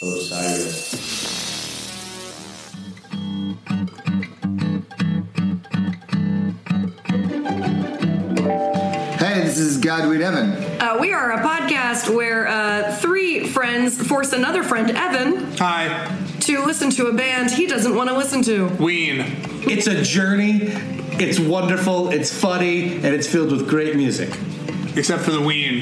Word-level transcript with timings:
Osiris. 0.00 0.94
Hey, 9.18 9.42
this 9.42 9.58
is 9.58 9.78
Godwin 9.78 10.22
Evan. 10.22 10.52
Uh, 10.80 10.98
we 11.00 11.12
are 11.12 11.32
a 11.32 11.42
podcast 11.42 12.14
where 12.14 12.46
uh, 12.46 12.94
three 12.98 13.48
friends 13.48 14.00
force 14.00 14.32
another 14.32 14.62
friend, 14.62 14.92
Evan, 14.92 15.56
Hi, 15.56 16.16
to 16.40 16.64
listen 16.64 16.90
to 16.90 17.08
a 17.08 17.12
band 17.12 17.50
he 17.50 17.66
doesn't 17.66 17.96
want 17.96 18.08
to 18.08 18.16
listen 18.16 18.40
to. 18.42 18.68
Ween. 18.76 19.24
It's 19.66 19.88
a 19.88 20.00
journey. 20.00 20.60
It's 21.18 21.40
wonderful. 21.40 22.10
It's 22.10 22.32
funny, 22.32 22.94
and 22.94 23.06
it's 23.06 23.26
filled 23.26 23.50
with 23.50 23.68
great 23.68 23.96
music. 23.96 24.28
Except 24.96 25.24
for 25.24 25.32
the 25.32 25.40
Ween. 25.40 25.80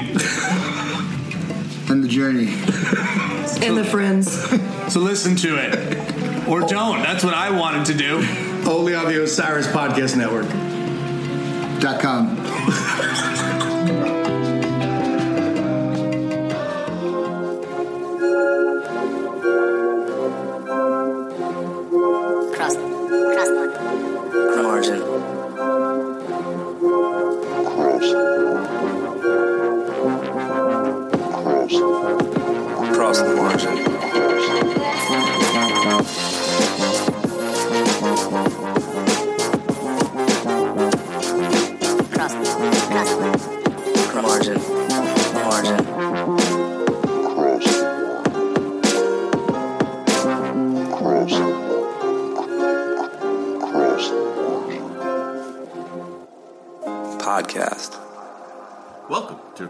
And 1.91 2.03
the 2.03 2.07
journey. 2.07 2.55
And 3.61 3.77
the 3.77 3.83
friends. 3.83 4.31
So 4.93 4.99
listen 4.99 5.35
to 5.37 5.57
it. 5.57 6.47
Or 6.47 6.61
don't. 6.61 7.01
That's 7.01 7.23
what 7.23 7.33
I 7.33 7.49
wanted 7.51 7.85
to 7.87 7.93
do. 7.93 8.17
Only 8.69 8.95
on 8.95 9.05
the 9.05 9.23
Osiris 9.23 9.67
Podcast 9.67 10.15
Network. 10.15 10.47
Dot 11.81 11.99
com. 12.01 12.37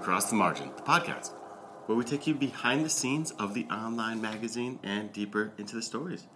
Across 0.08 0.30
the 0.30 0.38
Margin, 0.38 0.72
the 0.74 0.84
podcast, 0.84 1.34
where 1.86 1.98
we 1.98 2.06
take 2.06 2.28
you 2.28 2.34
behind 2.34 2.86
the 2.86 2.90
scenes 2.90 3.32
of 3.32 3.54
the 3.54 3.66
online 3.66 4.22
magazine 4.22 4.80
and 4.82 5.12
deeper 5.12 5.52
into 5.58 5.76
the 5.76 5.82
stories. 5.82 6.28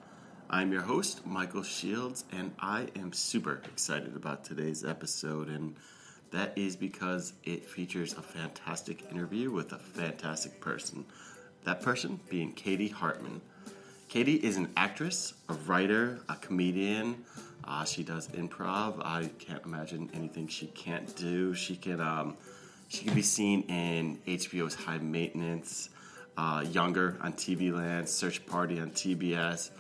I'm 0.50 0.74
your 0.74 0.82
host, 0.82 1.26
Michael 1.26 1.64
Shields, 1.64 2.26
and 2.34 2.54
I 2.60 2.88
am 2.98 3.14
super 3.14 3.62
excited 3.64 4.14
about 4.14 4.44
today's 4.44 4.84
episode, 4.84 5.48
and 5.48 5.78
that 6.32 6.52
is 6.58 6.76
because 6.76 7.32
it 7.46 7.64
features 7.64 8.12
a 8.18 8.22
fantastic 8.22 9.10
interview 9.10 9.52
with 9.52 9.72
a 9.72 9.80
fantastic 9.80 10.60
person. 10.60 11.06
That 11.64 11.82
person 11.82 12.20
being 12.30 12.52
Katie 12.52 12.90
Hartman. 12.90 13.40
Katie 14.10 14.36
is 14.36 14.58
an 14.58 14.68
actress, 14.76 15.34
a 15.48 15.54
writer, 15.54 16.20
a 16.28 16.36
comedian. 16.36 17.24
Uh, 17.64 17.86
she 17.86 18.04
does 18.04 18.28
improv. 18.28 19.02
I 19.06 19.30
can't 19.40 19.64
imagine 19.64 20.10
anything 20.14 20.50
she 20.50 20.68
can't 20.68 21.16
do. 21.16 21.54
She 21.54 21.78
can 21.78 22.02
um, 22.02 22.36
she 22.92 23.06
can 23.06 23.14
be 23.16 23.22
seen 23.22 23.62
in 23.70 24.18
HBO's 24.28 24.76
High 24.76 24.98
Maintenance, 24.98 25.90
uh, 26.36 26.66
Younger 26.72 27.18
on 27.22 27.32
TV 27.32 27.74
Land, 27.74 28.10
Search 28.10 28.46
Party 28.46 28.82
on 28.82 28.92
TBS. 28.92 29.72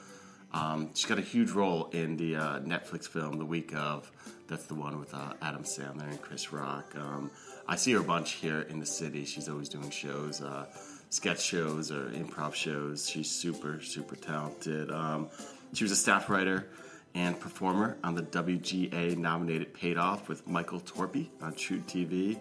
Um, 0.54 0.92
she's 0.94 1.08
got 1.08 1.18
a 1.18 1.22
huge 1.22 1.52
role 1.52 1.90
in 1.92 2.16
the 2.16 2.38
uh, 2.38 2.60
Netflix 2.62 3.10
film 3.10 3.38
The 3.38 3.46
Week 3.46 3.76
of. 3.76 4.10
That's 4.48 4.64
the 4.66 4.76
one 4.76 4.98
with 4.98 5.14
uh, 5.14 5.34
Adam 5.42 5.64
Sandler 5.64 6.10
and 6.10 6.22
Chris 6.22 6.54
Rock. 6.54 6.96
Um, 6.96 7.30
I 7.68 7.76
see 7.76 7.92
her 7.92 8.00
a 8.00 8.04
bunch 8.04 8.34
here 8.34 8.62
in 8.62 8.80
the 8.80 8.86
city. 8.86 9.26
She's 9.26 9.50
always 9.50 9.68
doing 9.68 9.90
shows, 9.90 10.42
uh, 10.42 10.68
sketch 11.10 11.42
shows 11.42 11.92
or 11.92 12.06
improv 12.12 12.54
shows. 12.54 13.10
She's 13.10 13.30
super, 13.30 13.82
super 13.82 14.16
talented. 14.16 14.90
Um, 14.90 15.30
she 15.74 15.84
was 15.84 15.92
a 15.92 15.98
staff 15.98 16.30
writer 16.30 16.66
and 17.14 17.38
performer 17.38 17.98
on 18.06 18.16
the 18.16 18.24
WGA 18.24 19.18
nominated 19.18 19.74
Paid 19.74 19.98
Off 19.98 20.30
with 20.30 20.48
Michael 20.48 20.80
Torpey 20.80 21.28
on 21.42 21.54
truTV. 21.54 22.40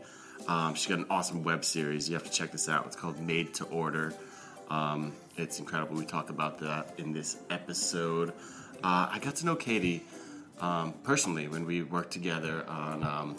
Um, 0.50 0.74
she's 0.74 0.88
got 0.88 0.98
an 0.98 1.06
awesome 1.10 1.44
web 1.44 1.64
series. 1.64 2.08
You 2.08 2.14
have 2.14 2.24
to 2.24 2.30
check 2.30 2.50
this 2.50 2.68
out. 2.68 2.84
It's 2.84 2.96
called 2.96 3.20
Made 3.20 3.54
to 3.54 3.64
Order. 3.66 4.12
Um, 4.68 5.12
it's 5.36 5.60
incredible. 5.60 5.94
We 5.94 6.04
talk 6.04 6.28
about 6.28 6.58
that 6.58 6.94
in 6.98 7.12
this 7.12 7.36
episode. 7.50 8.30
Uh, 8.82 9.08
I 9.12 9.20
got 9.20 9.36
to 9.36 9.46
know 9.46 9.54
Katie 9.54 10.02
um, 10.58 10.92
personally 11.04 11.46
when 11.46 11.64
we 11.64 11.84
worked 11.84 12.10
together 12.12 12.64
on 12.66 13.04
um, 13.04 13.36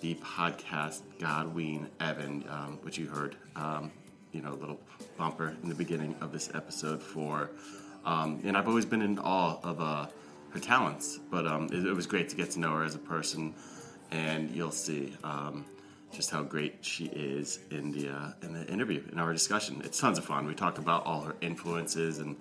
the 0.00 0.14
podcast 0.14 1.02
Godwin 1.18 1.90
Evan, 2.00 2.46
um, 2.48 2.78
which 2.80 2.96
you 2.96 3.06
heard, 3.06 3.36
um, 3.54 3.92
you 4.32 4.40
know, 4.40 4.54
a 4.54 4.56
little 4.56 4.80
bumper 5.18 5.54
in 5.62 5.68
the 5.68 5.74
beginning 5.74 6.16
of 6.22 6.32
this 6.32 6.48
episode 6.54 7.02
for. 7.02 7.50
And 8.06 8.56
I've 8.56 8.66
always 8.66 8.86
been 8.86 9.02
in 9.02 9.18
awe 9.18 9.58
of 9.62 9.78
uh, 9.82 10.06
her 10.52 10.60
talents, 10.60 11.18
but 11.30 11.44
it, 11.70 11.84
it 11.84 11.92
was 11.92 12.06
great 12.06 12.30
to 12.30 12.36
get 12.36 12.52
to 12.52 12.60
know 12.60 12.72
her 12.76 12.82
as 12.82 12.94
a 12.94 12.98
person, 12.98 13.54
and 14.10 14.50
you'll 14.52 14.70
see 14.70 15.12
um, 15.22 15.66
just 16.16 16.30
how 16.30 16.42
great 16.42 16.76
she 16.80 17.06
is 17.06 17.60
in 17.70 17.92
the 17.92 18.08
uh, 18.08 18.32
in 18.42 18.54
the 18.54 18.66
interview 18.66 19.02
in 19.12 19.18
our 19.18 19.32
discussion. 19.32 19.82
It's 19.84 20.00
tons 20.00 20.18
of 20.18 20.24
fun. 20.24 20.46
We 20.46 20.54
talked 20.54 20.78
about 20.78 21.04
all 21.04 21.20
her 21.20 21.36
influences 21.40 22.18
and 22.18 22.36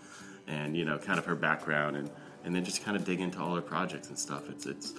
and 0.47 0.75
you 0.75 0.85
know 0.85 0.97
kind 0.97 1.19
of 1.19 1.25
her 1.25 1.35
background 1.35 1.97
and 1.97 2.09
and 2.45 2.55
then 2.55 2.63
just 2.63 2.83
kind 2.83 2.95
of 2.95 3.03
dig 3.03 3.19
into 3.19 3.39
all 3.39 3.53
her 3.55 3.61
projects 3.61 4.07
and 4.07 4.17
stuff. 4.17 4.49
It's 4.49 4.65
it's 4.65 4.93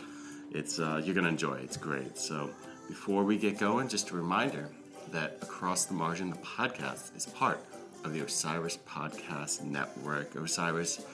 it's 0.53 0.79
uh, 0.79 1.01
you're 1.03 1.15
gonna 1.15 1.29
enjoy. 1.29 1.55
it. 1.55 1.65
It's 1.65 1.77
great. 1.77 2.19
So 2.19 2.51
before 2.89 3.25
we 3.25 3.39
get 3.39 3.59
going, 3.59 3.89
just 3.89 4.11
a 4.11 4.15
reminder 4.15 4.69
that 5.11 5.39
Across 5.43 5.87
the 5.87 5.95
Margin, 5.95 6.31
the 6.31 6.37
podcast, 6.37 7.17
is 7.17 7.27
part 7.27 7.65
of 8.05 8.13
the 8.13 8.21
Osiris 8.21 8.79
Podcast 8.89 9.63
Network. 9.63 10.35
Osiris 10.35 11.05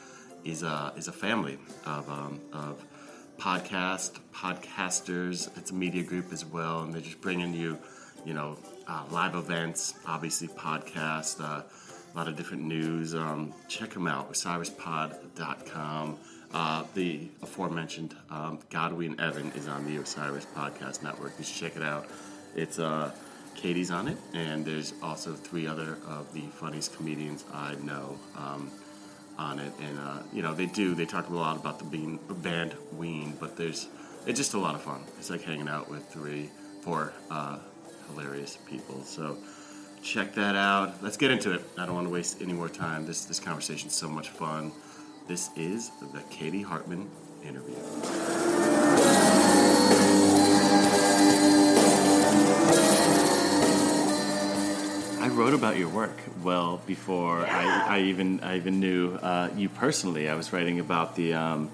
is 0.45 0.63
a 0.63 0.93
is 0.97 1.09
a 1.09 1.13
family 1.13 1.59
of 1.87 2.11
um, 2.11 2.41
of 2.53 2.85
podcast 3.43 4.21
podcasters. 4.33 5.51
It's 5.59 5.73
a 5.73 5.75
media 5.75 6.05
group 6.05 6.33
as 6.33 6.45
well, 6.45 6.83
and 6.83 6.95
they're 6.95 7.01
just 7.01 7.21
bringing 7.21 7.53
you, 7.53 7.77
you 8.25 8.35
know, 8.35 8.57
uh, 8.87 9.03
live 9.11 9.35
events, 9.35 9.95
obviously 10.07 10.47
podcast, 10.47 11.41
uh, 11.41 11.63
a 11.63 12.17
lot 12.17 12.29
of 12.29 12.37
different 12.37 12.63
news. 12.63 13.17
Um, 13.17 13.53
check 13.67 13.91
them 13.91 14.07
out, 14.07 14.33
OsirisPod.com. 14.33 16.19
Uh, 16.55 16.85
the 16.95 17.29
aforementioned 17.43 18.15
um, 18.31 18.61
Godwin 18.71 19.19
Evan 19.19 19.51
is 19.57 19.67
on 19.67 19.87
the 19.87 19.97
Osiris 19.97 20.47
Podcast 20.55 21.03
Network. 21.03 21.33
You 21.37 21.45
should 21.45 21.57
check 21.57 21.75
it 21.75 21.83
out. 21.83 22.07
It's 22.55 22.79
uh, 22.79 23.11
Katie's 23.57 23.91
on 23.91 24.07
it, 24.07 24.19
and 24.35 24.65
there's 24.65 24.95
also 25.03 25.35
three 25.35 25.67
other 25.67 25.99
of 26.07 26.33
the 26.33 26.43
funniest 26.43 26.97
comedians 26.97 27.45
I 27.53 27.75
know. 27.83 28.17
Um, 28.37 28.71
on 29.39 29.59
it, 29.59 29.73
and 29.81 29.99
uh, 29.99 30.19
you 30.33 30.43
know 30.43 30.55
they 30.55 30.67
do. 30.67 30.95
They 30.95 31.07
talk 31.07 31.29
a 31.29 31.35
lot 31.35 31.57
about 31.57 31.79
the 31.79 31.85
bean, 31.85 32.19
band 32.29 32.75
Ween, 32.93 33.37
but 33.41 33.57
there's 33.57 33.89
it's 34.27 34.39
just 34.39 34.55
a 34.55 34.59
lot 34.59 34.75
of 34.75 34.83
fun. 34.83 35.03
It's 35.19 35.31
like 35.31 35.43
hanging 35.43 35.69
out 35.69 35.91
with 35.91 36.07
three, 36.09 36.51
four 36.83 37.13
uh, 37.31 37.59
hilarious 38.09 38.59
people. 38.67 39.03
So 39.03 39.37
check 40.03 40.35
that 40.35 40.57
out. 40.57 41.03
Let's 41.03 41.17
get 41.17 41.31
into 41.31 41.53
it. 41.53 41.63
I 41.79 41.87
don't 41.87 41.95
want 41.95 42.07
to 42.07 42.13
waste 42.13 42.43
any 42.43 42.53
more 42.53 42.69
time. 42.69 43.07
This 43.07 43.25
this 43.25 43.41
conversation's 43.41 43.95
so 43.95 44.09
much 44.09 44.31
fun. 44.31 44.73
This 45.29 45.51
is 45.57 45.91
the 46.13 46.23
Katie 46.31 46.63
Hartman 46.63 47.09
interview. 47.45 48.42
Wrote 55.43 55.55
about 55.55 55.77
your 55.77 55.89
work 55.89 56.17
well 56.45 56.81
before 56.87 57.45
I, 57.45 57.97
I 57.97 58.01
even 58.03 58.39
I 58.45 58.59
even 58.59 58.79
knew 58.79 59.15
uh, 59.15 59.49
you 59.57 59.69
personally. 59.69 60.29
I 60.29 60.37
was 60.37 60.53
writing 60.53 60.79
about 60.79 61.17
the 61.17 61.35
um, 61.35 61.69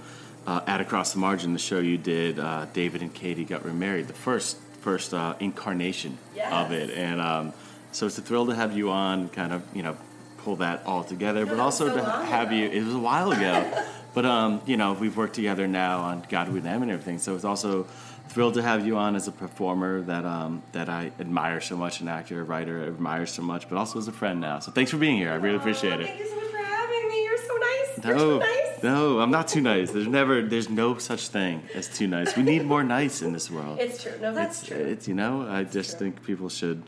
uh, 0.46 0.62
at 0.66 0.80
across 0.80 1.12
the 1.12 1.18
margin, 1.18 1.52
the 1.52 1.58
show 1.58 1.78
you 1.78 1.98
did. 1.98 2.38
Uh, 2.38 2.64
David 2.72 3.02
and 3.02 3.12
Katie 3.12 3.44
got 3.44 3.66
remarried, 3.66 4.06
the 4.08 4.14
first 4.14 4.56
first 4.80 5.12
uh, 5.12 5.34
incarnation 5.38 6.16
of 6.50 6.72
it, 6.72 6.88
and 6.96 7.20
um, 7.20 7.52
so 7.92 8.06
it's 8.06 8.16
a 8.16 8.22
thrill 8.22 8.46
to 8.46 8.54
have 8.54 8.74
you 8.74 8.88
on. 8.88 9.28
Kind 9.28 9.52
of 9.52 9.62
you 9.76 9.82
know 9.82 9.98
pull 10.38 10.56
that 10.56 10.86
all 10.86 11.04
together, 11.04 11.44
but 11.44 11.60
also 11.60 11.94
to 11.94 12.02
have 12.02 12.50
you. 12.50 12.70
It 12.70 12.82
was 12.82 12.94
a 12.94 12.98
while 12.98 13.32
ago, 13.32 13.84
but 14.14 14.24
um, 14.24 14.62
you 14.64 14.78
know 14.78 14.94
we've 14.94 15.14
worked 15.14 15.34
together 15.34 15.68
now 15.68 16.00
on 16.00 16.24
Godwin 16.30 16.66
Evan 16.66 16.84
and 16.84 16.92
everything. 16.92 17.18
So 17.18 17.34
it's 17.34 17.44
also 17.44 17.86
thrilled 18.28 18.54
to 18.54 18.62
have 18.62 18.86
you 18.86 18.96
on 18.96 19.16
as 19.16 19.26
a 19.28 19.32
performer 19.32 20.02
that 20.02 20.24
um, 20.24 20.62
that 20.72 20.88
I 20.88 21.12
admire 21.18 21.60
so 21.60 21.76
much, 21.76 22.00
an 22.00 22.08
actor, 22.08 22.40
a 22.40 22.44
writer, 22.44 22.84
admire 22.86 23.26
so 23.26 23.42
much, 23.42 23.68
but 23.68 23.76
also 23.78 23.98
as 23.98 24.08
a 24.08 24.12
friend 24.12 24.40
now. 24.40 24.58
So 24.60 24.70
thanks 24.72 24.90
for 24.90 24.98
being 24.98 25.16
here. 25.16 25.30
I 25.32 25.36
really 25.36 25.56
appreciate 25.56 26.00
it. 26.00 26.06
Thank 26.06 26.18
you 26.20 26.26
so 26.28 26.36
much 26.36 26.50
for 26.50 26.58
having 26.58 27.08
me. 27.08 27.24
You're 27.24 27.38
so 27.38 27.56
nice. 27.56 28.04
You're 28.04 28.14
No, 28.16 28.38
too 28.38 28.46
nice. 28.46 28.82
no, 28.82 29.20
I'm 29.20 29.30
not 29.30 29.48
too 29.48 29.60
nice. 29.60 29.90
There's 29.90 30.06
never, 30.06 30.42
there's 30.42 30.68
no 30.68 30.98
such 30.98 31.28
thing 31.28 31.62
as 31.74 31.88
too 31.88 32.06
nice. 32.06 32.36
We 32.36 32.42
need 32.42 32.64
more 32.64 32.84
nice 32.84 33.22
in 33.22 33.32
this 33.32 33.50
world. 33.50 33.78
It's 33.80 34.02
true. 34.02 34.12
No, 34.20 34.32
that's 34.34 34.60
it's, 34.60 34.68
true. 34.68 34.76
It's 34.78 35.08
you 35.08 35.14
know, 35.14 35.46
I 35.48 35.64
just 35.64 35.98
think 35.98 36.22
people 36.24 36.48
should 36.48 36.82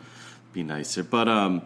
be 0.53 0.63
nicer. 0.63 1.03
But 1.03 1.27
um, 1.29 1.63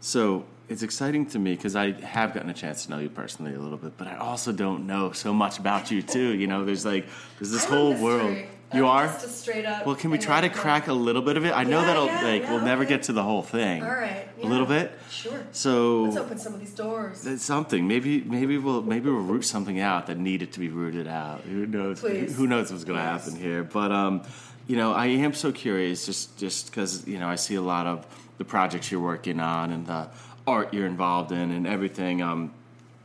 so 0.00 0.44
it's 0.68 0.82
exciting 0.82 1.26
to 1.26 1.38
me 1.38 1.54
because 1.54 1.76
I 1.76 1.92
have 2.02 2.34
gotten 2.34 2.50
a 2.50 2.54
chance 2.54 2.84
to 2.84 2.90
know 2.90 2.98
you 2.98 3.08
personally 3.10 3.54
a 3.54 3.58
little 3.58 3.78
bit, 3.78 3.96
but 3.96 4.06
I 4.06 4.16
also 4.16 4.52
don't 4.52 4.86
know 4.86 5.12
so 5.12 5.32
much 5.32 5.58
about 5.58 5.90
you 5.90 6.02
too. 6.02 6.34
You 6.34 6.46
know, 6.46 6.64
there's 6.64 6.84
like 6.86 7.06
there's 7.38 7.50
this 7.50 7.64
whole 7.64 7.94
world. 7.94 8.36
You 8.74 8.86
are. 8.86 9.06
just 9.06 9.24
a 9.24 9.28
straight 9.28 9.64
up. 9.64 9.86
Well, 9.86 9.94
can 9.94 10.10
we 10.10 10.18
try 10.18 10.40
to 10.40 10.48
crack 10.48 10.88
a 10.88 10.92
little 10.92 11.22
bit 11.22 11.36
of 11.36 11.44
it? 11.44 11.52
I 11.52 11.64
know 11.64 11.80
Yeah, 11.80 11.86
that'll 11.86 12.06
yeah, 12.06 12.22
like 12.22 12.42
yeah, 12.42 12.50
we'll 12.52 12.64
never 12.64 12.82
okay. 12.82 12.90
get 12.94 13.04
to 13.04 13.12
the 13.12 13.22
whole 13.22 13.42
thing. 13.42 13.82
All 13.82 13.90
right. 13.90 14.28
A 14.42 14.46
little 14.46 14.66
bit. 14.66 14.92
Sure. 15.10 15.42
So 15.52 16.02
Let's 16.04 16.16
open 16.16 16.38
some 16.38 16.54
of 16.54 16.60
these 16.60 16.74
doors. 16.74 17.42
something. 17.42 17.86
Maybe 17.88 18.22
maybe 18.22 18.58
we'll 18.58 18.82
maybe 18.82 19.10
we'll 19.10 19.20
root 19.22 19.44
something 19.44 19.80
out 19.80 20.06
that 20.08 20.18
needed 20.18 20.52
to 20.52 20.60
be 20.60 20.68
rooted 20.68 21.06
out. 21.06 21.40
Who 21.42 21.66
knows? 21.66 22.00
Please. 22.00 22.36
Who 22.36 22.46
knows 22.46 22.70
what's 22.70 22.84
going 22.84 22.98
to 22.98 23.04
happen 23.04 23.36
here? 23.36 23.62
But 23.64 23.90
um, 23.92 24.22
you 24.66 24.76
know, 24.76 24.92
I 24.92 25.06
am 25.06 25.34
so 25.34 25.52
curious 25.52 26.04
just 26.06 26.36
just 26.36 26.66
because 26.70 27.06
you 27.06 27.18
know 27.18 27.28
I 27.28 27.36
see 27.36 27.54
a 27.54 27.62
lot 27.62 27.86
of 27.86 28.06
the 28.38 28.44
projects 28.44 28.90
you're 28.90 29.00
working 29.00 29.40
on 29.40 29.70
and 29.70 29.86
the 29.86 30.08
art 30.46 30.74
you're 30.74 30.86
involved 30.86 31.32
in 31.32 31.50
and 31.52 31.66
everything. 31.66 32.20
Um, 32.22 32.52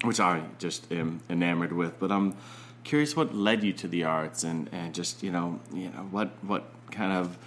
which 0.03 0.19
I 0.21 0.41
just 0.59 0.89
am 0.93 1.19
enamored 1.29 1.73
with. 1.73 1.99
But 1.99 2.09
I'm 2.11 2.35
curious 2.83 3.15
what 3.15 3.35
led 3.35 3.63
you 3.63 3.73
to 3.73 3.87
the 3.87 4.03
arts 4.03 4.43
and 4.43 4.69
and 4.71 4.93
just 4.93 5.21
you 5.23 5.31
know 5.31 5.59
you 5.73 5.89
know 5.89 6.07
what 6.11 6.29
what 6.41 6.63
kind 6.91 7.11
of 7.13 7.37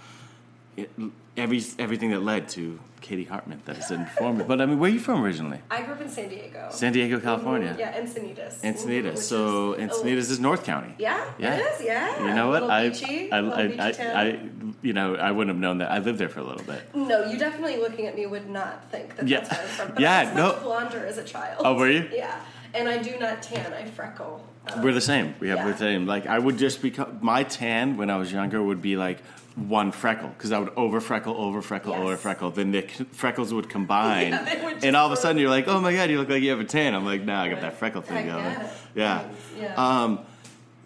it, 0.77 0.89
every 1.37 1.61
everything 1.79 2.11
that 2.11 2.21
led 2.23 2.47
to 2.49 2.79
Katie 3.01 3.25
Hartman 3.25 3.61
that 3.65 3.77
is 3.77 3.91
informed 3.91 4.37
me. 4.39 4.45
But 4.47 4.61
I 4.61 4.65
mean, 4.65 4.79
where 4.79 4.89
are 4.89 4.93
you 4.93 4.99
from 4.99 5.21
originally? 5.25 5.59
I 5.69 5.81
grew 5.81 5.93
up 5.93 5.99
in 6.01 6.07
San 6.09 6.29
Diego. 6.29 6.69
San 6.71 6.93
Diego, 6.93 7.19
California. 7.19 7.73
Mhm, 7.73 7.79
Yeah, 7.79 7.99
Encinitas. 7.99 8.61
Encinitas. 8.61 9.03
which 9.15 9.17
So 9.19 9.73
is 9.73 9.81
Encinitas 9.91 10.03
little- 10.03 10.19
is 10.35 10.39
North 10.39 10.63
County. 10.63 10.93
Yeah, 10.97 11.19
Yeah. 11.37 11.57
it 11.57 11.59
is. 11.73 11.81
Yeah. 11.85 12.23
You 12.25 12.33
know 12.33 12.47
what? 12.47 12.63
I, 12.63 12.89
beachy, 12.89 13.29
I, 13.29 13.39
I, 13.39 13.63
I. 13.87 14.21
I, 14.23 14.39
you 14.81 14.93
know, 14.93 15.15
I 15.15 15.31
wouldn't 15.31 15.53
have 15.53 15.59
known 15.59 15.79
that. 15.79 15.91
I 15.91 15.99
lived 15.99 16.17
there 16.17 16.29
for 16.29 16.39
a 16.39 16.43
little 16.43 16.63
bit. 16.63 16.81
No, 16.95 17.25
you 17.29 17.37
definitely 17.37 17.75
looking 17.77 18.07
at 18.07 18.15
me 18.15 18.25
would 18.25 18.49
not 18.49 18.89
think 18.89 19.17
that 19.17 19.27
Yeah. 19.27 19.41
that's 19.41 19.51
where 19.51 19.61
I'm 19.63 19.67
from. 19.67 19.87
But 19.95 19.99
Yeah, 19.99 20.19
I 20.19 20.23
was 20.25 20.35
no. 20.35 20.59
blonder 20.63 21.05
as 21.05 21.17
a 21.17 21.23
child. 21.25 21.61
Oh, 21.65 21.75
were 21.75 21.89
you? 21.91 22.07
Yeah, 22.13 22.39
and 22.73 22.87
I 22.87 22.99
do 22.99 23.19
not 23.19 23.43
tan. 23.43 23.73
I 23.73 23.83
freckle. 23.83 24.45
We're 24.81 24.93
the 24.93 25.01
same. 25.01 25.35
We 25.39 25.49
have 25.49 25.59
Yeah. 25.59 25.71
the 25.71 25.77
same. 25.77 26.05
Like 26.05 26.25
I 26.27 26.39
would 26.39 26.57
just 26.57 26.81
become 26.81 27.19
my 27.21 27.43
tan 27.43 27.97
when 27.97 28.09
I 28.09 28.17
was 28.17 28.31
younger 28.31 28.61
would 28.61 28.81
be 28.81 28.95
like 28.95 29.19
one 29.55 29.91
freckle 29.91 30.29
because 30.29 30.51
I 30.51 30.57
would 30.59 30.71
over 30.75 30.99
freckle, 30.99 31.35
over 31.37 31.61
freckle, 31.61 31.91
Yes. 31.91 32.01
over 32.01 32.17
freckle. 32.17 32.49
Then 32.49 32.71
the 32.71 32.81
c- 32.87 33.03
freckles 33.11 33.53
would 33.53 33.69
combine, 33.69 34.31
Yeah, 34.31 34.65
would 34.65 34.83
and 34.83 34.95
all 34.95 35.05
of 35.05 35.11
a 35.11 35.17
sudden 35.17 35.37
you're 35.39 35.49
like, 35.49 35.67
oh 35.67 35.79
my 35.79 35.93
god, 35.93 36.09
you 36.09 36.17
look 36.17 36.29
like 36.29 36.41
you 36.41 36.49
have 36.49 36.59
a 36.59 36.63
tan. 36.65 36.95
I'm 36.95 37.05
like, 37.05 37.23
nah, 37.23 37.43
I 37.43 37.49
got 37.49 37.61
that 37.61 37.77
freckle 37.77 38.01
thing 38.01 38.27
going. 38.27 38.55
Yeah. 38.95 39.23
Yeah. 39.59 39.73
Um, 39.75 40.19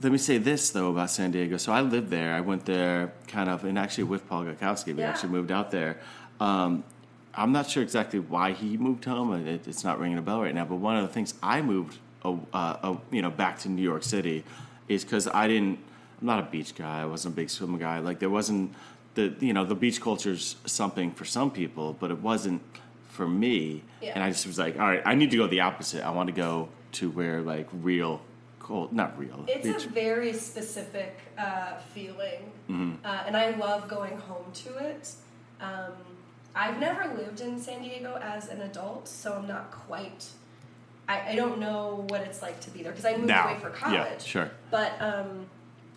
let 0.02 0.12
me 0.12 0.18
say 0.18 0.38
this 0.38 0.70
though 0.72 0.90
about 0.90 1.10
San 1.12 1.32
Diego. 1.32 1.58
So 1.58 1.72
I 1.72 1.82
lived 1.82 2.10
there. 2.10 2.34
I 2.34 2.42
went 2.42 2.66
there 2.66 3.14
kind 3.28 3.50
of, 3.50 3.64
and 3.64 3.78
actually 3.80 4.04
with 4.06 4.28
Paul 4.28 4.44
Gakowski, 4.46 4.94
we 4.96 5.02
Yeah. 5.02 5.10
actually 5.10 5.30
moved 5.30 5.52
out 5.52 5.72
there. 5.72 6.00
Um, 6.40 6.84
I'm 7.36 7.52
not 7.52 7.70
sure 7.70 7.84
exactly 7.84 8.20
why 8.20 8.52
he 8.52 8.78
moved 8.78 9.06
home. 9.06 9.32
It, 9.48 9.68
it's 9.68 9.84
not 9.84 10.00
ringing 10.00 10.18
a 10.18 10.22
bell 10.24 10.42
right 10.42 10.54
now. 10.56 10.66
But 10.66 10.76
one 10.78 10.98
of 10.98 11.04
the 11.08 11.14
things 11.14 11.36
I 11.44 11.62
moved, 11.62 12.00
uh, 12.54 12.58
uh, 12.84 12.96
you 13.12 13.22
know, 13.22 13.30
back 13.32 13.60
to 13.60 13.70
New 13.70 13.82
York 13.92 14.04
City, 14.04 14.44
is 14.88 15.04
because 15.04 15.28
I 15.28 15.48
didn't. 15.48 15.80
I'm 16.22 16.28
not 16.28 16.40
a 16.40 16.48
beach 16.50 16.74
guy. 16.76 17.02
I 17.02 17.06
wasn't 17.06 17.34
a 17.34 17.36
big 17.36 17.50
swim 17.50 17.78
guy. 17.78 18.00
Like 18.00 18.18
there 18.20 18.30
wasn't 18.40 18.74
the, 19.16 19.36
you 19.40 19.54
know, 19.54 19.66
the 19.66 19.76
beach 19.76 20.00
culture's 20.02 20.56
something 20.66 21.12
for 21.12 21.26
some 21.26 21.50
people, 21.52 21.96
but 22.00 22.10
it 22.12 22.20
wasn't 22.20 22.62
for 23.10 23.28
me. 23.28 23.84
Yeah. 24.02 24.14
And 24.16 24.24
I 24.24 24.30
just 24.32 24.46
was 24.48 24.58
like, 24.58 24.80
all 24.80 24.88
right, 24.88 25.02
I 25.06 25.14
need 25.16 25.30
to 25.32 25.38
go 25.38 25.48
the 25.48 25.62
opposite. 25.62 26.02
I 26.04 26.10
want 26.12 26.28
to 26.28 26.34
go 26.34 26.70
to 26.94 27.10
where 27.12 27.42
like 27.42 27.68
real 27.72 28.22
cold, 28.60 28.94
not 28.94 29.18
real. 29.20 29.46
It's 29.48 29.68
beach. 29.68 29.86
a 29.86 29.90
very 29.90 30.34
specific 30.34 31.16
uh, 31.38 31.78
feeling, 31.94 32.52
Mm-hmm. 32.70 33.06
uh, 33.06 33.24
and 33.28 33.38
I 33.38 33.52
love 33.56 33.88
going 33.88 34.18
home 34.18 34.52
to 34.66 34.78
it. 34.90 35.12
Um, 35.62 35.94
I've 36.56 36.80
never 36.80 37.14
lived 37.16 37.40
in 37.42 37.60
San 37.60 37.82
Diego 37.84 38.20
as 38.22 38.50
an 38.50 38.62
adult, 38.62 39.08
so 39.08 39.34
I'm 39.34 39.48
not 39.48 39.72
quite. 39.72 40.26
I, 41.10 41.32
I 41.32 41.36
don't 41.36 41.60
know 41.60 42.06
what 42.10 42.22
it's 42.22 42.42
like 42.42 42.60
to 42.62 42.70
be 42.72 42.84
there 42.84 42.92
because 42.92 43.06
I 43.06 43.14
moved 43.16 43.28
Now, 43.28 43.48
away 43.50 43.60
for 43.60 43.70
yeah, 43.70 43.76
college. 44.06 44.24
sure. 44.24 44.52
But 44.72 44.94
um, 45.02 45.46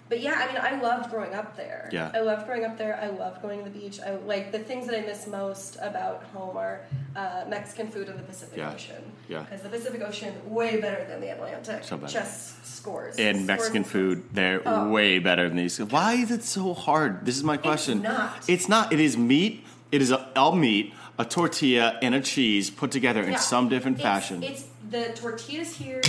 but 0.09 0.21
yeah, 0.21 0.33
I 0.37 0.47
mean, 0.53 0.57
I 0.61 0.81
loved 0.83 1.09
growing 1.11 1.35
up 1.35 1.57
there. 1.57 1.89
Yeah. 1.93 2.11
I 2.13 2.19
loved 2.21 2.45
growing 2.47 2.65
up 2.65 2.77
there. 2.77 2.99
I 3.01 3.07
loved 3.11 3.43
going 3.43 3.63
to 3.65 3.71
the 3.71 3.79
beach. 3.79 4.01
I 4.01 4.17
like 4.17 4.51
the 4.51 4.59
things 4.59 4.87
that 4.89 4.99
I 4.99 5.03
miss 5.03 5.29
most 5.29 5.77
about 5.81 6.25
home 6.35 6.57
are 6.57 6.81
uh, 7.15 7.45
Mexican 7.49 7.89
food 7.89 8.09
and 8.09 8.19
the 8.19 8.25
Pacific 8.25 8.59
Yeah. 8.59 8.73
Ocean. 8.73 9.03
Yeah. 9.29 9.43
Because 9.45 9.63
the 9.63 9.69
Pacific 9.69 10.03
Ocean 10.03 10.35
way 10.53 10.81
better 10.81 11.05
than 11.05 11.21
the 11.21 11.29
Atlantic. 11.29 11.85
So 11.85 11.97
better. 11.97 12.13
Just 12.13 12.67
scores. 12.67 13.17
and 13.21 13.37
Scores 13.37 13.47
Mexican 13.47 13.85
food, 13.85 14.25
they're 14.33 14.63
Oh. 14.67 14.91
way 14.91 15.21
better 15.21 15.47
than 15.49 15.57
these. 15.57 15.79
Why 15.81 16.15
is 16.15 16.33
it 16.33 16.43
so 16.43 16.75
hard? 16.75 17.25
This 17.25 17.37
is 17.37 17.45
my 17.45 17.57
question. 17.57 18.03
not. 18.03 18.49
It's 18.49 18.69
not. 18.69 18.93
It 18.93 18.99
is 18.99 19.17
meat. 19.17 19.65
It 19.93 20.03
is 20.03 20.11
a, 20.11 20.29
all 20.37 20.57
meat, 20.57 20.93
a 21.21 21.25
tortilla, 21.25 21.99
and 22.03 22.17
a 22.17 22.21
cheese 22.21 22.69
put 22.69 22.91
together 22.91 23.23
in 23.23 23.33
Yeah. 23.33 23.39
some 23.39 23.69
different 23.69 23.99
It's- 24.01 24.13
fashion. 24.13 24.43
It's 24.43 24.65
the 24.91 25.13
tortillas 25.15 25.75
here. 25.77 26.01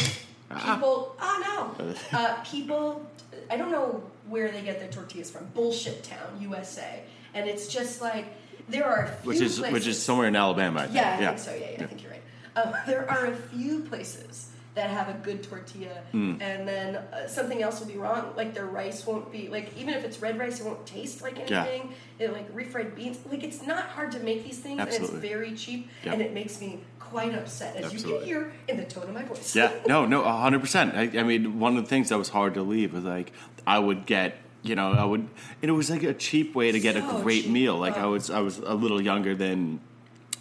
Ah. 0.50 0.76
People, 0.76 1.16
oh 1.22 1.74
no, 1.80 1.94
uh, 2.18 2.36
people. 2.44 3.06
I 3.50 3.56
don't 3.58 3.72
know 3.72 4.04
where 4.28 4.52
they 4.52 4.62
get 4.62 4.80
their 4.80 4.90
tortillas 4.90 5.32
from. 5.32 5.46
Bullshit 5.54 6.04
Town, 6.04 6.38
USA, 6.42 7.02
and 7.34 7.50
it's 7.50 7.68
just 7.68 8.02
like 8.02 8.26
there 8.70 8.86
are 8.86 9.06
a 9.06 9.08
few 9.08 9.30
which 9.30 9.42
is 9.42 9.60
places, 9.60 9.74
which 9.74 9.88
is 9.88 10.02
somewhere 10.02 10.28
in 10.28 10.36
Alabama. 10.36 10.82
I 10.82 10.84
think. 10.84 10.96
Yeah, 10.96 11.14
I 11.14 11.18
think 11.28 11.40
so. 11.40 11.54
Yeah, 11.54 11.68
yeah, 11.78 11.84
I 11.84 11.88
think 11.88 12.04
you're 12.04 12.12
right. 12.12 12.22
Um, 12.56 12.74
there 12.86 13.10
are 13.10 13.28
a 13.28 13.36
few 13.36 13.80
places 13.82 14.50
that 14.74 14.90
have 14.90 15.10
a 15.10 15.14
good 15.20 15.44
tortilla, 15.44 16.02
Hmm. 16.12 16.36
and 16.42 16.66
then 16.68 16.96
uh, 16.96 17.28
something 17.28 17.62
else 17.62 17.80
will 17.80 17.88
be 17.88 17.98
wrong. 17.98 18.34
Like 18.38 18.54
their 18.54 18.66
rice 18.66 19.06
won't 19.06 19.32
be 19.32 19.48
like 19.50 19.70
even 19.78 19.94
if 19.94 20.04
it's 20.04 20.22
red 20.22 20.38
rice, 20.38 20.60
it 20.60 20.66
won't 20.66 20.86
taste 20.86 21.22
like 21.22 21.38
Yeah. 21.50 21.64
anything. 21.64 21.94
It, 22.20 22.34
like 22.34 22.54
refried 22.54 22.96
beans. 22.96 23.20
Like 23.30 23.44
it's 23.44 23.62
not 23.66 23.84
hard 23.86 24.12
to 24.14 24.20
make 24.20 24.44
these 24.44 24.60
things, 24.60 24.80
and 24.82 24.90
it's 24.90 25.10
very 25.10 25.54
cheap, 25.56 25.90
Yeah. 26.04 26.14
and 26.14 26.22
it 26.22 26.34
makes 26.34 26.60
me 26.60 26.80
quite 27.12 27.36
upset, 27.36 27.76
as 27.76 27.94
you 27.94 28.00
can 28.00 28.24
hear 28.24 28.54
in 28.70 28.78
the 28.78 28.86
tone 28.86 29.04
of 29.04 29.14
my 29.14 29.24
voice. 29.24 29.56
Yeah, 29.56 29.72
no, 29.88 30.06
no, 30.06 30.24
hundred 30.24 30.62
percent. 30.62 30.96
I, 30.96 31.20
I 31.20 31.24
mean, 31.24 31.60
one 31.60 31.78
of 31.78 31.84
the 31.84 31.90
things 31.90 32.10
that 32.10 32.18
was 32.18 32.30
hard 32.30 32.54
to 32.56 32.62
leave 32.64 32.94
was 32.94 33.04
like 33.04 33.32
I 33.68 33.78
would 33.80 34.06
get, 34.06 34.38
you 34.64 34.76
know, 34.76 34.94
I 34.94 35.04
would, 35.04 35.22
and 35.62 35.70
it 35.70 35.74
was 35.74 35.90
like 35.90 36.04
a 36.04 36.14
cheap 36.14 36.56
way 36.56 36.72
to 36.72 36.80
get 36.80 36.96
So 36.96 37.20
a 37.20 37.22
great 37.22 37.44
cheap. 37.44 37.52
meal. 37.52 37.78
Like 37.78 37.98
I 37.98 38.04
Oh. 38.04 38.12
was, 38.12 38.30
I 38.30 38.40
was 38.40 38.58
a 38.60 38.74
little 38.74 39.02
younger 39.02 39.36
than. 39.36 39.82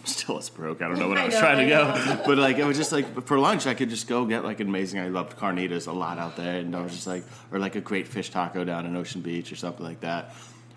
Still 0.04 0.38
as 0.38 0.48
broke. 0.48 0.80
I 0.80 0.88
don't 0.88 0.98
know 0.98 1.08
what 1.08 1.18
I, 1.18 1.22
I 1.22 1.24
was 1.26 1.34
know, 1.34 1.40
trying 1.40 1.68
to 1.68 1.76
I 1.76 2.14
go, 2.16 2.22
but 2.24 2.38
like 2.38 2.56
it 2.56 2.64
was 2.64 2.78
just 2.78 2.90
like 2.90 3.26
for 3.26 3.38
lunch, 3.38 3.66
I 3.66 3.74
could 3.74 3.90
just 3.90 4.08
go 4.08 4.24
get 4.24 4.44
like 4.44 4.58
amazing. 4.60 4.98
I 4.98 5.08
loved 5.08 5.36
carnitas 5.36 5.88
a 5.88 5.92
lot 5.92 6.16
out 6.18 6.36
there, 6.38 6.58
and 6.60 6.74
I 6.74 6.80
was 6.80 6.92
just 6.92 7.06
like, 7.06 7.22
or 7.52 7.58
like 7.58 7.76
a 7.76 7.82
great 7.82 8.08
fish 8.08 8.30
taco 8.30 8.64
down 8.64 8.86
in 8.86 8.96
Ocean 8.96 9.20
Beach 9.20 9.52
or 9.52 9.56
something 9.56 9.84
like 9.84 10.00
that. 10.00 10.34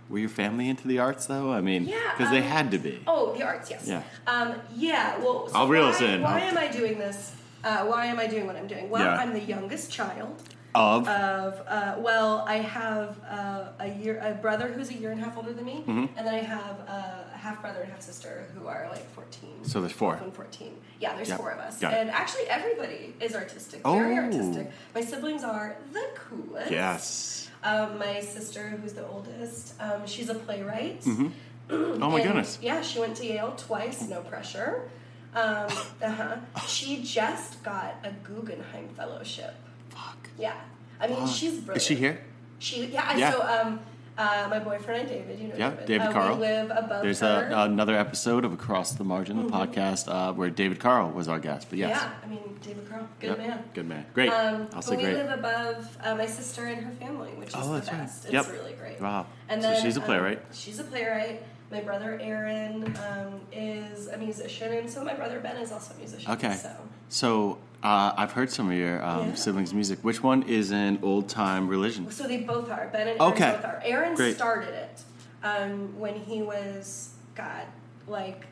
Were 0.09 0.19
your 0.19 0.29
family 0.29 0.69
into 0.69 0.87
the 0.87 0.99
arts 0.99 1.25
though? 1.25 1.51
I 1.51 1.61
mean, 1.61 1.85
Yeah, 1.85 1.97
because 2.15 2.31
they 2.31 2.39
um, 2.39 2.43
had 2.43 2.71
to 2.71 2.77
be. 2.77 3.01
Oh, 3.07 3.33
the 3.35 3.43
arts, 3.43 3.69
yes. 3.71 3.87
Yeah. 3.87 4.03
Um, 4.27 4.55
yeah. 4.75 5.17
Well, 5.19 5.47
so 5.49 5.55
I'll 5.55 5.67
reel 5.67 5.85
us 5.85 6.01
in. 6.01 6.21
Why 6.21 6.41
am 6.41 6.57
I 6.57 6.67
doing 6.67 6.99
this? 6.99 7.33
Uh, 7.63 7.85
why 7.85 8.07
am 8.07 8.19
I 8.19 8.27
doing 8.27 8.45
what 8.45 8.55
I'm 8.55 8.67
doing? 8.67 8.89
Well, 8.89 9.03
Yeah. 9.03 9.15
I'm 9.15 9.31
the 9.33 9.39
youngest 9.39 9.89
child 9.91 10.41
Of 10.75 11.07
of. 11.07 11.61
Uh, 11.67 11.95
well, 11.99 12.43
I 12.47 12.57
have 12.57 13.17
uh, 13.29 13.69
a 13.79 13.87
year, 13.87 14.19
a 14.21 14.33
brother 14.33 14.67
who's 14.67 14.89
a 14.89 14.93
year 14.93 15.11
and 15.11 15.21
a 15.21 15.23
half 15.23 15.37
older 15.37 15.53
than 15.53 15.65
me, 15.65 15.83
Mm-hmm. 15.87 16.17
and 16.17 16.27
then 16.27 16.33
I 16.33 16.39
have 16.39 16.75
uh, 16.87 17.33
a 17.33 17.37
half 17.37 17.61
brother 17.61 17.79
and 17.81 17.91
half 17.91 18.01
sister 18.01 18.47
who 18.57 18.67
are 18.67 18.87
like 18.91 19.07
14. 19.11 19.63
So 19.63 19.79
there's 19.81 19.93
four. 19.93 20.11
12 20.11 20.23
and 20.27 20.33
14. 20.35 20.73
Yeah, 20.99 21.15
there's 21.15 21.29
Yep. 21.29 21.37
four 21.37 21.51
of 21.51 21.59
us, 21.59 21.79
Got 21.79 21.93
it. 21.93 21.97
and 22.01 22.09
actually 22.11 22.47
everybody 22.49 23.13
is 23.21 23.33
artistic. 23.35 23.81
Very 23.83 24.17
Oh. 24.17 24.23
artistic. 24.23 24.71
My 24.93 25.01
siblings 25.01 25.43
are 25.43 25.77
the 25.93 26.05
coolest. 26.15 26.71
yes. 26.71 27.49
Um, 27.63 27.97
my 27.97 28.19
sister, 28.19 28.69
who's 28.69 28.93
the 28.93 29.07
oldest, 29.07 29.73
um, 29.79 30.05
she's 30.05 30.29
a 30.29 30.35
playwright. 30.35 31.03
Oh 31.71 32.09
my 32.09 32.19
And, 32.19 32.23
goodness. 32.27 32.59
Yeah, 32.61 32.81
she 32.81 32.99
went 32.99 33.15
to 33.17 33.25
Yale 33.25 33.53
twice, 33.55 34.01
no 34.09 34.19
pressure. 34.19 34.89
Um, 35.33 35.67
uh-huh. 36.03 36.35
She 36.67 37.01
just 37.01 37.63
got 37.63 37.95
a 38.03 38.11
Guggenheim 38.11 38.89
Fellowship. 38.89 39.55
Fuck. 39.89 40.29
Yeah. 40.37 40.55
I 40.99 41.07
mean, 41.07 41.15
Fuck. 41.25 41.29
she's 41.33 41.53
brilliant. 41.53 41.77
Is 41.77 41.83
she 41.85 41.95
here? 41.95 42.19
She, 42.59 42.87
yeah, 42.87 43.15
Yeah. 43.17 43.31
so 43.31 43.41
um, 43.41 43.79
uh, 44.17 44.47
my 44.49 44.59
boyfriend 44.59 45.01
and 45.01 45.09
David, 45.09 45.39
you 45.39 45.47
know 45.47 45.55
Yeah, 45.57 45.69
David. 45.71 45.85
David 45.85 46.07
uh, 46.07 46.11
Carl. 46.11 46.35
We 46.35 46.41
live 46.41 46.71
above 46.71 47.01
There's 47.01 47.19
her. 47.21 47.49
a, 47.51 47.63
another 47.63 47.95
episode 47.95 48.45
of 48.45 48.53
Across 48.53 48.93
the 48.93 49.03
Margin, 49.03 49.37
the 49.37 49.51
podcast, 49.51 50.07
uh, 50.07 50.33
where 50.33 50.49
David 50.49 50.79
Carl 50.79 51.11
was 51.11 51.27
our 51.27 51.39
guest. 51.39 51.67
But 51.69 51.79
yes, 51.79 51.99
Yeah, 52.01 52.11
I 52.23 52.27
mean, 52.27 52.57
David 52.61 52.89
Carl, 52.89 53.07
good 53.19 53.29
Yep, 53.29 53.37
man. 53.39 53.63
good 53.73 53.87
man, 53.87 54.05
great. 54.13 54.29
Um, 54.29 54.67
I'll 54.73 54.81
say 54.81 54.95
we 54.97 55.03
great. 55.03 55.15
live 55.15 55.31
above 55.39 55.97
uh, 56.01 56.15
my 56.15 56.25
sister 56.25 56.65
and 56.65 56.83
her 56.85 56.91
family, 56.93 57.31
which 57.31 57.49
is 57.49 57.55
Oh, 57.57 57.67
the 57.73 57.79
that's 57.79 57.91
right. 57.91 58.03
It's 58.03 58.29
Yep. 58.31 58.51
really 58.51 58.73
great. 58.73 59.01
Wow. 59.01 59.25
And 59.49 59.61
So 59.61 59.69
then, 59.69 59.81
she's 59.81 59.97
a 59.97 59.99
um, 60.01 60.05
playwright. 60.05 60.41
she's 60.53 60.79
a 60.79 60.83
playwright. 60.83 61.41
My 61.71 61.81
brother 61.81 62.19
Aaron 62.21 62.95
um, 63.09 63.41
is 63.51 64.07
a 64.07 64.17
musician, 64.17 64.71
and 64.73 64.87
so 64.89 65.03
my 65.03 65.15
brother 65.15 65.39
Ben 65.39 65.57
is 65.57 65.71
also 65.71 65.95
a 65.95 65.97
musician. 65.97 66.31
Okay. 66.33 66.53
So 66.53 66.69
So 67.09 67.57
uh, 67.83 68.13
I've 68.17 68.31
heard 68.31 68.49
some 68.51 68.67
of 68.71 68.77
your 68.77 69.03
um, 69.03 69.29
Yeah. 69.29 69.35
siblings' 69.35 69.73
music. 69.73 69.99
Which 70.01 70.23
one 70.23 70.43
is 70.43 70.71
an 70.71 70.99
Old 71.03 71.29
Time 71.29 71.67
Relijun? 71.69 72.11
So 72.11 72.27
they 72.27 72.37
both 72.37 72.69
are. 72.71 72.89
Ben 72.91 73.07
and 73.09 73.19
Aaron 73.21 73.33
Okay. 73.33 73.51
both 73.51 73.65
are. 73.65 73.81
Aaron 73.83 74.15
Great. 74.15 74.35
started 74.35 74.73
it 74.73 75.01
um, 75.43 75.97
when 75.99 76.15
he 76.15 76.41
was, 76.41 77.09
God, 77.35 77.65
like 78.07 78.47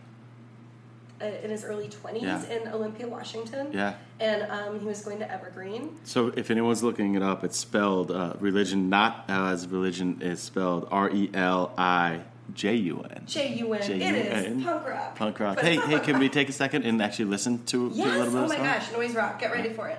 uh, 1.22 1.26
in 1.44 1.50
his 1.52 1.64
early 1.64 1.88
20s 1.88 2.22
Yeah. 2.24 2.44
in 2.50 2.68
Olympia, 2.70 3.08
Washington. 3.08 3.68
Yeah. 3.72 3.94
And 4.20 4.44
um, 4.52 4.80
he 4.80 4.86
was 4.86 5.02
going 5.04 5.20
to 5.20 5.32
Evergreen. 5.32 5.98
So 6.04 6.28
if 6.36 6.50
anyone's 6.52 6.84
looking 6.84 7.16
it 7.16 7.22
up, 7.24 7.44
it's 7.44 7.58
spelled 7.58 8.12
uh, 8.12 8.34
religion 8.40 8.90
not 8.90 9.26
as 9.30 9.68
religion 9.68 10.18
is 10.22 10.42
spelled 10.42 10.88
R 10.92 11.10
E 11.12 11.30
L 11.34 11.74
I 11.78 12.22
J 12.53 12.75
U 12.75 13.01
N. 13.03 13.24
J 13.27 13.53
U 13.55 13.74
N. 13.74 13.81
It 14.01 14.01
is 14.01 14.63
punk 14.63 14.88
rock. 14.88 15.15
Punk 15.15 15.39
rock. 15.39 15.55
But 15.55 15.65
Hey, 15.65 15.75
hey, 15.75 15.81
punk 15.81 16.03
can 16.03 16.20
we 16.20 16.29
take 16.29 16.50
a 16.50 16.53
second 16.53 16.84
and 16.84 17.01
actually 17.01 17.25
listen 17.25 17.63
to, 17.65 17.89
to 17.89 17.96
a 17.96 17.96
little 17.96 18.25
bit 18.25 18.36
Oh 18.36 18.43
of 18.43 18.50
my 18.50 18.55
song? 18.55 18.65
gosh, 18.65 18.91
noise 18.91 19.15
rock. 19.15 19.39
Get 19.39 19.51
ready 19.51 19.70
for 19.74 19.88
it. 19.89 19.98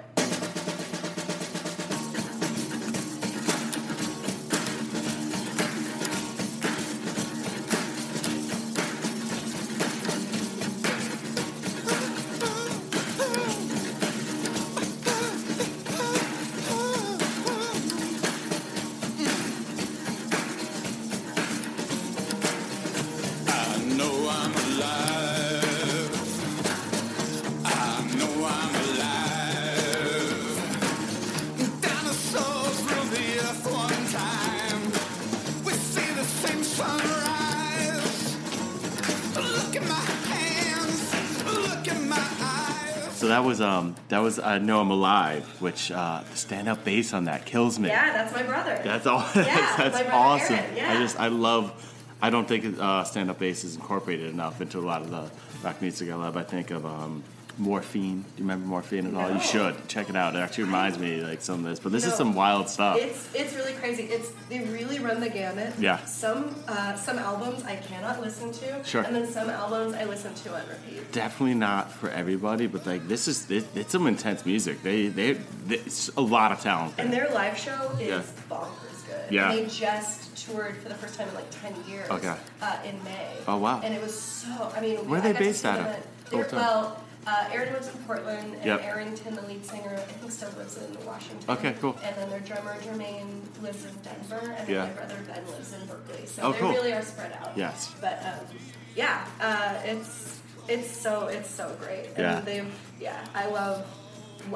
That 43.43 43.49
was 43.49 43.61
um 43.61 43.95
that 44.09 44.19
was 44.21 44.39
I 44.39 44.59
know 44.59 44.81
I'm 44.81 44.91
alive, 44.91 45.45
which 45.61 45.91
uh, 45.91 46.23
the 46.31 46.37
stand 46.37 46.69
up 46.69 46.85
bass 46.85 47.13
on 47.13 47.25
that 47.25 47.45
kills 47.45 47.79
me. 47.79 47.89
Yeah, 47.89 48.13
that's 48.13 48.33
my 48.33 48.43
brother. 48.43 48.81
That's 48.85 49.07
all. 49.07 49.27
Yeah, 49.35 49.77
that's 49.77 50.11
awesome. 50.11 50.57
Aaron, 50.57 50.77
yeah. 50.77 50.93
I 50.93 50.97
just 50.99 51.19
I 51.19 51.29
love. 51.29 51.73
I 52.21 52.31
don't 52.31 52.47
think 52.47 52.79
uh, 52.79 53.03
stand 53.03 53.31
up 53.31 53.41
bass 53.41 53.65
is 53.65 53.75
incorporated 53.75 54.31
enough 54.31 54.61
into 54.61 54.79
a 54.79 54.87
lot 54.87 55.03
of 55.03 55.11
the 55.11 55.29
rock 55.65 55.83
music 55.83 56.09
I 56.11 56.15
love. 56.15 56.37
I 56.37 56.45
think 56.45 56.71
of 56.71 56.87
um, 56.87 57.25
Morphine. 57.59 58.23
Do 58.23 58.27
you 58.37 58.45
remember 58.45 58.67
Morphine 58.67 59.07
at 59.07 59.15
all? 59.15 59.29
No. 59.29 59.35
You 59.35 59.41
should 59.41 59.89
check 59.89 60.09
it 60.11 60.17
out. 60.17 60.35
It 60.35 60.39
actually 60.39 60.65
reminds 60.65 60.99
me 60.99 61.21
like 61.21 61.43
some 61.43 61.65
of 61.65 61.71
this, 61.71 61.79
but 61.79 61.93
this 61.93 62.05
is 62.07 62.15
some 62.15 62.35
wild 62.35 62.69
stuff. 62.69 62.97
It's 62.99 63.29
it's 63.35 63.55
really 63.55 63.73
crazy. 63.75 64.05
It's 64.05 64.31
they 64.49 64.61
really 64.61 64.99
run 64.99 65.21
the 65.21 65.29
gamut. 65.29 65.75
Yeah. 65.79 66.03
Some 66.05 66.55
uh, 66.69 66.95
some 66.97 67.19
albums 67.19 67.65
I 67.65 67.77
cannot 67.77 68.21
listen 68.21 68.53
to. 68.53 68.85
Sure. 68.85 69.03
And 69.03 69.15
then 69.15 69.27
some 69.27 69.51
albums 69.51 69.95
I 69.95 70.05
listen 70.05 70.35
to 70.35 70.55
on 70.55 70.63
repeat. 70.69 71.13
Definitely 71.13 71.55
not 71.55 71.91
for 71.93 72.09
everybody, 72.11 72.67
but 72.67 72.87
like 72.87 73.07
this 73.09 73.29
is 73.29 73.51
it, 73.51 73.65
it's 73.75 73.93
some 73.93 74.07
intense 74.07 74.45
music. 74.47 74.83
They 74.83 75.09
they 75.09 75.39
it's 75.69 76.09
a 76.17 76.21
lot 76.21 76.53
of 76.53 76.61
talent. 76.61 76.97
there. 76.97 77.05
And 77.05 77.15
their 77.15 77.29
live 77.31 77.57
show 77.59 77.91
is 78.01 78.09
Yeah. 78.09 78.23
bonkers 78.51 79.07
good. 79.07 79.31
Yeah. 79.33 79.51
And 79.53 79.59
they 79.59 79.67
just 79.67 80.37
toured 80.47 80.77
for 80.79 80.89
the 80.89 80.95
first 80.97 81.15
time 81.19 81.29
in 81.29 81.35
like 81.35 81.51
ten 81.51 81.75
years. 81.89 82.09
Okay. 82.11 82.35
Uh, 82.61 82.77
in 82.85 83.03
May. 83.05 83.37
Oh, 83.47 83.59
wow. 83.59 83.81
And 83.85 83.95
it 83.95 84.03
was 84.03 84.19
so. 84.19 84.73
I 84.75 84.81
mean, 84.81 84.97
Where 85.09 85.21
are 85.21 85.25
I 85.25 85.33
they 85.33 85.39
based 85.39 85.65
out 85.65 85.79
of? 85.81 85.87
at- 85.87 86.03
They're, 86.31 86.41
Old 86.41 86.49
Town. 86.49 86.61
well, 86.61 87.05
uh, 87.27 87.49
Aaron 87.53 87.73
lives 87.73 87.89
in 87.89 87.95
Portland, 88.05 88.55
and 88.55 88.65
Yep. 88.65 88.83
Arrington, 88.83 89.35
the 89.37 89.43
lead 89.43 89.65
singer, 89.65 89.95
I 89.95 90.01
think 90.01 90.33
still 90.33 90.51
lives 90.59 90.77
in 90.77 91.07
Washington. 91.07 91.51
Okay, 91.51 91.75
cool. 91.81 91.97
And 92.03 92.17
then 92.17 92.31
their 92.31 92.41
drummer 92.41 92.75
Jermaine 92.81 93.41
lives 93.63 93.85
in 93.85 93.95
Denver, 94.03 94.55
and 94.59 94.69
Yeah. 94.69 94.85
my 94.87 94.91
brother 94.91 95.17
Ben 95.27 95.47
lives 95.47 95.73
in 95.73 95.87
Berkeley. 95.87 96.27
So 96.27 96.43
Oh, 96.43 96.53
they 96.53 96.59
cool. 96.59 96.73
really 96.73 96.93
are 96.93 97.03
spread 97.03 97.33
out. 97.41 97.53
Yes. 97.57 97.93
But 98.01 98.19
um, 98.25 98.57
yeah, 98.97 99.25
uh, 99.41 99.75
it's 99.85 100.39
it's 100.69 100.97
so 100.97 101.27
it's 101.27 101.51
so 101.51 101.75
great. 101.81 102.07
And 102.09 102.19
Yeah. 102.19 102.41
they've 102.41 102.75
yeah, 103.01 103.25
I 103.35 103.47
love. 103.47 103.87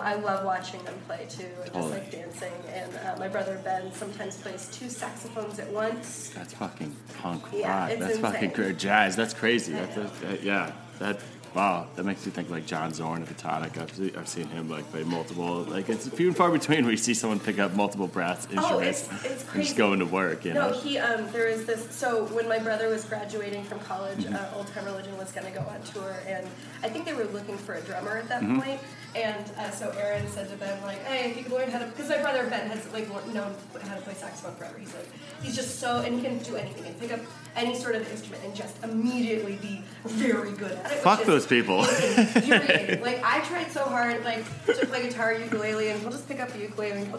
I 0.01 0.17
love 0.17 0.45
watching 0.45 0.83
them 0.83 0.99
play 1.07 1.27
too, 1.29 1.45
and 1.45 1.67
just 1.67 1.73
Totally. 1.75 1.93
like 1.93 2.11
dancing. 2.11 2.53
And 2.75 2.93
uh, 3.07 3.17
my 3.21 3.29
brother 3.29 3.61
Ben 3.63 3.93
sometimes 3.93 4.37
plays 4.37 4.69
two 4.73 4.89
saxophones 4.91 5.61
at 5.61 5.69
once. 5.71 6.31
That's 6.35 6.55
fucking 6.55 6.97
punk 7.23 7.45
Yeah, 7.53 7.69
rock. 7.83 7.91
it's 7.93 8.01
That's 8.01 8.19
fucking 8.19 8.51
insane. 8.51 8.65
cra- 8.65 8.73
jazz. 8.73 9.15
That's 9.15 9.33
crazy. 9.33 9.75
That's, 9.75 9.97
know. 9.97 10.11
that, 10.23 10.43
yeah. 10.43 10.73
That 10.99 11.21
wow. 11.57 11.87
That 11.97 12.05
makes 12.05 12.25
me 12.27 12.33
think 12.33 12.51
like 12.51 12.67
John 12.67 12.93
Zorn 12.93 13.23
of 13.23 13.29
the 13.29 13.35
Tonic. 13.35 13.77
I've, 13.79 13.93
see, 13.95 14.13
I've 14.17 14.29
seen 14.29 14.47
him 14.49 14.69
like 14.71 14.89
play 14.91 15.03
multiple. 15.05 15.63
Like 15.63 15.89
it's 15.89 16.07
few 16.09 16.29
and 16.29 16.37
far 16.37 16.51
between 16.51 16.83
where 16.85 16.93
you 16.93 16.97
see 16.99 17.15
someone 17.15 17.41
pick 17.41 17.59
up 17.59 17.75
multiple 17.75 18.07
brass 18.07 18.47
instruments 18.51 19.09
Oh, 19.11 19.15
it's- 19.17 19.25
it's 19.25 19.55
and 19.55 19.63
just 19.63 19.77
going 19.77 19.99
to 20.01 20.07
work. 20.07 20.45
You 20.45 20.55
No, 20.55 20.71
know. 20.71 20.79
he 20.79 20.99
um 20.99 21.27
there 21.33 21.49
is 21.49 21.65
this 21.65 21.95
so 21.95 22.27
when 22.27 22.49
my 22.49 22.59
brother 22.59 22.89
was 22.89 23.05
graduating 23.05 23.65
from 23.65 23.79
college, 23.81 24.19
Mm-hmm. 24.19 24.35
uh, 24.37 24.57
Old 24.57 24.67
Time 24.69 24.85
Relijun 24.85 25.17
was 25.19 25.33
gonna 25.33 25.51
go 25.51 25.61
on 25.61 25.81
tour 25.83 26.17
and 26.27 26.47
I 26.83 26.89
think 26.89 27.05
they 27.07 27.15
were 27.15 27.25
looking 27.25 27.57
for 27.57 27.75
a 27.75 27.81
drummer 27.81 28.17
at 28.19 28.29
that 28.29 28.43
Mm-hmm. 28.43 28.61
point. 28.61 28.81
And 29.17 29.51
uh, 29.59 29.71
so 29.71 29.91
Aaron 29.99 30.27
said 30.29 30.49
to 30.51 30.57
Ben 30.57 30.81
like, 30.83 31.03
"Hey, 31.05 31.31
if 31.31 31.37
you 31.39 31.43
could 31.45 31.53
learn 31.53 31.71
how 31.71 31.79
to," 31.79 31.87
because 31.87 32.09
my 32.11 32.19
brother 32.19 32.47
Ben 32.51 32.69
has 32.69 32.87
like 32.93 33.09
known 33.33 33.55
how 33.83 33.95
to 33.95 34.01
play 34.03 34.13
saxophone 34.15 34.55
forever. 34.57 34.77
He's 34.79 34.93
like, 34.95 35.09
he's 35.43 35.57
just 35.57 35.81
so, 35.81 36.01
and 36.01 36.15
he 36.15 36.23
can 36.23 36.39
do 36.41 36.57
anything. 36.57 36.85
and 36.87 37.01
pick 37.01 37.13
up 37.13 37.21
any 37.57 37.75
sort 37.75 37.95
of 37.95 38.09
instrument 38.11 38.45
and 38.45 38.55
just 38.55 38.83
immediately 38.85 39.57
be 39.63 39.83
very 40.05 40.53
good 40.53 40.73
at 40.73 40.93
it. 40.93 40.99
Fuck 40.99 41.25
those 41.25 41.47
people. 41.47 41.79
like 41.81 43.21
I 43.25 43.43
tried 43.49 43.71
so 43.73 43.85
hard, 43.85 44.23
like 44.25 44.45
to 44.67 44.87
play 44.87 45.05
guitar, 45.09 45.33
ukulele, 45.33 45.89
and 45.89 46.01
he'll 46.01 46.11
just 46.11 46.29
pick 46.29 46.41
up 46.41 46.53
the 46.53 46.59
ukulele 46.59 47.03
and 47.03 47.13
go, 47.13 47.19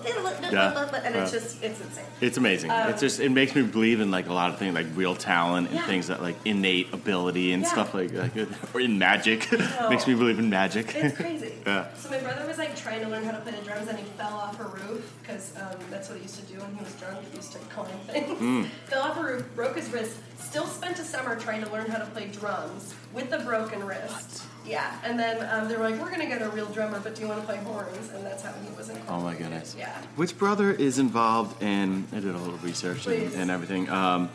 Yeah. 0.52 0.90
and 1.04 1.16
it's 1.16 1.32
just 1.32 1.64
it's 1.64 1.82
insane. 1.82 2.06
It's 2.22 2.38
amazing. 2.38 2.70
it's 2.72 3.02
just 3.02 3.20
it 3.20 3.30
makes 3.32 3.56
me 3.56 3.64
believe 3.64 4.00
in 4.02 4.12
like 4.12 4.28
a 4.28 4.34
lot 4.34 4.52
of 4.52 4.60
things 4.60 4.76
like 4.76 4.86
real 4.96 5.16
talent 5.16 5.70
and 5.70 5.78
Um, 5.78 5.82
Yeah. 5.84 5.88
things 5.88 6.08
that 6.08 6.22
like 6.22 6.36
innate 6.46 6.94
ability 6.94 7.54
and 7.54 7.64
Yeah. 7.64 7.70
stuff 7.70 7.94
like 7.94 8.12
that, 8.12 8.32
or 8.74 8.80
in 8.82 9.00
magic. 9.00 9.48
makes 9.90 10.06
me 10.08 10.14
believe 10.14 10.38
in 10.40 10.50
magic. 10.50 10.94
It's 10.96 11.18
crazy. 11.18 11.54
Yeah. 11.66 11.87
So 11.96 12.10
my 12.10 12.20
brother 12.20 12.46
was 12.48 12.58
like 12.58 12.76
trying 12.76 13.02
to 13.02 13.08
learn 13.08 13.24
how 13.24 13.32
to 13.32 13.40
play 13.40 13.52
the 13.52 13.62
drums, 13.64 13.88
and 13.88 13.98
he 13.98 14.06
fell 14.06 14.34
off 14.34 14.60
a 14.60 14.64
roof 14.64 15.14
because 15.22 15.54
um, 15.58 15.78
that's 15.90 16.10
what 16.10 16.18
he 16.18 16.24
used 16.24 16.36
to 16.36 16.46
do 16.54 16.60
when 16.60 16.76
he 16.76 16.84
was 16.84 16.94
drunk. 16.96 17.20
He 17.32 17.38
used 17.38 17.52
to 17.54 17.60
climb 17.60 17.88
things. 18.08 18.38
Hmm. 18.38 18.64
fell 18.86 19.04
off 19.04 19.18
a 19.18 19.24
roof, 19.24 19.46
broke 19.56 19.76
his 19.76 19.90
wrist. 19.92 20.18
Still 20.38 20.66
spent 20.66 21.00
a 21.00 21.04
summer 21.04 21.40
trying 21.40 21.64
to 21.64 21.72
learn 21.72 21.90
how 21.90 21.98
to 21.98 22.06
play 22.06 22.28
drums 22.28 22.94
with 23.14 23.32
a 23.34 23.40
broken 23.40 23.86
wrist. 23.86 24.44
Yeah, 24.66 25.00
and 25.04 25.18
then 25.18 25.48
um, 25.50 25.68
they 25.70 25.76
were 25.76 25.90
like, 25.90 26.00
"We're 26.00 26.12
gonna 26.12 26.28
get 26.28 26.42
a 26.42 26.50
real 26.50 26.68
drummer, 26.68 27.00
but 27.00 27.16
do 27.16 27.22
you 27.22 27.28
want 27.28 27.40
to 27.40 27.46
play 27.46 27.58
horns?" 27.58 28.10
And 28.14 28.26
that's 28.26 28.44
how 28.44 28.54
he 28.54 28.76
was 28.76 28.90
in. 28.90 29.02
Oh 29.08 29.22
my 29.22 29.34
goodness. 29.34 29.76
Yeah. 29.78 29.98
Which 30.16 30.38
brother 30.38 30.72
is 30.72 31.00
involved 31.00 31.62
in? 31.64 32.06
I 32.12 32.20
did 32.20 32.36
a 32.36 32.38
little 32.38 32.58
research 32.58 33.08
and, 33.08 33.34
and 33.34 33.50
everything. 33.52 33.90
Um, 33.90 34.30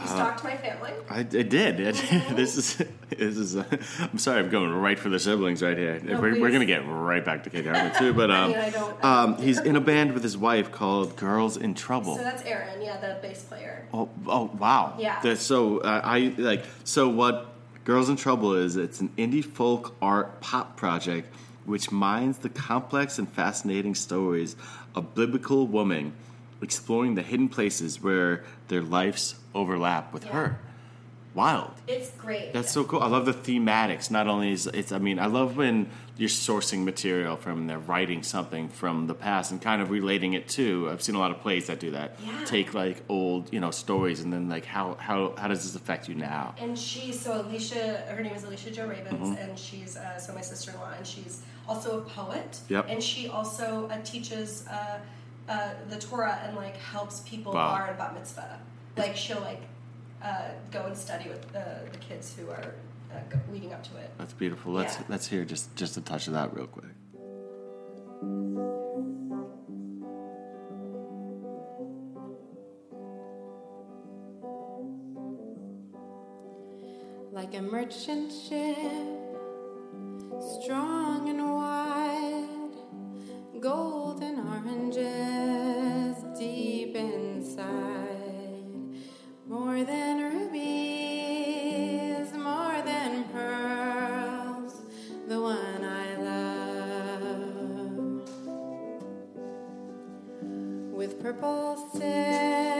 He 0.00 0.06
stalked 0.06 0.42
my 0.42 0.56
family. 0.56 0.92
I, 1.08 1.20
I 1.20 1.22
did. 1.22 1.76
this 2.30 2.56
is 2.56 2.76
this 3.10 3.36
is. 3.36 3.56
Uh, 3.56 3.64
I'm 4.00 4.18
sorry, 4.18 4.40
I'm 4.40 4.50
going 4.50 4.72
right 4.72 4.98
for 4.98 5.08
the 5.08 5.18
siblings 5.18 5.62
right 5.62 5.76
here. 5.76 6.00
No, 6.02 6.20
we're, 6.20 6.40
we're 6.40 6.50
gonna 6.50 6.66
get 6.66 6.82
right 6.86 7.24
back 7.24 7.44
to 7.44 7.50
Kate 7.50 7.64
Harmon 7.66 7.92
too, 7.96 8.12
but 8.12 8.30
um, 8.30 8.50
mean, 8.50 8.60
I 8.60 8.70
don't- 8.70 9.04
um, 9.04 9.36
he's 9.38 9.60
in 9.70 9.76
a 9.76 9.80
band 9.80 10.12
with 10.12 10.22
his 10.22 10.36
wife 10.36 10.72
called 10.72 11.16
Girls 11.16 11.56
in 11.56 11.74
Trouble. 11.74 12.16
So 12.16 12.22
that's 12.22 12.42
Aaron, 12.42 12.82
yeah, 12.82 12.98
the 12.98 13.18
bass 13.22 13.42
player. 13.44 13.86
Oh, 13.92 14.08
oh 14.26 14.50
wow. 14.58 14.96
Yeah. 14.98 15.20
That's 15.22 15.42
so 15.42 15.78
uh, 15.78 16.00
I 16.02 16.34
like 16.38 16.64
so 16.84 17.08
what 17.08 17.48
Girls 17.84 18.08
in 18.08 18.16
Trouble 18.16 18.54
is 18.54 18.76
it's 18.76 19.00
an 19.00 19.10
indie 19.16 19.44
folk 19.44 19.94
art 20.02 20.40
pop 20.40 20.76
project 20.76 21.32
which 21.64 21.90
mines 21.90 22.38
the 22.38 22.48
complex 22.48 23.18
and 23.18 23.28
fascinating 23.28 23.94
stories 23.94 24.54
of 24.94 25.14
biblical 25.14 25.66
women 25.66 26.12
exploring 26.62 27.14
the 27.14 27.22
hidden 27.22 27.48
places 27.48 28.02
where 28.02 28.44
their 28.68 28.82
lives 28.82 29.34
overlap 29.54 30.12
with 30.12 30.24
Yeah. 30.26 30.32
her. 30.32 30.58
Wild. 31.34 31.72
It's 31.88 32.10
great. 32.12 32.52
That's 32.52 32.70
so 32.70 32.84
cool. 32.84 33.00
I 33.00 33.08
love 33.08 33.26
the 33.26 33.32
thematics. 33.34 34.08
Not 34.08 34.28
only 34.28 34.52
is 34.52 34.68
it's, 34.68 34.92
I 34.92 34.98
mean, 34.98 35.18
I 35.18 35.26
love 35.26 35.56
when 35.56 35.90
you're 36.16 36.28
sourcing 36.28 36.84
material 36.84 37.34
from, 37.36 37.66
they're 37.66 37.76
writing 37.80 38.22
something 38.22 38.68
from 38.68 39.08
the 39.08 39.14
past 39.16 39.50
and 39.50 39.60
kind 39.60 39.82
of 39.82 39.90
relating 39.90 40.34
it 40.34 40.46
to. 40.50 40.88
I've 40.92 41.02
seen 41.02 41.16
a 41.16 41.18
lot 41.18 41.32
of 41.32 41.40
plays 41.40 41.66
that 41.66 41.80
do 41.80 41.90
that. 41.90 42.16
Yeah. 42.24 42.44
Take 42.44 42.72
like 42.72 43.02
old, 43.08 43.52
you 43.52 43.58
know, 43.58 43.72
stories 43.72 44.20
and 44.20 44.32
then 44.32 44.48
like 44.48 44.64
how 44.64 44.94
how 45.00 45.34
how 45.36 45.48
does 45.48 45.64
this 45.64 45.74
affect 45.74 46.08
you 46.08 46.14
now? 46.14 46.54
And 46.56 46.78
she 46.78 47.12
so 47.12 47.40
Alicia. 47.40 48.04
Her 48.10 48.22
name 48.22 48.34
is 48.36 48.44
Alicia 48.44 48.70
Jo 48.70 48.86
Rabins, 48.86 49.08
Mm-hmm. 49.18 49.32
and 49.34 49.58
she's 49.58 49.96
uh, 49.96 50.16
so 50.20 50.32
my 50.34 50.40
sister-in-law, 50.40 50.92
and 50.96 51.04
she's 51.04 51.42
also 51.66 51.98
a 51.98 52.02
poet. 52.02 52.60
Yep. 52.68 52.86
And 52.90 53.02
she 53.02 53.26
also 53.26 53.88
uh, 53.90 53.98
teaches 54.04 54.68
uh, 54.68 55.00
uh, 55.48 55.70
the 55.88 55.98
Torah 55.98 56.40
and 56.44 56.56
like 56.56 56.76
helps 56.76 57.20
people 57.20 57.52
Wow. 57.52 57.68
bar 57.76 57.86
and 57.88 57.98
bat 57.98 58.14
mitzvah. 58.14 58.60
Like 58.96 59.16
she'll 59.16 59.40
like 59.40 59.62
uh, 60.22 60.48
go 60.70 60.86
and 60.86 60.96
study 60.96 61.28
with 61.28 61.52
the, 61.52 61.80
the 61.92 61.98
kids 61.98 62.34
who 62.36 62.48
are 62.50 62.74
uh, 63.12 63.18
go, 63.28 63.38
leading 63.52 63.72
up 63.72 63.82
to 63.84 63.96
it. 63.98 64.10
That's 64.18 64.32
beautiful. 64.32 64.72
Let's 64.72 64.96
Yeah. 64.96 65.04
let's 65.08 65.26
hear 65.26 65.44
just 65.44 65.74
just 65.76 65.96
a 65.96 66.00
touch 66.00 66.26
of 66.28 66.32
that 66.34 66.54
real 66.54 66.66
quick. 66.66 66.86
like 77.32 77.54
a 77.54 77.62
merchant 77.62 78.32
ship, 78.32 78.86
strong 80.40 81.28
and 81.28 81.44
wide, 81.54 82.74
golden 83.60 84.38
oranges 84.38 85.04
deep 85.04 85.33
inside, 87.54 88.66
more 89.46 89.84
than 89.84 90.20
rubies, 90.32 90.62
more 92.32 92.82
than 92.84 93.24
pearls, 93.32 94.82
the 95.28 95.40
one 95.40 95.84
I 95.84 96.16
love. 96.16 97.20
With 100.92 101.22
purple 101.22 101.76
silk 101.92 102.73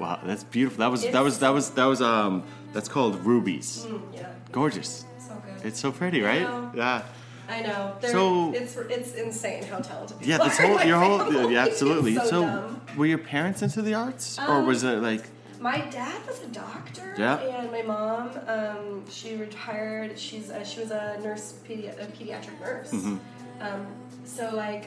wow, 0.00 0.20
that's 0.24 0.44
beautiful. 0.44 0.78
That 0.80 0.90
was 0.90 1.02
that 1.08 1.22
was 1.22 1.38
that 1.40 1.50
was 1.50 1.70
that 1.70 1.84
was 1.84 2.00
um 2.02 2.42
that's 2.72 2.88
called 2.88 3.24
rubies. 3.24 3.86
Mm, 3.86 4.00
yeah, 4.14 4.32
Gorgeous. 4.52 5.04
so 5.18 5.34
good. 5.44 5.66
It's 5.66 5.80
so 5.80 5.90
pretty, 5.92 6.20
right? 6.22 6.42
know. 6.42 6.70
Yeah. 6.74 7.02
I 7.50 7.62
know. 7.62 7.94
They're, 8.00 8.10
So- 8.10 8.52
it's 8.54 8.76
it's 8.76 9.14
insane 9.14 9.62
how 9.64 9.78
talented. 9.78 10.18
Yeah, 10.20 10.38
this 10.38 10.58
whole 10.58 10.80
your 10.90 10.98
whole 11.00 11.50
yeah, 11.50 11.64
absolutely. 11.64 12.14
So 12.16 12.42
dumb. 12.42 12.80
were 12.96 13.06
your 13.06 13.18
parents 13.18 13.62
into 13.62 13.80
the 13.82 13.94
arts, 13.94 14.38
or 14.38 14.56
Um, 14.58 14.66
was 14.66 14.84
it 14.84 14.98
like 15.02 15.24
My 15.60 15.78
dad 15.90 16.18
was 16.26 16.40
a 16.42 16.46
doctor, 16.48 17.14
Yeah. 17.18 17.40
and 17.40 17.72
my 17.72 17.82
mom, 17.82 18.30
um, 18.46 19.04
she 19.10 19.34
retired. 19.36 20.18
She's 20.18 20.50
uh, 20.50 20.62
she 20.62 20.78
was 20.80 20.90
a 20.92 21.18
nurse, 21.24 21.54
pedi- 21.66 21.90
a 21.98 22.06
pediatric 22.16 22.60
nurse. 22.60 22.90
Mm-hmm. 22.92 23.16
Um, 23.60 23.86
so 24.24 24.50
like, 24.54 24.84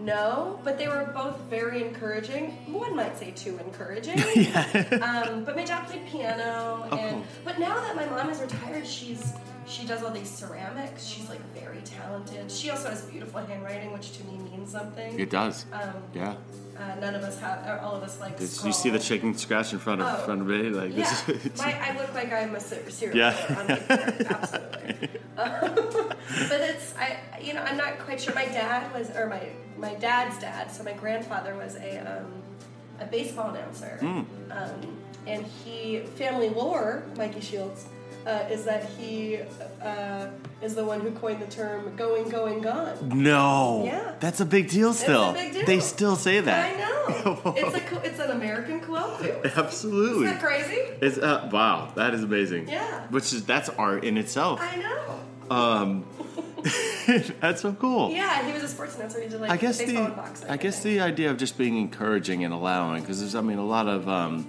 no, 0.00 0.58
but 0.64 0.78
they 0.78 0.88
were 0.88 1.10
both 1.14 1.38
very 1.50 1.84
encouraging. 1.86 2.50
One 2.72 2.96
might 2.96 3.16
say 3.18 3.30
too 3.32 3.58
encouraging. 3.58 4.18
um, 5.02 5.44
but 5.44 5.56
my 5.56 5.64
dad 5.64 5.86
played 5.86 6.06
piano, 6.06 6.88
Oh, 6.90 6.96
and 6.96 7.10
cool. 7.16 7.24
but 7.44 7.58
now 7.58 7.74
that 7.80 7.94
my 7.96 8.06
mom 8.06 8.30
is 8.30 8.40
retired, 8.40 8.86
she's 8.86 9.32
she 9.66 9.86
does 9.86 10.02
all 10.02 10.10
these 10.10 10.28
ceramics. 10.30 11.06
She's 11.06 11.28
like 11.28 11.40
very 11.54 11.80
talented. 11.82 12.50
She 12.50 12.70
also 12.70 12.88
has 12.90 13.02
beautiful 13.02 13.40
handwriting, 13.40 13.92
which 13.92 14.16
to 14.18 14.24
me 14.24 14.38
means 14.50 14.72
something. 14.72 15.18
it 15.20 15.30
does? 15.30 15.64
Um, 15.72 15.94
yeah. 16.14 16.34
uh, 16.78 16.94
none 17.00 17.14
of 17.14 17.22
us 17.22 17.38
have, 17.40 17.64
or 17.66 17.78
all 17.80 17.94
of 17.94 18.02
us 18.02 18.18
like. 18.18 18.36
Did 18.38 18.50
you 18.64 18.72
see 18.72 18.90
the 18.90 18.98
chicken 18.98 19.36
scratch 19.36 19.72
in 19.72 19.78
front 19.78 20.00
of 20.00 20.08
Oh. 20.08 20.24
front 20.24 20.40
of 20.40 20.46
me? 20.48 20.70
Like 20.70 20.96
Yeah, 20.96 21.08
this 21.26 21.44
is, 21.44 21.58
my, 21.58 21.76
I 21.88 21.96
look 21.98 22.12
like 22.14 22.32
I'm 22.32 22.54
a 22.56 22.60
ser- 22.60 22.90
serial 22.90 23.16
Yeah. 23.18 23.32
killer 23.46 24.26
absolutely. 24.30 25.08
Um, 25.36 25.74
but 26.48 26.60
it's 26.60 26.94
I, 26.96 27.18
you 27.40 27.54
know, 27.54 27.62
I'm 27.62 27.76
not 27.76 27.98
quite 28.00 28.20
sure. 28.20 28.34
My 28.34 28.46
dad 28.46 28.92
was, 28.92 29.10
or 29.10 29.28
my 29.28 29.50
my 29.80 29.94
dad's 29.94 30.38
dad, 30.38 30.70
so 30.70 30.82
my 30.84 30.92
grandfather 30.92 31.54
was 31.56 31.76
a 31.76 31.98
um, 31.98 32.26
a 33.00 33.06
baseball 33.06 33.50
announcer, 33.54 33.96
Hmm. 34.00 34.20
um, 34.52 34.96
and 35.26 35.44
he 35.64 36.00
family 36.16 36.48
lore, 36.50 37.02
Mikey 37.16 37.40
Shields. 37.40 37.86
Uh, 38.26 38.44
is 38.50 38.64
that 38.66 38.84
he 38.98 39.38
uh, 39.82 40.26
is 40.60 40.74
the 40.74 40.84
one 40.84 41.00
who 41.00 41.10
coined 41.12 41.40
the 41.40 41.46
term 41.46 41.96
"going, 41.96 42.28
going, 42.28 42.60
gone"? 42.60 42.94
no. 43.08 43.82
Yeah. 43.86 44.12
That's 44.20 44.40
a 44.40 44.44
big 44.44 44.68
deal 44.68 44.92
still. 44.92 45.32
big 45.32 45.54
deal. 45.54 45.64
They 45.64 45.80
still 45.80 46.16
say 46.16 46.40
that. 46.40 46.74
I 46.74 46.78
know. 46.78 47.54
it's 47.56 47.76
a 47.76 48.06
it's 48.06 48.18
an 48.18 48.30
American 48.32 48.80
colloquial. 48.80 49.40
Absolutely. 49.56 50.26
Isn't 50.26 50.36
that 50.38 50.42
crazy? 50.42 50.80
It's 51.00 51.16
uh, 51.16 51.48
wow, 51.50 51.92
that 51.96 52.12
is 52.12 52.22
amazing. 52.22 52.68
Yeah. 52.68 53.06
Which 53.08 53.32
is 53.32 53.46
that's 53.46 53.70
art 53.70 54.04
in 54.04 54.18
itself. 54.18 54.60
I 54.62 54.76
know. 54.76 55.54
Um 55.56 56.04
that's 57.40 57.62
so 57.62 57.72
cool. 57.72 58.10
Yeah, 58.10 58.46
he 58.46 58.52
was 58.52 58.62
a 58.62 58.68
sports 58.68 58.96
announcer. 58.96 59.20
He 59.20 59.28
did 59.28 59.40
like 59.40 59.50
I 59.50 59.56
guess 59.56 59.78
the. 59.78 60.14
I 60.48 60.56
guess 60.56 60.82
the 60.82 61.00
idea 61.00 61.30
of 61.30 61.36
just 61.36 61.56
being 61.58 61.76
encouraging 61.76 62.44
and 62.44 62.52
allowing 62.54 63.02
because 63.02 63.20
there's 63.20 63.34
I 63.34 63.40
mean 63.40 63.58
a 63.58 63.64
lot 63.66 63.88
of 63.88 64.08
um, 64.08 64.46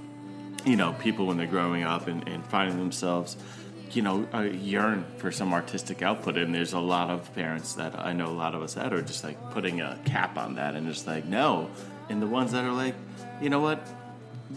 you 0.66 0.76
know 0.76 0.94
people 1.00 1.26
when 1.28 1.38
they're 1.38 1.48
growing 1.48 1.84
up 1.84 2.08
and, 2.08 2.28
and 2.28 2.46
finding 2.46 2.78
themselves 2.78 3.38
you 3.92 4.02
know 4.02 4.26
uh, 4.34 4.42
yearn 4.42 5.04
for 5.18 5.32
some 5.32 5.54
artistic 5.54 6.02
output 6.02 6.38
and 6.38 6.56
there's 6.56 6.72
a 6.74 6.80
lot 6.80 7.10
of 7.10 7.34
parents 7.36 7.74
that 7.74 8.00
I 8.00 8.14
know 8.14 8.28
a 8.28 8.38
lot 8.46 8.56
of 8.56 8.62
us 8.62 8.76
that 8.76 8.94
are 8.94 9.02
just 9.02 9.24
like 9.24 9.38
putting 9.52 9.82
a 9.82 10.00
cap 10.06 10.38
on 10.38 10.56
that 10.56 10.76
and 10.76 10.88
just 10.88 11.06
like 11.08 11.26
no 11.26 11.70
and 12.10 12.22
the 12.22 12.28
ones 12.28 12.54
that 12.54 12.64
are 12.64 12.72
like 12.72 12.96
you 13.42 13.50
know 13.50 13.60
what 13.60 13.86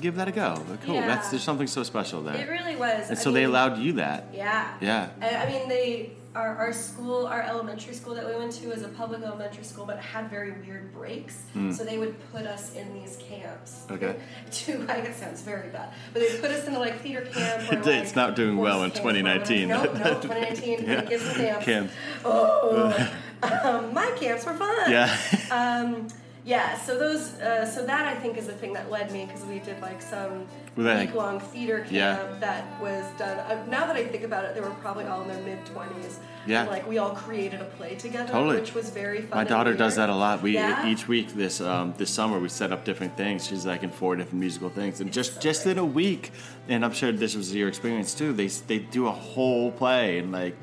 give 0.01 0.15
that 0.17 0.29
a 0.29 0.33
go 0.33 0.63
cool 0.85 0.95
Yeah. 0.97 1.07
that's 1.09 1.31
there's 1.31 1.43
something 1.43 1.67
so 1.67 1.83
special 1.83 2.23
there 2.23 2.37
It 2.37 2.49
really 2.49 2.77
was. 2.77 3.09
and 3.11 3.19
I 3.19 3.21
so 3.21 3.33
they 3.33 3.43
allowed 3.43 3.79
you 3.79 3.95
that 3.95 4.29
Yeah. 4.33 4.73
Yeah. 4.81 5.09
I, 5.21 5.35
I 5.35 5.47
mean, 5.51 5.69
they 5.69 6.13
our 6.35 6.57
our 6.57 6.73
school, 6.73 7.27
our 7.27 7.43
elementary 7.43 7.95
school 7.95 8.15
that 8.15 8.27
we 8.27 8.35
went 8.35 8.53
to 8.53 8.69
was 8.69 8.83
a 8.83 8.89
public 8.89 9.23
elementary 9.23 9.63
school, 9.65 9.85
but 9.87 9.97
it 9.97 10.03
had 10.03 10.29
very 10.31 10.53
weird 10.53 10.93
breaks. 10.93 11.43
So 11.73 11.85
they 11.85 11.99
would 11.99 12.17
put 12.33 12.47
us 12.47 12.75
in 12.75 12.93
these 12.95 13.17
camps. 13.17 13.85
Okay. 13.91 14.17
To 14.51 14.83
I 14.89 15.01
guess 15.01 15.17
it 15.17 15.25
sounds 15.25 15.43
very 15.43 15.69
bad, 15.71 15.93
but 16.13 16.21
they 16.23 16.39
put 16.41 16.51
us 16.51 16.67
into 16.67 16.79
like 16.79 17.01
theater 17.01 17.23
camp. 17.27 17.71
Or, 17.73 17.77
It's 17.79 17.87
like, 17.87 18.17
not 18.17 18.37
doing 18.37 18.57
well 18.57 18.83
in 18.85 18.91
camp 18.91 19.07
or 19.07 19.13
2019. 19.13 19.69
whatever. 19.69 19.99
No, 19.99 20.05
no, 20.15 20.21
2019. 20.21 20.85
Yeah. 20.89 21.03
Kids 21.03 21.37
camps. 21.37 21.65
Camp. 21.65 21.91
Oh, 22.25 23.11
um, 23.43 23.93
my 23.95 24.11
camps 24.19 24.45
were 24.47 24.55
fun. 24.55 24.91
yeah 24.91 25.17
Um, 25.51 26.09
yeah, 26.45 26.79
so 26.79 26.99
those, 26.99 27.35
uh, 27.41 27.65
so 27.65 27.87
that 27.87 28.07
I 28.07 28.15
think 28.15 28.37
is 28.37 28.47
the 28.47 28.53
thing 28.53 28.75
that 28.75 28.91
led 28.91 29.11
me 29.11 29.25
because 29.25 29.45
we 29.45 29.61
did 29.61 29.81
like 29.81 30.03
some 30.03 30.47
week 30.77 31.15
long 31.15 31.41
theater 31.41 31.79
camp 31.81 31.91
Yeah. 31.93 32.27
that 32.41 32.81
was 32.81 33.05
done. 33.17 33.39
Uh, 33.39 33.65
now 33.67 33.87
that 33.87 33.97
I 33.97 34.05
think 34.07 34.25
about 34.25 34.45
it, 34.45 34.55
they 34.55 34.61
were 34.61 34.71
probably 34.83 35.07
all 35.07 35.23
in 35.23 35.29
their 35.29 35.43
mid 35.43 35.65
twenties. 35.67 36.19
Yeah. 36.47 36.65
like 36.65 36.87
we 36.87 36.99
all 36.99 37.15
created 37.15 37.63
a 37.63 37.65
play 37.65 37.95
together, 37.95 38.31
Totally. 38.31 38.57
which 38.61 38.75
was 38.75 38.91
very 38.91 39.23
fun. 39.23 39.31
My 39.31 39.41
and 39.41 39.49
daughter 39.49 39.73
does 39.73 39.97
that 39.97 40.11
a 40.11 40.15
lot. 40.15 40.43
We 40.43 40.53
Yeah? 40.53 40.87
each 40.87 41.09
week 41.09 41.29
this 41.35 41.63
um, 41.63 41.95
this 41.97 42.11
summer 42.11 42.39
we 42.39 42.51
set 42.51 42.71
up 42.73 42.85
different 42.85 43.17
things. 43.17 43.47
She's 43.47 43.65
like 43.65 43.83
in 43.83 43.89
four 43.91 44.15
different 44.15 44.41
musical 44.41 44.69
things, 44.69 45.01
and 45.01 45.11
just 45.11 45.41
just 45.41 45.65
in 45.67 45.79
a 45.79 45.85
week. 45.87 46.33
And 46.69 46.85
I'm 46.85 46.93
sure 46.93 47.11
this 47.13 47.35
was 47.35 47.55
your 47.55 47.69
experience 47.69 48.13
too. 48.13 48.35
They 48.35 48.49
they 48.49 48.79
do 48.81 49.07
a 49.07 49.13
whole 49.13 49.73
play, 49.73 50.19
and 50.19 50.33
like 50.33 50.55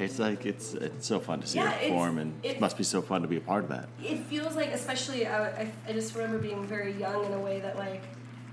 it's 0.00 0.18
like 0.18 0.46
it's 0.46 0.74
it's 0.74 1.06
so 1.06 1.20
fun 1.20 1.40
to 1.40 1.46
see 1.46 1.58
Yeah, 1.58 1.70
her 1.70 1.78
perform, 1.80 2.18
and 2.18 2.32
it- 2.44 2.52
it 2.56 2.60
must 2.60 2.76
be 2.76 2.84
so 2.84 3.02
fun 3.02 3.22
to 3.22 3.28
be 3.28 3.36
a 3.36 3.40
part 3.40 3.64
of 3.64 3.70
that. 3.70 3.88
It 4.02 4.18
feels 4.24 4.56
like, 4.56 4.68
especially, 4.72 5.26
I, 5.26 5.48
I, 5.62 5.72
I 5.88 5.92
just 5.92 6.14
remember 6.14 6.38
being 6.38 6.64
very 6.64 6.92
young 6.92 7.24
in 7.24 7.32
a 7.32 7.38
way 7.40 7.60
that 7.60 7.76
like. 7.76 8.02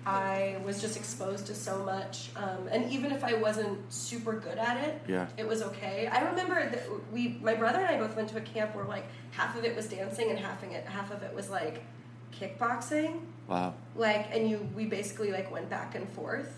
I 0.10 0.56
was 0.64 0.80
just 0.80 0.96
exposed 0.96 1.48
to 1.48 1.54
so 1.54 1.84
much, 1.84 2.30
um, 2.38 2.70
and 2.72 2.90
even 2.90 3.12
if 3.12 3.26
I 3.26 3.34
wasn't 3.34 3.92
super 3.92 4.32
good 4.40 4.58
at 4.58 4.78
it, 4.88 5.02
Yeah. 5.06 5.28
it 5.36 5.46
was 5.46 5.62
okay. 5.62 6.08
I 6.08 6.22
remember 6.30 6.56
that 6.70 6.84
we, 7.12 7.38
my 7.44 7.56
brother 7.56 7.80
and 7.80 7.88
I 7.90 7.98
both 7.98 8.16
went 8.16 8.30
to 8.30 8.38
a 8.38 8.42
camp 8.42 8.74
where 8.74 8.86
like 8.86 9.04
half 9.32 9.58
of 9.58 9.66
it 9.66 9.76
was 9.76 9.88
dancing 9.90 10.30
and 10.30 10.40
half 10.40 10.64
of 10.64 10.72
it, 10.72 10.86
half 10.86 11.12
of 11.12 11.24
it 11.24 11.36
was 11.36 11.50
like 11.50 11.84
kickboxing. 12.32 13.20
Wow, 13.50 13.74
Like, 13.98 14.28
and 14.34 14.50
you, 14.50 14.66
we 14.78 14.86
basically 14.86 15.32
like 15.34 15.52
went 15.52 15.70
back 15.70 15.94
and 15.96 16.08
forth. 16.10 16.54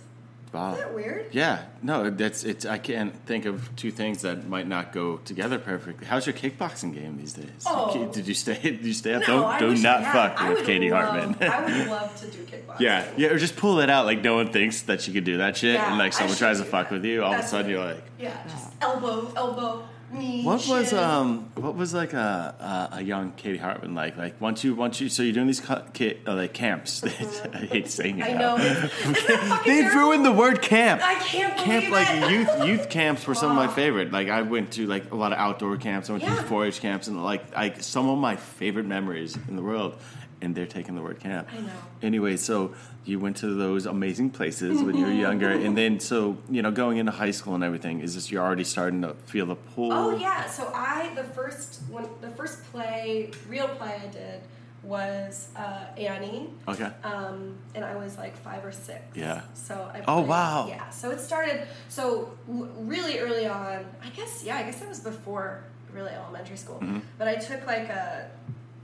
Wow. 0.52 0.74
Isn't 0.74 0.86
that 0.86 0.96
weird? 0.96 1.28
Yeah, 1.32 1.64
no, 1.82 2.10
that's 2.10 2.44
it's. 2.44 2.66
I 2.66 2.78
can't 2.78 3.14
think 3.26 3.46
of 3.46 3.70
two 3.76 3.92
things 3.92 4.22
that 4.24 4.48
might 4.48 4.68
not 4.68 4.92
go 4.92 5.18
together 5.18 5.60
perfectly. 5.60 6.08
How's 6.08 6.26
your 6.26 6.34
kickboxing 6.36 6.94
game 6.94 7.18
these 7.18 7.34
days? 7.34 7.50
Oh. 7.66 8.10
Did 8.12 8.28
you 8.28 8.34
stay? 8.34 8.60
Did 8.62 8.86
you 8.86 8.94
stay 8.94 9.14
up? 9.14 9.22
No, 9.22 9.28
don't 9.28 9.46
I 9.46 9.60
do 9.60 9.76
not 9.82 10.04
fuck 10.04 10.42
I 10.42 10.50
with 10.54 10.66
Katie 10.66 10.90
love, 10.92 11.10
Hartman. 11.10 11.50
I 11.50 11.64
would 11.80 11.88
love 11.92 12.16
to 12.22 12.28
do 12.28 12.44
kickboxing. 12.46 12.80
Yeah, 12.80 13.10
yeah, 13.18 13.28
or 13.30 13.38
just 13.38 13.56
pull 13.56 13.80
it 13.80 13.90
out 13.90 14.06
like 14.06 14.22
no 14.22 14.36
one 14.36 14.52
thinks 14.52 14.82
that 14.84 15.08
you 15.08 15.14
could 15.14 15.24
do 15.24 15.38
that 15.38 15.58
shit, 15.58 15.76
Yeah, 15.76 15.90
and 15.90 15.98
like 15.98 16.14
someone 16.14 16.36
tries 16.38 16.60
to 16.60 16.66
fuck 16.66 16.90
that. 16.90 16.96
with 16.96 17.06
you, 17.06 17.24
all 17.24 17.34
of 17.34 17.40
a 17.40 17.48
sudden 17.48 17.70
you're 17.72 17.84
like, 17.86 18.04
Yeah, 18.18 18.36
just 18.44 18.68
ah. 18.82 18.94
elbow, 18.94 19.32
elbow, 19.36 19.84
what 20.12 20.68
was 20.68 20.92
um, 20.94 21.52
what 21.56 21.76
was 21.76 21.94
like 21.94 22.14
a, 22.14 22.90
a 22.94 22.98
a 22.98 23.02
young 23.02 23.32
Katie 23.34 23.58
Hartman 23.58 23.94
like? 23.96 24.18
Like 24.18 24.40
once 24.42 24.64
you 24.64 24.74
once 24.76 25.00
you 25.00 25.10
so 25.10 25.24
you're 25.24 25.34
doing 25.34 25.48
these 25.48 25.60
cu- 25.60 25.82
ki- 25.94 26.18
uh, 26.28 26.34
like 26.36 26.54
camps. 26.54 27.04
I 27.04 27.08
hate 27.10 27.90
saying 27.90 28.20
it. 28.20 28.26
I 28.26 28.34
now. 28.34 28.58
know. 28.58 28.64
Isn't 28.64 28.92
that 29.28 29.40
fucking 29.50 29.74
They 29.74 29.88
ruined 29.96 30.26
the 30.26 30.32
word 30.32 30.62
camp. 30.62 31.02
I 31.04 31.16
can't 31.16 31.58
Camp 31.58 31.90
like 31.92 32.08
it. 32.10 32.32
youth 32.32 32.66
youth 32.66 32.90
camps 32.90 33.26
were 33.28 33.36
some 33.36 33.52
of 33.52 33.56
my 33.56 33.68
favorite. 33.68 34.12
Like 34.12 34.30
I 34.30 34.42
went 34.42 34.72
to 34.74 34.88
like 34.88 35.12
a 35.12 35.16
lot 35.16 35.32
of 35.32 35.38
outdoor 35.38 35.78
camps. 35.78 36.10
I 36.10 36.14
went 36.14 36.24
Yeah. 36.24 36.36
to 36.36 36.42
4-H 36.44 36.82
camps 36.82 37.08
and 37.08 37.24
like 37.24 37.56
like 37.56 37.82
some 37.84 38.10
of 38.10 38.18
my 38.18 38.36
favorite 38.36 38.86
memories 38.86 39.38
in 39.48 39.56
the 39.56 39.62
world. 39.64 39.96
And 40.42 40.56
they're 40.56 40.66
taking 40.66 40.96
the 40.96 41.02
word 41.02 41.20
camp. 41.20 41.50
I 41.52 41.60
know. 41.60 41.72
Anyway, 42.02 42.38
so 42.38 42.74
you 43.06 43.20
went 43.20 43.38
to 43.38 43.48
those 43.54 43.86
amazing 43.86 44.30
places 44.30 44.82
when 44.82 44.96
you 44.98 45.06
were 45.06 45.12
younger, 45.28 45.50
and 45.50 45.78
then 45.78 46.00
so 46.00 46.38
you 46.50 46.62
know 46.62 46.72
going 46.72 46.98
into 46.98 47.12
high 47.12 47.32
school 47.32 47.56
and 47.56 47.64
everything. 47.64 48.00
Is 48.00 48.16
this 48.16 48.32
you're 48.32 48.44
already 48.44 48.64
starting 48.64 49.02
to 49.02 49.16
feel 49.26 49.46
the 49.46 49.56
pull? 49.56 49.92
Oh 49.92 50.16
yeah. 50.18 50.48
So 50.48 50.72
I 50.74 51.12
the 51.16 51.26
first 51.26 51.82
one 51.90 52.08
the 52.22 52.30
first 52.30 52.64
play 52.72 53.32
real 53.50 53.68
play 53.68 54.00
I 54.02 54.08
did 54.08 54.42
was 54.84 55.50
uh, 55.56 55.86
Annie. 55.98 56.50
Okay. 56.68 56.90
Um, 57.04 57.58
and 57.76 57.84
I 57.84 57.96
was 57.96 58.18
like 58.18 58.36
five 58.38 58.64
or 58.64 58.72
six. 58.72 59.02
Yeah. 59.16 59.42
So 59.54 59.74
I. 59.94 60.04
Oh, 60.08 60.22
wow. 60.22 60.68
Yeah. 60.68 60.90
So 60.90 61.12
it 61.12 61.20
started. 61.20 61.68
So 61.90 62.32
w- 62.48 62.72
really 62.78 63.20
early 63.20 63.48
on. 63.48 63.86
I 64.04 64.10
guess 64.16 64.44
yeah. 64.44 64.58
I 64.58 64.64
guess 64.64 64.80
that 64.80 64.90
was 64.90 65.00
before 65.00 65.64
really 65.94 66.12
elementary 66.12 66.58
school. 66.58 66.80
Mm-hmm. 66.82 67.00
But 67.18 67.28
I 67.28 67.36
took 67.36 67.66
like 67.66 67.90
a. 67.90 68.30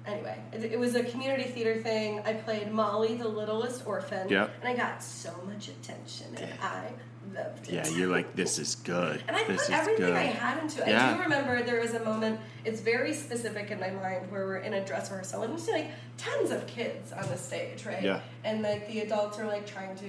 Anyway, 0.08 0.38
it, 0.54 0.64
it 0.64 0.80
was 0.80 0.96
a 0.96 1.04
community 1.04 1.44
theater 1.44 1.82
thing. 1.82 2.22
I 2.26 2.34
played 2.34 2.72
Molly, 2.72 3.16
the 3.16 3.28
littlest 3.28 3.88
orphan. 3.88 4.30
Yep. 4.30 4.54
And 4.62 4.70
I 4.70 4.76
got 4.76 5.02
so 5.02 5.32
much 5.48 5.68
attention, 5.68 6.28
and 6.38 6.50
I 6.62 6.92
loved 7.34 7.68
it. 7.70 7.74
Yeah, 7.74 7.88
you're 7.90 8.10
like 8.10 8.36
this 8.36 8.60
is 8.60 8.76
good. 8.76 9.24
And 9.28 9.36
I 9.36 9.44
this 9.44 9.62
put 9.62 9.64
is 9.64 9.70
everything 9.70 10.06
good. 10.08 10.16
I 10.16 10.24
had 10.24 10.62
into 10.62 10.88
it. 10.88 10.96
I 10.96 11.16
do 11.16 11.22
remember 11.22 11.64
there 11.64 11.82
was 11.82 11.94
a 11.94 12.04
moment, 12.04 12.40
it's 12.64 12.82
very 12.82 13.14
specific 13.14 13.72
in 13.72 13.80
my 13.80 13.90
mind, 13.90 14.32
where 14.32 14.46
we're 14.46 14.58
in 14.58 14.74
a 14.74 14.86
dress 14.86 15.10
rehearsal 15.10 15.44
and 15.44 15.54
there's 15.54 15.68
like 15.68 15.92
tons 16.18 16.52
of 16.52 16.66
kids 16.68 17.12
on 17.12 17.28
the 17.30 17.38
stage, 17.38 17.86
right? 17.86 18.04
Yeah. 18.04 18.22
And 18.44 18.62
like 18.62 18.88
the 18.88 19.02
adults 19.02 19.40
are 19.40 19.48
like 19.48 19.66
trying 19.66 19.96
to, 19.98 20.06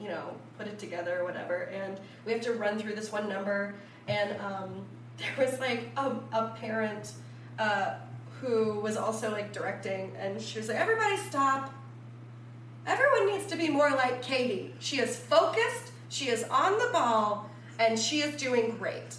you 0.00 0.08
know, 0.08 0.36
put 0.58 0.66
it 0.66 0.78
together 0.78 1.20
or 1.20 1.24
whatever. 1.24 1.64
And 1.72 1.98
we 2.24 2.32
have 2.32 2.42
to 2.42 2.52
run 2.52 2.78
through 2.78 2.94
this 2.94 3.10
one 3.12 3.28
number. 3.28 3.74
And 4.08 4.38
um, 4.40 4.84
there 5.18 5.46
was 5.46 5.58
like 5.60 5.90
a, 5.96 6.16
a 6.32 6.54
parent 6.60 7.12
uh, 7.58 7.94
who 8.44 8.80
was 8.80 8.96
also 8.96 9.30
like 9.30 9.52
directing, 9.52 10.12
and 10.18 10.40
she 10.40 10.58
was 10.58 10.68
like, 10.68 10.76
everybody 10.76 11.16
stop. 11.16 11.72
Everyone 12.86 13.26
needs 13.28 13.46
to 13.46 13.56
be 13.56 13.68
more 13.68 13.90
like 13.90 14.22
Katie. 14.22 14.74
She 14.78 14.98
is 15.00 15.16
focused, 15.16 15.92
she 16.10 16.28
is 16.28 16.44
on 16.44 16.72
the 16.78 16.90
ball, 16.92 17.48
and 17.78 17.98
she 17.98 18.20
is 18.20 18.36
doing 18.36 18.76
great. 18.78 19.16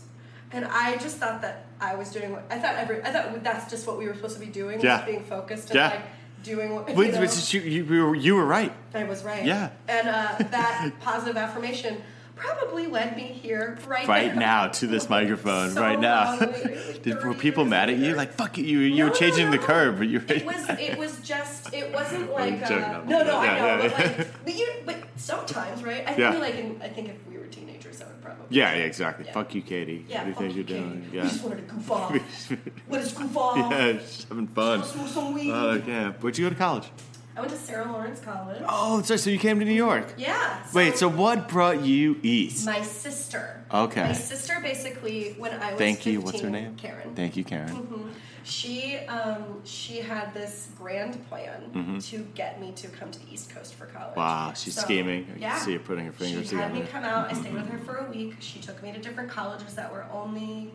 And 0.51 0.65
I 0.65 0.97
just 0.97 1.17
thought 1.17 1.41
that 1.41 1.65
I 1.81 1.95
was 1.95 2.11
doing 2.11 2.31
what 2.31 2.45
I 2.51 2.59
thought 2.59 2.75
every 2.75 3.01
I 3.01 3.11
thought 3.11 3.43
that's 3.43 3.69
just 3.69 3.87
what 3.87 3.97
we 3.97 4.07
were 4.07 4.13
supposed 4.13 4.35
to 4.35 4.39
be 4.45 4.51
doing 4.51 4.79
Yeah. 4.79 5.03
being 5.05 5.23
focused 5.23 5.69
and 5.71 5.75
Yeah. 5.77 5.89
like 5.89 6.01
doing 6.43 6.75
what 6.75 6.87
you 6.87 6.95
know. 6.95 7.21
you, 7.49 7.59
you, 7.61 8.05
were, 8.05 8.15
you 8.15 8.35
were 8.35 8.45
right. 8.45 8.71
I 8.93 9.03
was 9.05 9.23
right. 9.23 9.43
Yeah. 9.43 9.71
And 9.87 10.07
uh, 10.07 10.35
that 10.51 10.91
positive 11.01 11.35
affirmation 11.35 12.01
probably 12.35 12.87
led 12.87 13.15
me 13.15 13.23
here 13.23 13.77
right, 13.87 14.07
Right 14.07 14.35
now 14.35 14.67
to 14.67 14.87
this 14.87 15.09
microphone, 15.09 15.71
So 15.71 15.81
right 15.81 15.99
now. 15.99 16.37
Did, 17.03 17.23
were 17.23 17.33
people 17.33 17.65
mad 17.65 17.89
at 17.89 17.97
you? 17.97 18.13
Like, 18.15 18.33
fuck 18.33 18.57
it, 18.57 18.65
you, 18.65 18.79
you 18.79 19.05
were 19.05 19.09
changing 19.09 19.45
no, 19.45 19.51
the 19.51 19.57
no. 19.57 19.63
curve, 19.63 19.97
but 19.97 20.07
you 20.07 20.19
were. 20.19 20.25
It 20.33 20.45
was. 20.45 20.69
It 20.69 20.97
was 20.97 21.19
just. 21.21 21.73
It 21.73 21.93
wasn't 21.93 22.31
like. 22.31 22.59
joking, 22.61 22.83
Uh, 22.83 23.03
no, 23.07 23.23
no, 23.23 23.37
I 23.37 23.47
joking. 23.47 23.61
know, 23.61 23.65
Yeah, 23.65 23.77
but 23.77 23.99
yeah. 23.99 24.17
like, 24.17 24.27
but 24.45 24.55
you, 24.55 24.73
but 24.85 24.97
sometimes, 25.17 25.83
right? 25.83 26.07
I 26.07 26.15
Yeah. 26.15 26.31
feel 26.31 26.39
like, 26.41 26.55
in, 26.55 26.79
I 26.81 26.89
think 26.89 27.09
if 27.09 27.15
we 27.27 27.37
were 27.37 27.45
teenagers, 27.45 28.01
I 28.01 28.05
would 28.05 28.21
probably. 28.21 28.45
Yeah, 28.49 28.73
yeah, 28.75 28.83
exactly. 28.83 29.25
Yeah. 29.25 29.33
Fuck 29.33 29.55
you, 29.55 29.61
Katie. 29.61 30.05
Yeah, 30.07 30.17
what 30.17 30.23
do 30.23 30.27
you 30.29 30.33
fuck 30.33 30.41
think 30.43 30.55
you, 30.55 30.63
you're 30.75 30.81
doing? 30.81 31.01
Katie. 31.03 31.15
Yeah. 31.17 31.23
We 31.23 31.29
just 31.29 31.43
wanted 31.43 31.67
to 31.69 31.73
goof 31.75 31.91
off. 31.91 32.11
what 32.87 33.01
is 33.01 33.11
goof 33.13 33.37
off? 33.37 33.57
yeah, 33.71 33.91
just 33.93 34.27
having 34.29 34.47
fun. 34.47 34.79
Let's 34.81 35.11
some 35.13 35.33
weed. 35.33 35.51
Oh, 35.51 35.81
yeah. 35.87 36.11
Where'd 36.13 36.37
you 36.37 36.45
go 36.45 36.49
to 36.49 36.55
college? 36.55 36.89
I 37.35 37.41
went 37.41 37.51
to 37.51 37.57
Sarah 37.57 37.91
Lawrence 37.91 38.21
College. 38.21 38.61
Oh, 38.67 39.01
so, 39.01 39.17
so 39.17 39.29
you 39.29 39.37
came 39.39 39.59
to 39.59 39.65
New 39.65 39.73
York. 39.73 40.13
Yeah. 40.17 40.63
Wait, 40.73 40.97
so 40.97 41.09
what 41.09 41.49
brought 41.49 41.81
you 41.83 42.17
east? 42.23 42.65
my 42.65 42.81
sister. 42.81 43.61
Okay. 43.73 44.03
My 44.03 44.13
sister 44.13 44.59
basically, 44.61 45.33
when 45.37 45.51
I 45.51 45.71
was 45.71 45.77
Thank 45.77 46.05
you. 46.05 46.21
15, 46.21 46.23
What's 46.25 46.39
her 46.41 46.49
name? 46.49 46.75
Karen. 46.77 47.13
Thank 47.13 47.35
you, 47.35 47.43
Karen. 47.43 47.69
Mhm. 47.75 48.09
She 48.45 48.97
um, 49.07 49.61
she 49.65 49.97
had 49.97 50.33
this 50.35 50.69
grand 50.77 51.27
plan 51.29 51.99
to 52.01 52.17
get 52.35 52.61
me 52.61 52.71
to 52.73 52.87
come 52.89 53.09
to 53.11 53.19
the 53.19 53.33
East 53.33 53.49
Coast 53.49 53.73
for 53.73 53.87
college. 53.87 54.11
Mm-hmm. 54.11 54.19
Wow, 54.19 54.53
she's 54.55 54.75
So, 54.75 54.81
scheming. 54.81 55.27
I 55.35 55.39
Yeah. 55.39 55.57
see 55.57 55.73
her 55.73 55.79
putting 55.79 56.05
her 56.05 56.11
fingers 56.11 56.49
she 56.49 56.55
had 56.55 56.67
together. 56.67 56.85
me 56.85 56.91
come 56.91 57.03
out. 57.03 57.31
I 57.31 57.33
stayed 57.33 57.53
with 57.53 57.67
her 57.69 57.79
for 57.79 57.97
a 57.97 58.09
week. 58.09 58.35
She 58.39 58.59
took 58.59 58.81
me 58.83 58.91
to 58.93 58.99
different 58.99 59.29
colleges 59.31 59.73
that 59.73 59.91
were 59.91 60.05
only, 60.13 60.71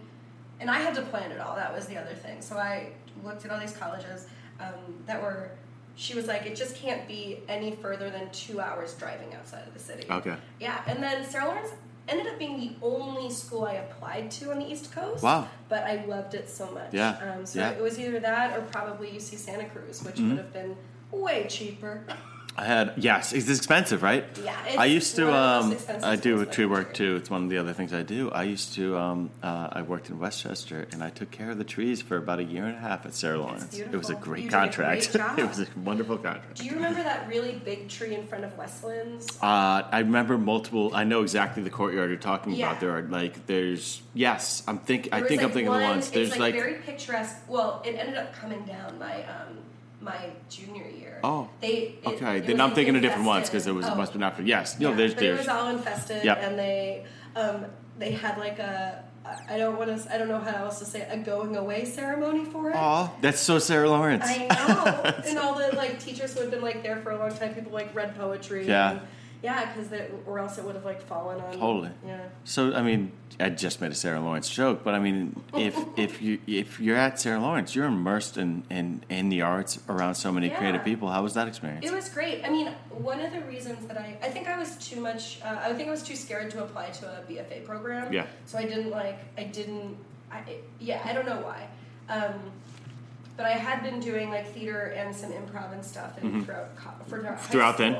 and 0.59 0.69
I 0.69 0.81
had 0.81 0.95
to 0.97 1.03
plan 1.03 1.31
it 1.31 1.41
all. 1.41 1.55
That 1.55 1.73
was 1.73 1.87
the 1.87 1.97
other 1.97 2.13
thing. 2.15 2.43
So 2.43 2.57
I 2.59 2.89
looked 3.25 3.45
at 3.45 3.53
all 3.53 3.61
these 3.61 3.77
colleges 3.77 4.27
um, 4.61 5.03
that 5.07 5.23
were. 5.23 5.53
She 5.97 6.15
was 6.15 6.27
like, 6.27 6.47
it 6.47 6.57
just 6.57 6.77
can't 6.77 7.07
be 7.07 7.41
any 7.49 7.73
further 7.73 8.11
than 8.11 8.31
two 8.31 8.61
hours 8.61 8.95
driving 8.95 9.35
outside 9.35 9.67
of 9.67 9.75
the 9.75 9.81
city. 9.81 10.07
Okay. 10.11 10.35
Yeah, 10.59 10.81
and 10.87 11.03
then 11.03 11.25
Sarah 11.25 11.47
Lawrence 11.47 11.71
ended 12.09 12.27
up 12.27 12.39
being 12.39 12.59
the 12.59 12.73
only 12.83 13.31
school 13.31 13.65
I 13.65 13.75
applied 13.75 14.31
to 14.33 14.51
on 14.51 14.59
the 14.59 14.71
East 14.71 14.93
Coast. 14.93 15.23
Wow. 15.23 15.49
But 15.69 15.85
I 15.85 16.05
loved 16.07 16.35
it 16.35 16.49
so 16.49 16.71
much. 16.73 16.93
Yeah, 16.93 17.19
Um, 17.37 17.47
so 17.47 17.59
yeah. 17.61 17.71
Mm-hmm. 17.71 17.81
it 17.81 17.83
was 17.83 17.99
either 17.99 18.19
that 18.21 18.57
or 18.59 18.63
probably 18.63 19.09
UC 19.09 19.37
Santa 19.39 19.69
Cruz, 19.69 20.03
which 20.03 20.19
would 20.19 20.39
have 20.39 20.53
been 20.53 20.77
way 21.13 21.47
cheaper. 21.49 22.03
I 22.57 22.65
had 22.65 22.95
yes, 22.97 23.33
it's 23.33 23.49
expensive, 23.49 24.03
right? 24.03 24.25
Yeah, 24.45 24.55
I 24.77 24.85
used 24.87 25.17
to. 25.17 25.27
one 25.27 25.35
of 25.35 25.65
the 25.65 25.69
most 25.75 25.91
Um, 25.91 26.11
I 26.11 26.17
do 26.17 26.45
tree 26.45 26.67
work 26.67 26.93
too. 26.93 27.17
It's 27.17 27.31
one 27.31 27.45
of 27.45 27.51
the 27.51 27.59
other 27.59 27.73
things 27.73 27.95
I 27.95 28.03
do. 28.03 28.31
I 28.31 28.43
used 28.43 28.75
to. 28.75 28.99
Um, 28.99 29.31
uh, 29.43 29.69
I 29.73 29.83
worked 29.83 30.11
in 30.11 30.19
Westchester, 30.19 30.87
and 30.93 31.03
I 31.03 31.11
took 31.11 31.31
care 31.31 31.51
of 31.51 31.59
the 31.59 31.65
trees 31.65 32.03
for 32.03 32.17
about 32.17 32.39
a 32.39 32.45
year 32.45 32.65
and 32.67 32.77
a 32.77 32.81
half 32.81 33.07
at 33.07 33.15
Sarah 33.15 33.39
Lawrence. 33.39 33.79
It 33.79 33.93
was 33.97 34.11
a 34.11 34.15
great 34.15 34.45
You 34.45 34.51
did 34.51 34.57
a 34.57 34.61
contract. 34.61 35.13
great 35.13 35.39
it 35.39 35.49
was 35.49 35.61
a 35.61 35.67
wonderful 35.85 36.17
contract. 36.19 36.57
Do 36.57 36.65
you 36.65 36.75
remember 36.75 37.03
that 37.03 37.29
really 37.29 37.53
big 37.65 37.89
tree 37.89 38.15
in 38.15 38.27
front 38.27 38.45
of 38.45 38.57
Westlands? 38.59 39.39
Uh, 39.41 39.83
I 39.91 40.01
remember 40.01 40.37
multiple. 40.37 40.91
I 40.95 41.05
know 41.05 41.23
exactly 41.23 41.63
the 41.63 41.71
courtyard 41.71 42.11
you're 42.11 42.19
talking 42.19 42.53
Yeah. 42.55 42.67
about. 42.67 42.81
There 42.81 42.91
are 42.97 43.03
like 43.03 43.47
there's 43.47 44.03
yes. 44.13 44.63
I'm 44.67 44.79
think. 44.79 45.09
I 45.13 45.17
There 45.17 45.21
was, 45.23 45.29
think 45.29 45.43
I'm 45.43 45.51
thinking 45.53 45.69
one, 45.71 45.77
of 45.83 45.83
the 45.87 45.89
ones. 45.95 46.11
There's 46.11 46.31
like, 46.33 46.41
like, 46.41 46.55
very 46.55 46.75
picturesque. 46.75 47.37
Well, 47.49 47.81
it 47.87 47.95
ended 47.97 48.17
up 48.17 48.35
coming 48.35 48.65
down 48.65 48.99
my 48.99 49.23
um, 49.25 49.59
my 50.01 50.31
junior 50.49 50.89
year. 50.89 51.21
Oh. 51.23 51.49
they 51.61 51.99
it- 52.03 52.07
okay. 52.07 52.39
it 52.39 52.47
then 52.47 52.61
I'm 52.61 52.73
thinking 52.73 52.97
of 52.97 53.03
different 53.03 53.27
ones 53.27 53.49
because 53.49 53.67
it 53.67 53.75
was 53.75 53.87
Oh. 53.87 53.95
must 53.95 54.13
have 54.13 54.21
been 54.21 54.23
after. 54.27 54.43
Yes. 54.43 54.79
No. 54.79 54.91
Yeah, 54.91 54.97
there's 54.97 55.15
but 55.15 55.23
it 55.25 55.39
was 55.39 55.49
all 55.49 55.69
infested, 55.69 56.25
Yep. 56.25 56.39
and 56.41 56.59
they 56.59 57.05
um, 57.37 57.67
they 57.99 58.13
had 58.13 58.39
like 58.39 58.59
a 58.59 59.05
I 59.49 59.59
don't 59.59 59.77
want 59.77 59.95
to 59.97 60.13
I 60.13 60.17
don't 60.19 60.29
know 60.29 60.41
how 60.41 60.65
else 60.65 60.79
to 60.79 60.85
say 60.87 61.03
it, 61.03 61.09
a 61.13 61.19
going 61.19 61.55
away 61.57 61.85
ceremony 61.85 62.45
for 62.47 62.71
it. 62.71 62.77
Aw, 62.77 63.13
that's 63.21 63.39
so 63.41 63.59
Sarah 63.59 63.89
Lawrence. 63.91 64.25
I 64.27 64.47
know, 64.47 65.23
and 65.29 65.39
all 65.39 65.55
the 65.55 65.77
like 65.77 66.01
teachers 66.01 66.35
who 66.35 66.41
had 66.41 66.51
been 66.51 66.63
like 66.63 66.83
there 66.83 66.97
for 67.03 67.11
a 67.11 67.19
long 67.19 67.31
time, 67.31 67.55
people 67.55 67.73
like 67.73 67.95
read 67.95 68.17
poetry. 68.17 68.67
Yeah. 68.67 68.93
and, 68.93 69.01
yeah, 69.43 69.73
because 69.73 69.91
or 70.27 70.39
else 70.39 70.59
it 70.59 70.65
would 70.65 70.75
have 70.75 70.85
like 70.85 71.01
fallen 71.03 71.41
on. 71.41 71.53
Totally. 71.53 71.91
Yeah. 72.07 72.21
So 72.45 72.75
I 72.75 72.83
mean, 72.83 73.13
I 73.39 73.49
just 73.49 73.81
made 73.81 73.91
a 73.91 73.95
Sarah 73.95 74.21
Lawrence 74.21 74.51
joke, 74.51 74.85
but 74.85 74.95
I 74.95 74.99
mean, 74.99 75.41
if 75.55 75.77
if 75.97 76.21
you 76.21 76.39
if 76.47 76.79
you're 76.81 76.97
at 76.97 77.19
Sarah 77.21 77.41
Lawrence, 77.41 77.75
you're 77.75 77.87
immersed 77.87 78.37
in 78.37 78.65
in, 78.71 79.03
in 79.09 79.29
the 79.31 79.43
arts 79.43 79.79
around 79.89 80.15
so 80.17 80.31
many 80.31 80.49
Yeah. 80.49 80.59
creative 80.59 80.85
people. 80.85 81.09
How 81.09 81.23
was 81.23 81.35
that 81.35 81.49
experience? 81.49 81.87
It 81.87 81.93
was 81.93 82.09
great. 82.09 82.45
I 82.45 82.51
mean, 82.51 82.69
one 82.91 83.21
of 83.21 83.33
the 83.33 83.41
reasons 83.43 83.87
that 83.87 83.97
I, 83.97 84.19
I 84.23 84.29
think 84.29 84.47
I 84.49 84.59
was 84.59 84.77
too 84.77 85.01
much, 85.01 85.41
uh, 85.43 85.57
I 85.63 85.73
think 85.73 85.89
I 85.89 85.91
was 85.91 86.03
too 86.03 86.17
scared 86.17 86.51
to 86.53 86.63
apply 86.63 86.91
to 86.91 87.07
a 87.07 87.23
BFA 87.31 87.65
program. 87.65 88.13
Yeah. 88.13 88.27
So 88.47 88.59
I 88.59 88.65
didn't 88.65 88.91
like, 88.91 89.19
I 89.39 89.45
didn't, 89.45 89.97
I, 90.31 90.43
yeah, 90.79 91.01
I 91.05 91.13
don't 91.15 91.27
know 91.27 91.41
why. 91.41 91.67
Um, 92.09 92.35
but 93.37 93.47
I 93.47 93.53
had 93.53 93.83
been 93.83 94.01
doing 94.01 94.29
like 94.29 94.53
theater 94.53 94.93
and 94.95 95.17
some 95.17 95.33
improv 95.33 95.73
and 95.73 95.83
stuff 95.83 96.19
and 96.21 96.45
throughout, 96.45 96.77
for 97.07 97.21
throughout, 97.21 97.39
Mm-hmm. 97.39 97.53
Throughout 97.53 97.79
then? 97.79 97.97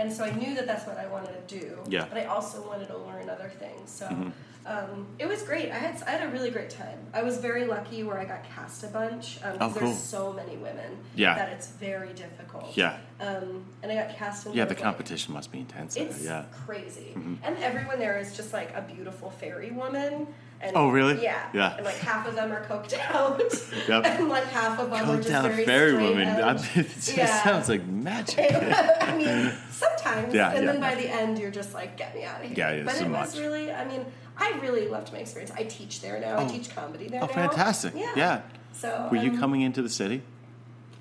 And 0.00 0.10
so 0.12 0.24
I 0.24 0.30
knew 0.32 0.54
that 0.54 0.66
that's 0.66 0.86
what 0.86 0.96
I 0.98 1.06
wanted 1.08 1.34
to 1.46 1.58
do. 1.60 1.76
Yeah. 1.88 2.06
But 2.08 2.18
I 2.18 2.24
also 2.24 2.66
wanted 2.66 2.88
to 2.88 2.96
learn 2.96 3.28
other 3.28 3.52
things. 3.58 3.90
So 3.90 4.06
Mm-hmm. 4.06 4.30
um, 4.66 5.06
it 5.18 5.26
was 5.28 5.42
great. 5.42 5.70
I 5.70 5.76
had 5.76 6.02
I 6.06 6.10
had 6.12 6.22
a 6.28 6.30
really 6.32 6.50
great 6.50 6.70
time. 6.70 6.98
I 7.12 7.22
was 7.22 7.36
very 7.38 7.64
lucky 7.66 8.02
where 8.02 8.18
I 8.18 8.24
got 8.24 8.42
cast 8.44 8.82
a 8.82 8.86
bunch 8.88 9.36
because 9.36 9.58
Oh, 9.60 9.70
cool. 9.70 9.88
there's 9.88 9.98
so 9.98 10.32
many 10.32 10.56
women 10.56 10.90
Yeah. 11.14 11.34
that 11.34 11.50
it's 11.50 11.68
very 11.88 12.12
difficult. 12.14 12.76
Yeah. 12.76 12.96
Um, 13.20 13.64
and 13.82 13.92
I 13.92 13.94
got 13.94 14.16
cast 14.16 14.46
in 14.46 14.54
yeah, 14.54 14.64
the 14.64 14.74
competition 14.74 15.34
must 15.34 15.52
be 15.52 15.58
intense. 15.58 15.96
It's 15.96 16.24
yeah. 16.24 16.44
crazy, 16.66 17.10
and 17.42 17.56
everyone 17.58 17.98
there 17.98 18.18
is 18.18 18.34
just 18.36 18.52
like 18.54 18.70
a 18.74 18.82
beautiful 18.82 19.28
fairy 19.30 19.70
woman. 19.70 20.26
And, 20.62 20.76
Oh, 20.76 20.90
really? 20.90 21.22
Yeah. 21.22 21.42
Yeah. 21.54 21.76
And 21.76 21.86
like 21.86 21.96
half 21.96 22.26
of 22.28 22.34
them 22.34 22.52
are 22.52 22.62
coked 22.66 22.92
out, 23.10 23.40
Yep. 23.88 24.04
and 24.18 24.28
like 24.28 24.44
half 24.44 24.78
of 24.78 24.90
them 24.90 25.08
are 25.08 25.16
just 25.16 25.28
down 25.28 25.44
very 25.48 25.64
fairy 25.64 25.94
woman. 25.94 26.28
I 26.28 26.52
mean, 26.54 26.62
it 26.74 26.88
just 26.94 27.16
Yeah. 27.16 27.42
sounds 27.42 27.68
like 27.70 27.86
magic. 27.86 28.52
I 28.52 29.16
mean, 29.16 29.52
sometimes, 29.70 30.34
Yeah, 30.34 30.50
and 30.52 30.64
yeah. 30.66 30.72
then 30.72 30.80
by 30.80 30.94
the 30.96 31.08
end, 31.08 31.38
you're 31.38 31.50
just 31.50 31.72
like, 31.72 31.96
get 31.96 32.14
me 32.14 32.24
out 32.24 32.42
of 32.42 32.48
here. 32.48 32.54
Yeah, 32.58 32.72
yeah, 32.76 32.82
but 32.84 32.94
so 32.94 33.04
it 33.06 33.10
was 33.10 33.38
really, 33.40 33.72
I 33.72 33.86
mean, 33.86 34.04
I 34.36 34.58
really 34.62 34.86
loved 34.88 35.12
my 35.14 35.20
experience. 35.20 35.50
I 35.56 35.62
teach 35.64 36.02
there 36.02 36.20
now. 36.20 36.36
I 36.38 36.44
Oh. 36.44 36.48
teach 36.48 36.74
comedy 36.74 37.08
there 37.08 37.22
Oh, 37.22 37.26
now. 37.26 37.32
fantastic. 37.32 37.94
Yeah. 37.96 38.12
Yeah. 38.14 38.40
So 38.72 39.08
Were 39.10 39.16
you 39.16 39.30
um, 39.30 39.38
coming 39.40 39.62
into 39.62 39.80
the 39.80 39.88
city? 39.88 40.22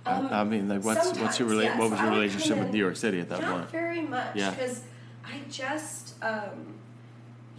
Um, 0.06 0.30
I 0.32 0.44
mean, 0.46 0.70
like, 0.70 0.84
what's 0.86 1.18
what's 1.20 1.38
your 1.38 1.50
rela- 1.50 1.78
what 1.78 1.92
was 1.92 2.00
your 2.00 2.10
I 2.10 2.14
relationship 2.16 2.58
with 2.58 2.72
New 2.72 2.80
York 2.80 2.96
City 2.96 3.20
at 3.20 3.28
that 3.30 3.42
Not 3.42 3.52
point? 3.52 3.70
very 3.72 4.02
much, 4.02 4.36
Yeah. 4.36 4.52
because 4.52 4.82
I 5.26 5.42
just, 5.52 6.16
um, 6.24 6.79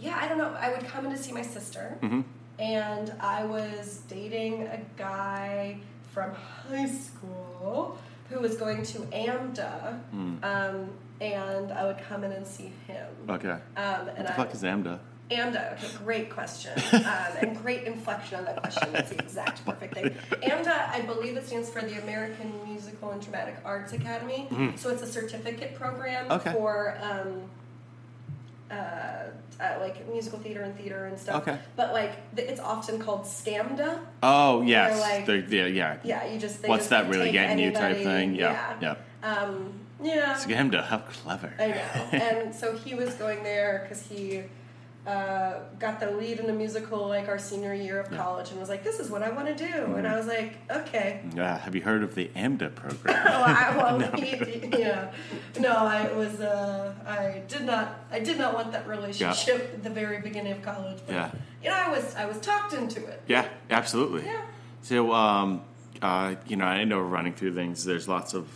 yeah, 0.01 0.17
I 0.21 0.27
don't 0.27 0.37
know. 0.37 0.53
I 0.59 0.71
would 0.71 0.85
come 0.85 1.05
in 1.05 1.11
to 1.11 1.17
see 1.17 1.31
my 1.31 1.43
sister, 1.43 1.97
Mm-hmm. 2.01 2.21
and 2.59 3.13
I 3.21 3.45
was 3.45 4.01
dating 4.07 4.63
a 4.67 4.79
guy 4.97 5.77
from 6.13 6.33
high 6.33 6.87
school 6.87 7.97
who 8.29 8.39
was 8.39 8.55
going 8.57 8.83
to 8.83 8.97
AMDA, 8.99 9.99
Hmm. 10.11 10.35
um, 10.43 10.89
and 11.21 11.71
I 11.71 11.85
would 11.85 11.99
come 12.09 12.23
in 12.23 12.31
and 12.31 12.45
see 12.47 12.71
him. 12.87 13.07
Okay. 13.29 13.49
Um, 13.51 13.59
What 14.07 14.17
and 14.17 14.27
the 14.27 14.33
I, 14.33 14.35
fuck 14.35 14.53
is 14.53 14.63
AMDA? 14.63 14.99
AMDA, 15.29 15.73
okay, 15.73 15.87
great 16.03 16.29
question. 16.29 16.73
Um, 16.93 17.31
and 17.41 17.57
great 17.61 17.83
inflection 17.83 18.39
on 18.39 18.45
that 18.45 18.57
question. 18.61 18.91
That's 18.91 19.09
the 19.11 19.19
exact 19.19 19.63
perfect 19.69 19.93
thing. 19.93 20.09
AMDA, 20.41 20.89
I 20.89 21.01
believe 21.01 21.37
it 21.37 21.45
stands 21.47 21.69
for 21.69 21.81
the 21.81 22.01
American 22.01 22.51
Musical 22.65 23.11
and 23.11 23.21
Dramatic 23.21 23.55
Arts 23.63 23.93
Academy. 23.93 24.47
So 24.77 24.89
it's 24.89 25.01
a 25.03 25.07
certificate 25.07 25.75
program. 25.75 26.29
Okay. 26.31 26.51
for 26.53 26.97
um, 27.01 27.43
uh, 28.69 29.23
uh, 29.61 29.79
like 29.79 30.07
musical 30.09 30.39
theater 30.39 30.61
and 30.63 30.75
theater 30.77 31.05
and 31.05 31.19
stuff. 31.19 31.41
Okay. 31.47 31.57
But 31.75 31.93
like, 31.93 32.35
th- 32.35 32.49
it's 32.49 32.59
often 32.59 32.99
called 32.99 33.23
SCAMDA. 33.23 33.99
Oh 34.23 34.61
yes, 34.61 34.99
like- 34.99 35.49
yeah, 35.49 35.65
yeah. 35.67 35.97
Yeah, 36.03 36.25
you 36.25 36.39
just. 36.39 36.67
What's 36.67 36.83
just, 36.83 36.89
that 36.89 37.05
like, 37.05 37.13
really 37.13 37.31
getting 37.31 37.59
you 37.59 37.71
type 37.71 37.95
anybody- 37.97 38.03
thing? 38.03 38.35
Yeah, 38.35 38.73
yeah. 38.81 38.95
Um, 39.23 39.73
yeah. 40.03 40.33
Scamda, 40.35 40.83
how 40.83 40.97
clever. 40.99 41.53
I 41.59 41.67
know. 41.67 41.75
and 42.17 42.55
so 42.55 42.75
he 42.75 42.95
was 42.95 43.13
going 43.15 43.43
there 43.43 43.81
because 43.83 44.01
he 44.01 44.43
uh, 45.07 45.53
got 45.79 45.99
the 45.99 46.11
lead 46.11 46.39
in 46.39 46.49
a 46.49 46.53
musical 46.53 47.07
like 47.07 47.27
our 47.27 47.39
senior 47.39 47.73
year 47.73 47.99
of 47.99 48.09
college 48.11 48.51
and 48.51 48.59
was 48.59 48.69
like, 48.69 48.83
"This 48.83 48.99
is 48.99 49.09
what 49.09 49.23
I 49.23 49.31
want 49.31 49.47
to 49.47 49.55
do." 49.55 49.65
Mm-hmm. 49.65 49.95
And 49.95 50.07
I 50.07 50.15
was 50.15 50.27
like, 50.27 50.57
"Okay." 50.69 51.21
Yeah, 51.35 51.57
have 51.57 51.73
you 51.73 51.81
heard 51.81 52.03
of 52.03 52.13
the 52.15 52.29
AMDA 52.35 52.75
program? 52.75 53.17
Oh, 53.31 53.43
I, 53.43 53.75
well, 53.77 53.99
he- 54.15 54.67
yeah, 54.79 55.11
no, 55.59 55.71
I 55.71 56.11
was. 56.13 56.39
Uh, 56.39 56.93
I 57.07 57.41
did 57.47 57.63
not. 57.63 58.05
I 58.11 58.19
did 58.19 58.37
not 58.37 58.53
want 58.53 58.71
that 58.73 58.87
relationship 58.87 59.71
at 59.73 59.83
the 59.83 59.89
very 59.89 60.19
beginning 60.21 60.51
of 60.51 60.61
college. 60.61 60.99
But, 61.07 61.13
Yeah. 61.13 61.31
You 61.63 61.69
know, 61.69 61.75
I 61.75 61.89
was. 61.89 62.15
I 62.15 62.25
was 62.25 62.37
talked 62.39 62.73
into 62.73 63.03
it. 63.05 63.21
yeah, 63.27 63.47
absolutely. 63.69 64.25
Yeah. 64.25 64.41
So, 64.83 65.13
um, 65.13 65.61
uh, 66.01 66.35
you 66.47 66.55
know, 66.57 66.65
I 66.65 66.83
know 66.83 66.97
we're 66.97 67.03
running 67.03 67.33
through 67.33 67.53
things. 67.55 67.85
There's 67.85 68.07
lots 68.07 68.33
of, 68.33 68.47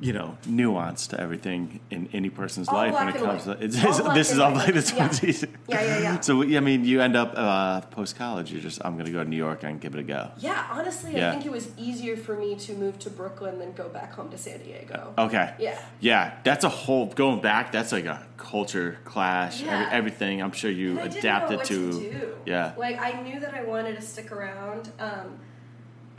you 0.00 0.12
know, 0.14 0.36
nuance 0.46 1.06
to 1.08 1.20
everything 1.20 1.78
in 1.90 2.08
any 2.14 2.30
person's 2.30 2.68
All 2.68 2.74
life 2.76 2.94
when 2.94 3.08
it 3.08 3.16
comes 3.16 3.44
to 3.44 3.50
it's, 3.62 3.76
it's- 3.76 4.14
this 4.14 4.32
is 4.32 4.38
all 4.38 4.52
like 4.54 4.72
this 4.72 4.92
Yeah. 4.92 4.98
one's 5.06 5.22
easy. 5.22 5.48
Yeah, 5.68 5.82
yeah, 5.82 5.98
yeah. 6.00 6.20
So, 6.20 6.42
I 6.42 6.60
mean, 6.60 6.84
you 6.84 7.00
end 7.02 7.16
up 7.16 7.32
uh, 7.36 7.82
post 7.82 8.16
college. 8.16 8.50
You're 8.50 8.62
just, 8.62 8.80
I'm 8.84 8.94
going 8.94 9.04
to 9.06 9.12
go 9.12 9.22
to 9.22 9.28
New 9.28 9.36
York 9.36 9.62
and 9.62 9.78
give 9.80 9.94
it 9.94 10.00
a 10.00 10.02
go. 10.02 10.30
Yeah, 10.38 10.66
honestly, 10.70 11.14
Yeah. 11.16 11.28
I 11.28 11.32
think 11.32 11.44
it 11.44 11.52
was 11.52 11.68
easier 11.76 12.16
for 12.16 12.34
me 12.34 12.56
to 12.56 12.72
move 12.74 12.98
to 13.00 13.10
Brooklyn 13.10 13.58
than 13.58 13.72
go 13.72 13.88
back 13.90 14.12
home 14.14 14.30
to 14.30 14.38
San 14.38 14.58
Diego. 14.62 15.12
Okay. 15.18 15.54
Yeah. 15.58 15.78
Yeah, 16.00 16.34
that's 16.44 16.64
a 16.64 16.68
whole 16.70 17.06
going 17.06 17.40
back. 17.42 17.70
That's 17.70 17.92
like 17.92 18.06
a 18.06 18.26
culture 18.38 18.98
clash. 19.04 19.62
Yeah. 19.62 19.74
Every, 19.82 19.96
everything. 19.98 20.42
I'm 20.42 20.52
sure 20.52 20.70
you 20.70 20.92
And 20.92 21.00
I 21.00 21.02
didn't 21.08 21.18
adapted 21.18 21.64
to. 21.64 21.92
to. 21.92 22.34
Yeah. 22.46 22.72
Like 22.78 22.98
I 22.98 23.20
knew 23.20 23.38
that 23.40 23.52
I 23.54 23.64
wanted 23.64 23.96
to 23.96 24.02
stick 24.02 24.32
around, 24.32 24.90
um, 24.98 25.38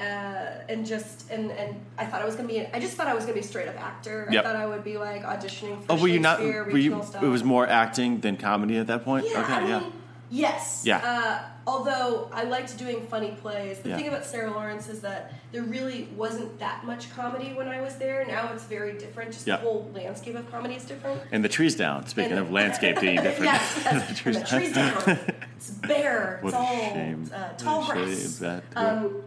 uh, 0.02 0.64
and 0.70 0.86
just 0.86 1.30
and 1.32 1.52
and 1.52 1.76
I 1.98 2.06
thought 2.06 2.22
I 2.22 2.26
was 2.26 2.36
gonna 2.36 2.48
be 2.48 2.66
I 2.74 2.80
just 2.80 2.96
thought 2.98 3.08
I 3.08 3.14
was 3.14 3.24
gonna 3.26 3.36
be 3.36 3.40
a 3.42 3.44
straight 3.44 3.68
up 3.68 3.80
actor. 3.80 4.28
Yep. 4.32 4.44
I 4.44 4.48
thought 4.48 4.56
I 4.56 4.66
would 4.66 4.84
be 4.84 4.98
like 4.98 5.24
auditioning 5.24 5.80
for 5.84 5.92
Oh, 5.94 6.02
were 6.02 6.08
you 6.08 6.20
not? 6.20 6.40
Were 6.42 6.78
you? 6.78 7.02
stuff. 7.04 7.24
It 7.24 7.28
was 7.28 7.44
more 7.44 7.68
acting 7.68 8.20
than 8.22 8.38
comedy 8.38 8.78
at 8.78 8.88
that 8.88 9.04
point. 9.06 9.26
Yeah, 9.30 9.42
okay, 9.44 9.54
I 9.54 9.68
yeah. 9.68 9.80
mean, 9.80 9.94
yes. 10.30 10.84
Yeah. 10.86 10.98
Uh, 10.98 11.40
although 11.68 12.30
I 12.34 12.44
liked 12.44 12.76
doing 12.78 13.06
funny 13.08 13.32
plays, 13.42 13.80
the 13.80 13.90
Yeah. 13.90 13.98
thing 13.98 14.08
about 14.08 14.26
Sarah 14.26 14.50
Lawrence 14.52 14.88
is 14.90 15.02
that 15.02 15.34
there 15.52 15.62
really 15.64 16.08
wasn't 16.16 16.58
that 16.60 16.86
much 16.86 17.14
comedy 17.14 17.54
when 17.54 17.68
I 17.68 17.82
was 17.82 17.96
there. 17.98 18.26
Now 18.26 18.50
it's 18.54 18.64
very 18.64 18.94
different. 18.98 19.32
Just 19.34 19.46
Yeah. 19.46 19.58
the 19.58 19.62
whole 19.64 19.92
landscape 19.94 20.36
of 20.36 20.50
comedy 20.50 20.76
is 20.76 20.86
different. 20.86 21.22
And 21.32 21.44
the 21.44 21.50
trees 21.50 21.76
down. 21.76 22.08
Speaking 22.08 22.32
And- 22.32 22.42
of 22.42 22.52
landscape 22.52 23.00
being 23.00 23.22
different. 23.28 23.52
yes, 23.52 23.82
yes. 23.86 24.08
The 24.10 24.16
trees 24.16 24.40
the 24.40 24.46
trees 24.46 24.74
down. 24.74 25.20
It's 25.58 25.70
bare. 25.72 26.40
What 26.42 26.50
it's 26.54 26.58
a 26.58 26.60
all 26.60 26.94
shame. 26.94 27.30
Uh, 27.34 27.50
tall 27.58 27.86
grass. 27.86 28.42
Um, 28.76 29.22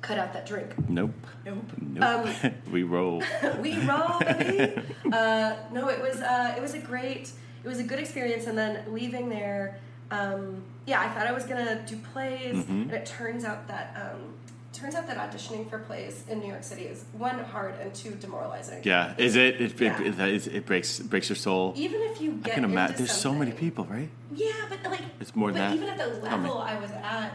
cut 0.00 0.18
out 0.18 0.32
that 0.34 0.46
drink. 0.46 0.74
Nope. 0.88 1.12
Nope. 1.44 1.64
Nope. 1.80 2.28
we 2.70 2.82
roll. 2.82 3.22
we 3.60 3.78
roll, 3.86 4.18
baby. 4.20 4.82
uh, 5.12 5.56
no, 5.72 5.88
it 5.88 6.00
was 6.00 6.16
uh, 6.20 6.54
it 6.56 6.60
was 6.60 6.74
a 6.74 6.78
great, 6.78 7.30
it 7.62 7.68
was 7.68 7.78
a 7.78 7.84
good 7.84 7.98
experience. 7.98 8.46
And 8.46 8.56
then 8.56 8.84
leaving 8.92 9.28
there, 9.28 9.78
um, 10.10 10.62
yeah, 10.86 11.00
I 11.00 11.08
thought 11.08 11.26
I 11.26 11.32
was 11.32 11.44
gonna 11.44 11.82
do 11.86 11.96
plays, 12.12 12.54
Mhm. 12.56 12.68
and 12.82 12.92
it 12.92 13.06
turns 13.06 13.44
out 13.44 13.66
that 13.68 13.96
um, 13.96 14.34
turns 14.74 14.94
out 14.94 15.06
that 15.06 15.16
auditioning 15.16 15.70
for 15.70 15.78
plays 15.78 16.24
in 16.28 16.40
New 16.40 16.48
York 16.48 16.64
City 16.64 16.82
is 16.82 17.04
one 17.12 17.38
hard 17.38 17.74
and 17.80 17.94
two 17.94 18.10
demoralizing. 18.16 18.80
Yeah. 18.84 19.14
Is 19.16 19.36
it? 19.36 19.60
It, 19.60 19.80
Yeah. 19.80 20.02
it, 20.02 20.18
it, 20.20 20.46
it 20.48 20.66
breaks 20.66 20.98
breaks 20.98 21.28
your 21.30 21.36
soul. 21.36 21.72
Even 21.76 22.02
if 22.02 22.20
you 22.20 22.32
I 22.32 22.46
get 22.46 22.54
can 22.56 22.64
imagine. 22.64 22.96
There's 22.96 23.12
so 23.12 23.32
many 23.34 23.52
people, 23.52 23.84
right? 23.86 24.10
Yeah, 24.34 24.50
but 24.68 24.82
like 24.90 25.00
It's 25.20 25.34
more 25.34 25.50
than 25.52 25.60
that. 25.60 25.74
even 25.76 25.88
at 25.88 25.96
the 25.96 26.20
level 26.28 26.58
I 26.58 26.78
was 26.78 26.90
at, 26.90 27.32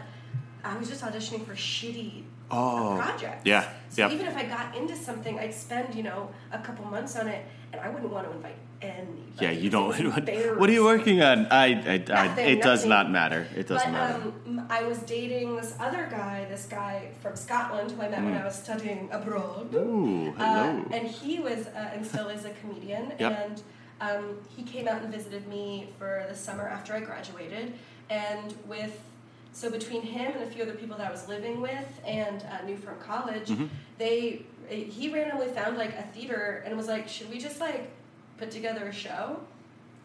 I 0.64 0.76
was 0.76 0.88
just 0.88 1.02
auditioning 1.02 1.44
for 1.46 1.54
shitty 1.54 2.22
Oh. 2.52 2.98
projects. 3.00 3.42
Yeah. 3.44 3.68
So 3.90 4.02
Yep. 4.02 4.12
even 4.12 4.26
if 4.26 4.36
I 4.36 4.44
got 4.44 4.76
into 4.76 4.96
something, 4.96 5.38
I'd 5.38 5.54
spend 5.54 5.94
you 5.94 6.02
know 6.02 6.30
a 6.52 6.58
couple 6.58 6.84
months 6.86 7.16
on 7.16 7.28
it, 7.28 7.44
and 7.72 7.80
I 7.80 7.88
wouldn't 7.88 8.12
want 8.12 8.26
to 8.28 8.32
invite 8.36 8.56
anybody. 8.82 9.22
Yeah. 9.40 9.50
You 9.52 9.70
don't. 9.70 9.88
What, 10.14 10.58
what 10.58 10.68
are 10.68 10.72
you 10.72 10.84
working 10.84 11.22
on? 11.22 11.46
I. 11.46 11.66
I, 11.66 11.94
I 12.12 12.26
Nothing, 12.26 12.48
it 12.48 12.62
does 12.62 12.80
nothing. 12.84 12.88
not 12.90 13.10
matter. 13.10 13.46
It 13.56 13.66
doesn't 13.68 13.92
but, 13.92 13.98
matter. 13.98 14.22
Um, 14.46 14.66
I 14.68 14.82
was 14.82 14.98
dating 14.98 15.56
this 15.56 15.74
other 15.78 16.08
guy, 16.10 16.46
this 16.50 16.66
guy 16.66 17.10
from 17.22 17.36
Scotland 17.36 17.92
who 17.92 18.02
I 18.02 18.08
met 18.08 18.22
when 18.24 18.34
Mm. 18.34 18.42
I 18.42 18.44
was 18.44 18.56
studying 18.56 19.08
abroad. 19.12 19.72
Ooh, 19.74 20.34
Uh, 20.38 20.44
hello. 20.44 20.84
and 20.92 21.06
he 21.06 21.38
was, 21.40 21.66
uh, 21.68 21.90
and 21.94 22.04
still 22.06 22.28
is 22.28 22.44
a 22.44 22.50
comedian. 22.60 23.12
Yep. 23.18 23.32
And 23.44 23.62
um, 24.00 24.38
he 24.56 24.62
came 24.64 24.88
out 24.88 25.02
and 25.02 25.12
visited 25.12 25.46
me 25.46 25.90
for 25.98 26.24
the 26.28 26.34
summer 26.34 26.66
after 26.68 26.94
I 26.94 27.00
graduated. 27.00 27.74
And 28.08 28.54
with, 28.66 28.98
so 29.52 29.70
between 29.70 30.02
him 30.02 30.32
and 30.32 30.42
a 30.42 30.46
few 30.46 30.62
other 30.62 30.74
people 30.74 30.96
that 30.98 31.06
I 31.08 31.10
was 31.10 31.28
living 31.28 31.60
with 31.60 32.00
and 32.06 32.42
uh, 32.44 32.64
knew 32.64 32.76
from 32.76 32.98
college, 32.98 33.48
Mhm. 33.48 33.68
they, 33.98 34.42
he 34.68 35.12
randomly 35.12 35.48
found 35.48 35.76
like 35.76 35.92
a 35.98 36.02
theater 36.14 36.62
and 36.64 36.76
was 36.76 36.86
like, 36.88 37.08
should 37.08 37.30
we 37.30 37.38
just 37.38 37.60
like 37.60 37.90
put 38.38 38.50
together 38.50 38.86
a 38.88 38.92
show? 38.92 39.40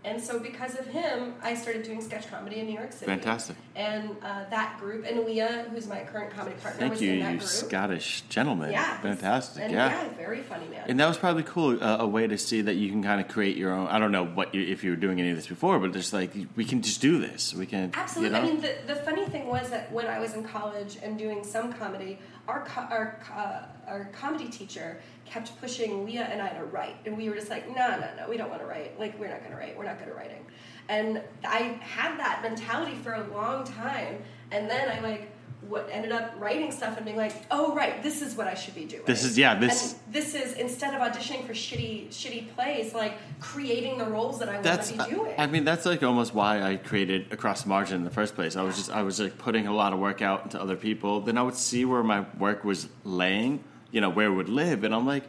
And 0.06 0.22
so 0.22 0.40
because 0.40 0.78
of 0.78 0.86
him, 0.86 1.34
I 1.42 1.56
started 1.56 1.82
doing 1.82 2.00
sketch 2.00 2.30
comedy 2.30 2.58
in 2.60 2.68
New 2.68 2.76
York 2.76 2.94
City. 2.94 3.08
Fantastic. 3.08 3.56
And 3.76 4.12
uh, 4.22 4.46
that 4.52 4.78
group, 4.80 5.04
and 5.10 5.26
Leah, 5.26 5.66
who's 5.72 5.88
my 5.88 6.02
current 6.04 6.32
comedy 6.32 6.56
partner, 6.62 6.80
Thank 6.80 6.92
was 6.94 7.02
you, 7.02 7.14
in 7.14 7.20
that 7.22 7.32
you 7.34 7.38
group. 7.40 7.50
Scottish 7.50 8.22
gentleman. 8.30 8.72
Yeah, 8.72 9.02
Fantastic. 9.02 9.64
And 9.64 9.74
yeah. 9.74 9.90
yeah, 9.90 10.10
very 10.16 10.42
funny 10.42 10.68
man. 10.68 10.86
And 10.88 11.00
that 11.00 11.08
was 11.08 11.18
probably 11.18 11.44
cool, 11.44 11.84
uh, 11.84 11.98
a 12.00 12.08
way 12.08 12.28
to 12.28 12.38
see 12.38 12.62
that 12.62 12.76
you 12.76 12.90
can 12.90 13.02
kind 13.02 13.20
of 13.20 13.28
create 13.28 13.58
your 13.58 13.74
own. 13.74 13.88
I 13.88 13.98
don't 13.98 14.12
know 14.12 14.26
what 14.26 14.54
you, 14.54 14.62
if 14.62 14.84
you 14.84 14.92
were 14.92 14.96
doing 14.96 15.20
any 15.20 15.32
of 15.32 15.36
this 15.36 15.48
before, 15.48 15.80
but 15.80 15.92
just 15.92 16.14
like 16.14 16.32
we 16.56 16.66
can 16.66 16.84
just 16.84 17.02
do 17.02 17.20
this. 17.20 17.56
We 17.56 17.66
can. 17.66 17.92
Absolutely. 17.96 18.38
You 18.38 18.44
know? 18.46 18.50
I 18.50 18.54
mean, 18.54 18.62
the, 18.62 18.94
the 18.94 19.00
funny 19.02 19.26
thing 19.26 19.48
was 19.48 19.72
that 19.72 19.92
when 19.92 20.06
I 20.06 20.20
was 20.20 20.36
in 20.36 20.44
college 20.44 20.98
and 21.02 21.18
doing 21.18 21.44
some 21.44 21.74
comedy, 21.74 22.20
our 22.48 22.66
co- 22.66 22.82
our 22.82 23.20
uh, 23.34 23.90
our 23.90 24.06
comedy 24.06 24.48
teacher 24.48 25.00
kept 25.26 25.60
pushing 25.60 26.06
Leah 26.06 26.24
and 26.24 26.42
I 26.42 26.50
to 26.50 26.66
write, 26.66 26.98
and 27.06 27.18
we 27.18 27.30
were 27.30 27.36
just 27.36 27.50
like, 27.50 27.68
no, 27.68 28.00
no, 28.00 28.08
no, 28.18 28.30
we 28.30 28.38
don't 28.38 28.50
want 28.50 28.62
to 28.62 28.68
write. 28.68 29.00
Like, 29.00 29.20
we're 29.20 29.30
not 29.30 29.40
going 29.40 29.52
to 29.52 29.58
write. 29.58 29.78
We're 29.78 29.86
not 29.86 30.00
good 30.00 30.10
at 30.10 30.16
writing. 30.16 30.46
And 30.88 31.22
I 31.44 31.80
had 31.82 32.20
that 32.20 32.42
mentality 32.44 32.96
for 32.96 33.14
a 33.14 33.28
long 33.28 33.64
time, 33.64 34.22
and 34.52 34.70
then 34.70 34.90
I 34.90 35.00
like. 35.02 35.32
What 35.70 35.90
ended 35.92 36.12
up 36.12 36.34
writing 36.40 36.72
stuff 36.72 36.96
and 36.98 37.06
being 37.06 37.18
like, 37.18 37.34
oh 37.52 37.74
right, 37.76 38.02
this 38.04 38.22
is 38.22 38.36
what 38.36 38.48
I 38.48 38.54
should 38.54 38.76
be 38.76 38.86
doing. 38.86 39.04
This 39.06 39.24
is- 39.24 39.38
yeah, 39.38 39.56
this- 39.56 39.94
And 39.94 40.14
this 40.14 40.36
is 40.36 40.54
instead 40.54 40.94
of 40.94 41.02
auditioning 41.02 41.46
for 41.48 41.54
shitty 41.54 42.10
shitty 42.10 42.54
plays, 42.56 42.94
like 42.94 43.14
creating 43.40 43.98
the 43.98 44.06
roles 44.06 44.40
that 44.40 44.50
I 44.50 44.54
want 44.62 44.84
to 44.84 44.94
be 44.98 45.16
doing. 45.16 45.34
I 45.38 45.48
mean, 45.48 45.64
that's 45.66 45.86
like 45.86 46.04
almost 46.04 46.34
why 46.34 46.62
I 46.62 46.76
created 46.78 47.32
across 47.32 47.64
the 47.64 47.70
margin 47.70 47.98
in 47.98 48.04
the 48.04 48.10
first 48.12 48.36
place. 48.36 48.56
I 48.56 48.62
was 48.64 48.76
just 48.78 48.92
I 48.92 49.02
was 49.04 49.20
like 49.20 49.38
putting 49.38 49.68
a 49.68 49.74
lot 49.74 49.94
of 49.94 50.00
work 50.00 50.22
out 50.22 50.44
into 50.44 50.62
other 50.62 50.76
people. 50.76 51.22
Then 51.22 51.38
I 51.38 51.42
would 51.42 51.56
see 51.56 51.86
where 51.86 52.04
my 52.04 52.26
work 52.38 52.64
was 52.64 52.88
laying, 53.04 53.64
you 53.92 54.02
know, 54.02 54.10
where 54.10 54.28
it 54.28 54.34
would 54.34 54.50
live, 54.50 54.84
and 54.84 54.94
I'm 54.94 55.06
like, 55.08 55.24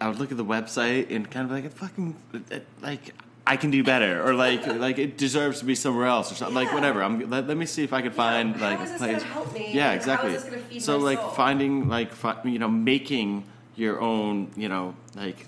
I 0.00 0.08
would 0.08 0.18
look 0.18 0.30
at 0.30 0.36
the 0.36 0.44
website 0.44 1.14
and 1.14 1.30
kind 1.30 1.44
of 1.46 1.52
like, 1.52 1.64
it 1.64 1.72
fucking 1.74 2.16
like. 2.80 3.14
I 3.46 3.56
can 3.56 3.70
do 3.70 3.82
better, 3.82 4.26
or 4.26 4.34
like, 4.34 4.66
like 4.66 4.98
it 4.98 5.18
deserves 5.18 5.58
to 5.60 5.64
be 5.64 5.74
somewhere 5.74 6.06
else, 6.06 6.30
or 6.30 6.36
something. 6.36 6.54
Like 6.54 6.72
whatever. 6.72 7.02
I'm. 7.02 7.28
Let, 7.28 7.48
let 7.48 7.56
me 7.56 7.66
see 7.66 7.82
if 7.82 7.92
I 7.92 8.00
can 8.00 8.12
find 8.12 8.54
how 8.56 8.70
like 8.70 8.80
is 8.80 8.94
a 8.94 8.98
place. 8.98 9.22
gonna 9.22 9.32
help 9.34 9.52
me? 9.52 9.72
Yeah, 9.72 9.90
Like, 9.92 10.02
how 10.04 10.26
is 10.28 10.44
exactly. 10.44 10.80
so 10.80 10.98
like 10.98 11.18
soul? 11.18 11.28
finding 11.30 11.88
like 11.88 12.12
fi- 12.12 12.40
you 12.44 12.58
know 12.60 12.68
making 12.68 13.44
your 13.74 14.00
own 14.00 14.50
you 14.56 14.68
know 14.68 14.94
like 15.16 15.46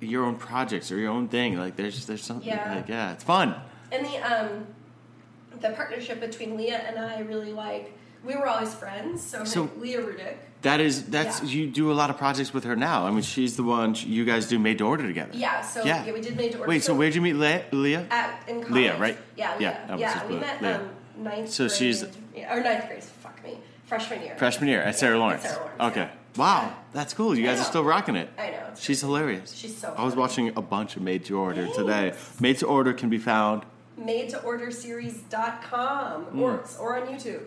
your 0.00 0.24
own 0.24 0.36
projects 0.36 0.90
or 0.90 0.96
your 0.96 1.10
own 1.10 1.28
thing. 1.28 1.58
Like 1.58 1.76
there's 1.76 2.06
there's 2.06 2.22
something 2.24 2.48
Yeah. 2.48 2.74
like 2.76 2.88
yeah, 2.88 3.12
it's 3.12 3.24
fun. 3.24 3.54
And 3.92 4.06
the 4.06 4.16
um, 4.18 4.66
the 5.60 5.70
partnership 5.70 6.20
between 6.20 6.56
Leah 6.56 6.78
and 6.78 6.98
I 6.98 7.20
really 7.20 7.52
like. 7.52 7.92
We 8.24 8.34
were 8.36 8.48
always 8.48 8.74
friends, 8.74 9.22
so, 9.24 9.44
So- 9.44 9.70
Leah 9.78 10.00
Rudick. 10.00 10.36
That 10.62 10.80
is 10.80 11.04
that's 11.04 11.40
Yeah. 11.42 11.48
you 11.50 11.66
do 11.68 11.92
a 11.92 11.94
lot 11.94 12.10
of 12.10 12.16
projects 12.18 12.52
with 12.52 12.64
her 12.64 12.74
now. 12.74 13.06
I 13.06 13.10
mean, 13.10 13.22
she's 13.22 13.56
the 13.56 13.62
one 13.62 13.94
you 13.96 14.24
guys 14.24 14.46
do 14.48 14.58
made 14.58 14.78
to 14.78 14.84
order 14.84 15.06
together. 15.06 15.30
Yeah, 15.32 15.60
so 15.62 15.84
Yeah. 15.84 16.04
yeah, 16.04 16.12
we 16.12 16.20
did 16.20 16.36
made 16.36 16.52
to 16.52 16.58
order. 16.58 16.68
Wait, 16.68 16.82
so 16.82 16.94
where'd 16.94 17.14
you 17.14 17.20
meet 17.20 17.34
Le- 17.34 17.62
Leah? 17.70 18.06
At 18.10 18.42
in 18.48 18.56
college. 18.62 18.72
Leah, 18.74 18.98
right? 18.98 19.16
Yeah, 19.36 19.52
Yeah, 19.52 19.58
Leah. 19.58 19.80
that 19.86 19.92
was 19.92 20.00
Yeah, 20.00 20.14
just 20.14 20.26
we 20.26 20.36
met 20.36 20.62
Leah. 20.62 20.76
um, 20.76 21.24
ninth 21.24 21.48
So 21.50 21.68
grade. 21.68 21.78
she's- 21.78 22.02
or 22.02 22.60
ninth 22.60 22.86
grade. 22.88 23.04
Fuck 23.04 23.42
me, 23.44 23.58
freshman 23.86 24.20
year. 24.22 24.34
Freshman 24.36 24.68
year 24.68 24.82
at 24.82 24.98
Sarah 24.98 25.14
Yeah, 25.16 25.20
Lawrence. 25.22 25.42
Sarah 25.42 25.56
Lawrence, 25.58 25.80
Okay. 25.96 26.00
yeah. 26.00 26.08
Wow, 26.36 26.72
that's 26.92 27.14
cool. 27.14 27.36
You 27.36 27.44
I 27.44 27.50
guys 27.52 27.60
are 27.60 27.64
still 27.64 27.84
rocking 27.84 28.16
it. 28.16 28.28
I 28.38 28.50
know. 28.50 28.58
She's 28.78 29.00
hilarious. 29.00 29.52
She's 29.54 29.76
so 29.76 29.94
I 29.96 30.04
was 30.04 30.14
watching 30.16 30.48
a 30.56 30.62
bunch 30.62 30.94
of 30.96 31.02
Made 31.02 31.24
to 31.26 31.38
Order 31.38 31.66
today. 31.68 32.14
Made 32.40 32.58
to 32.58 32.66
Order 32.66 32.92
can 32.92 33.08
be 33.08 33.18
found 33.18 33.62
Made 33.96 34.28
to 34.30 34.40
order 34.42 34.70
series.com 34.70 36.26
Mm. 36.26 36.38
or 36.40 36.60
or 36.80 36.96
on 37.00 37.08
YouTube. 37.08 37.40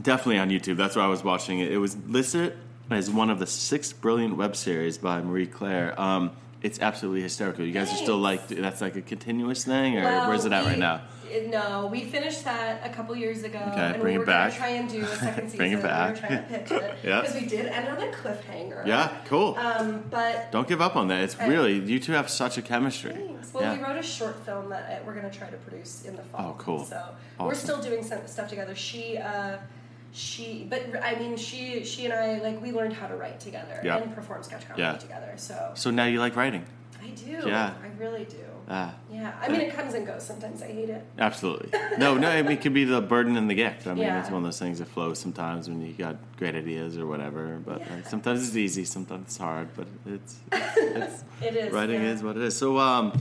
Definitely 0.00 0.38
on 0.38 0.50
YouTube. 0.50 0.76
That's 0.76 0.96
where 0.96 1.04
I 1.04 1.08
was 1.08 1.24
watching 1.24 1.60
it. 1.60 1.72
It 1.72 1.78
was 1.78 1.96
listed 2.06 2.56
as 2.90 3.10
one 3.10 3.30
of 3.30 3.38
the 3.38 3.46
six 3.46 3.92
brilliant 3.92 4.36
web 4.36 4.54
series 4.56 4.98
by 4.98 5.20
Marie 5.22 5.46
Claire. 5.46 5.98
Um, 6.00 6.32
it's 6.62 6.80
absolutely 6.80 7.22
hysterical. 7.22 7.64
You 7.64 7.72
guys 7.72 7.92
are 7.92 7.96
still 7.96 8.18
like 8.18 8.48
that's 8.48 8.80
like 8.80 8.96
a 8.96 9.02
continuous 9.02 9.64
thing, 9.64 9.98
or 9.98 10.02
Well, 10.02 10.28
where's 10.28 10.44
it 10.44 10.52
at 10.52 10.64
right 10.64 10.78
now? 10.78 11.02
It- 11.34 11.48
No, 11.50 11.88
we 11.90 12.04
finished 12.04 12.44
that 12.44 12.80
a 12.84 12.90
couple 12.94 13.14
years 13.16 13.42
ago. 13.42 13.58
Okay, 13.58 13.80
and 13.80 14.00
bring 14.00 14.04
we 14.04 14.14
it 14.14 14.18
were 14.18 14.24
back. 14.26 14.54
Try 14.54 14.68
and 14.68 14.88
do 14.88 15.02
a 15.02 15.06
second 15.16 15.44
season. 15.50 15.58
Bring 15.58 15.72
it 15.72 15.82
back. 15.82 16.14
We 16.14 16.20
were 16.20 16.26
trying 16.28 16.42
to 16.42 16.48
pitch 16.58 16.70
it 16.70 16.94
Yeah. 17.04 17.20
because 17.20 17.34
we 17.34 17.46
did 17.46 17.66
end 17.66 17.88
on 17.88 17.98
a 18.02 18.12
cliffhanger. 18.12 18.86
Yeah, 18.86 19.12
cool. 19.26 19.56
Um, 19.56 20.04
but 20.10 20.50
Don't 20.52 20.68
give 20.68 20.80
up 20.80 20.96
on 20.96 21.08
that. 21.08 21.22
It's 21.22 21.38
really 21.38 21.74
you 21.78 21.98
two 22.00 22.12
have 22.12 22.28
such 22.30 22.58
a 22.58 22.62
chemistry. 22.62 23.12
Thanks. 23.12 23.52
Well, 23.52 23.62
yeah. 23.64 23.76
we 23.76 23.82
wrote 23.84 23.96
a 23.96 24.02
short 24.02 24.44
film 24.44 24.68
that 24.70 24.90
uh, 24.90 25.04
we're 25.06 25.14
going 25.14 25.30
to 25.30 25.36
try 25.36 25.48
to 25.48 25.56
produce 25.58 26.04
in 26.04 26.16
the 26.16 26.22
fall. 26.22 26.56
Oh, 26.58 26.62
cool. 26.62 26.84
So 26.84 27.00
we're 27.38 27.54
still 27.54 27.80
doing 27.80 28.02
some 28.02 28.26
stuff 28.26 28.48
together. 28.48 28.74
She, 28.74 29.16
uh, 29.18 29.58
she, 30.12 30.66
but 30.70 30.82
I 31.02 31.16
mean, 31.16 31.36
she, 31.36 31.84
she 31.84 32.04
and 32.04 32.14
I, 32.14 32.38
like, 32.40 32.60
we 32.62 32.70
learned 32.72 32.92
how 32.92 33.06
to 33.08 33.16
write 33.16 33.40
together 33.40 33.80
Yeah. 33.82 33.98
and 33.98 34.14
perform 34.14 34.42
sketch 34.42 34.66
comedy 34.68 34.98
together. 35.00 35.32
So 35.36 35.72
So 35.74 35.90
now 35.90 36.04
you 36.06 36.20
like 36.20 36.36
writing? 36.36 36.64
I 37.02 37.08
do. 37.10 37.30
Yeah. 37.48 37.74
I 37.82 37.88
really 38.02 38.24
do. 38.24 38.36
Ah, 38.68 38.94
Yeah. 39.12 39.32
I 39.42 39.48
mean, 39.48 39.60
it 39.60 39.76
comes 39.76 39.92
and 39.94 40.06
goes. 40.06 40.22
Sometimes 40.26 40.62
I 40.62 40.68
hate 40.68 40.88
it. 40.88 41.04
absolutely. 41.18 41.68
No, 41.98 42.16
no. 42.16 42.28
I 42.28 42.40
mean, 42.42 42.52
it 42.52 42.60
could 42.62 42.72
be 42.74 42.84
the 42.84 43.00
burden 43.02 43.36
and 43.36 43.48
the 43.50 43.54
gift. 43.54 43.86
I 43.86 43.92
mean, 43.94 44.04
Yeah. 44.04 44.20
it's 44.20 44.30
one 44.30 44.38
of 44.38 44.44
those 44.44 44.58
things 44.58 44.78
that 44.78 44.88
flows 44.88 45.18
sometimes 45.18 45.68
when 45.68 45.80
you 45.84 45.92
got 45.92 46.16
great 46.38 46.54
ideas 46.54 46.96
or 46.96 47.06
whatever. 47.06 47.60
But 47.64 47.80
Yeah. 47.80 47.94
like, 47.96 48.06
sometimes 48.06 48.46
it's 48.48 48.56
easy, 48.56 48.84
sometimes 48.84 49.26
it's 49.26 49.36
hard. 49.36 49.68
But 49.76 49.86
it's, 50.06 50.36
it's 50.52 51.24
It 51.42 51.56
is. 51.56 51.72
writing 51.72 52.02
yeah. 52.02 52.10
is 52.12 52.22
what 52.22 52.36
it 52.36 52.42
is. 52.42 52.56
So, 52.56 52.78
um, 52.78 53.12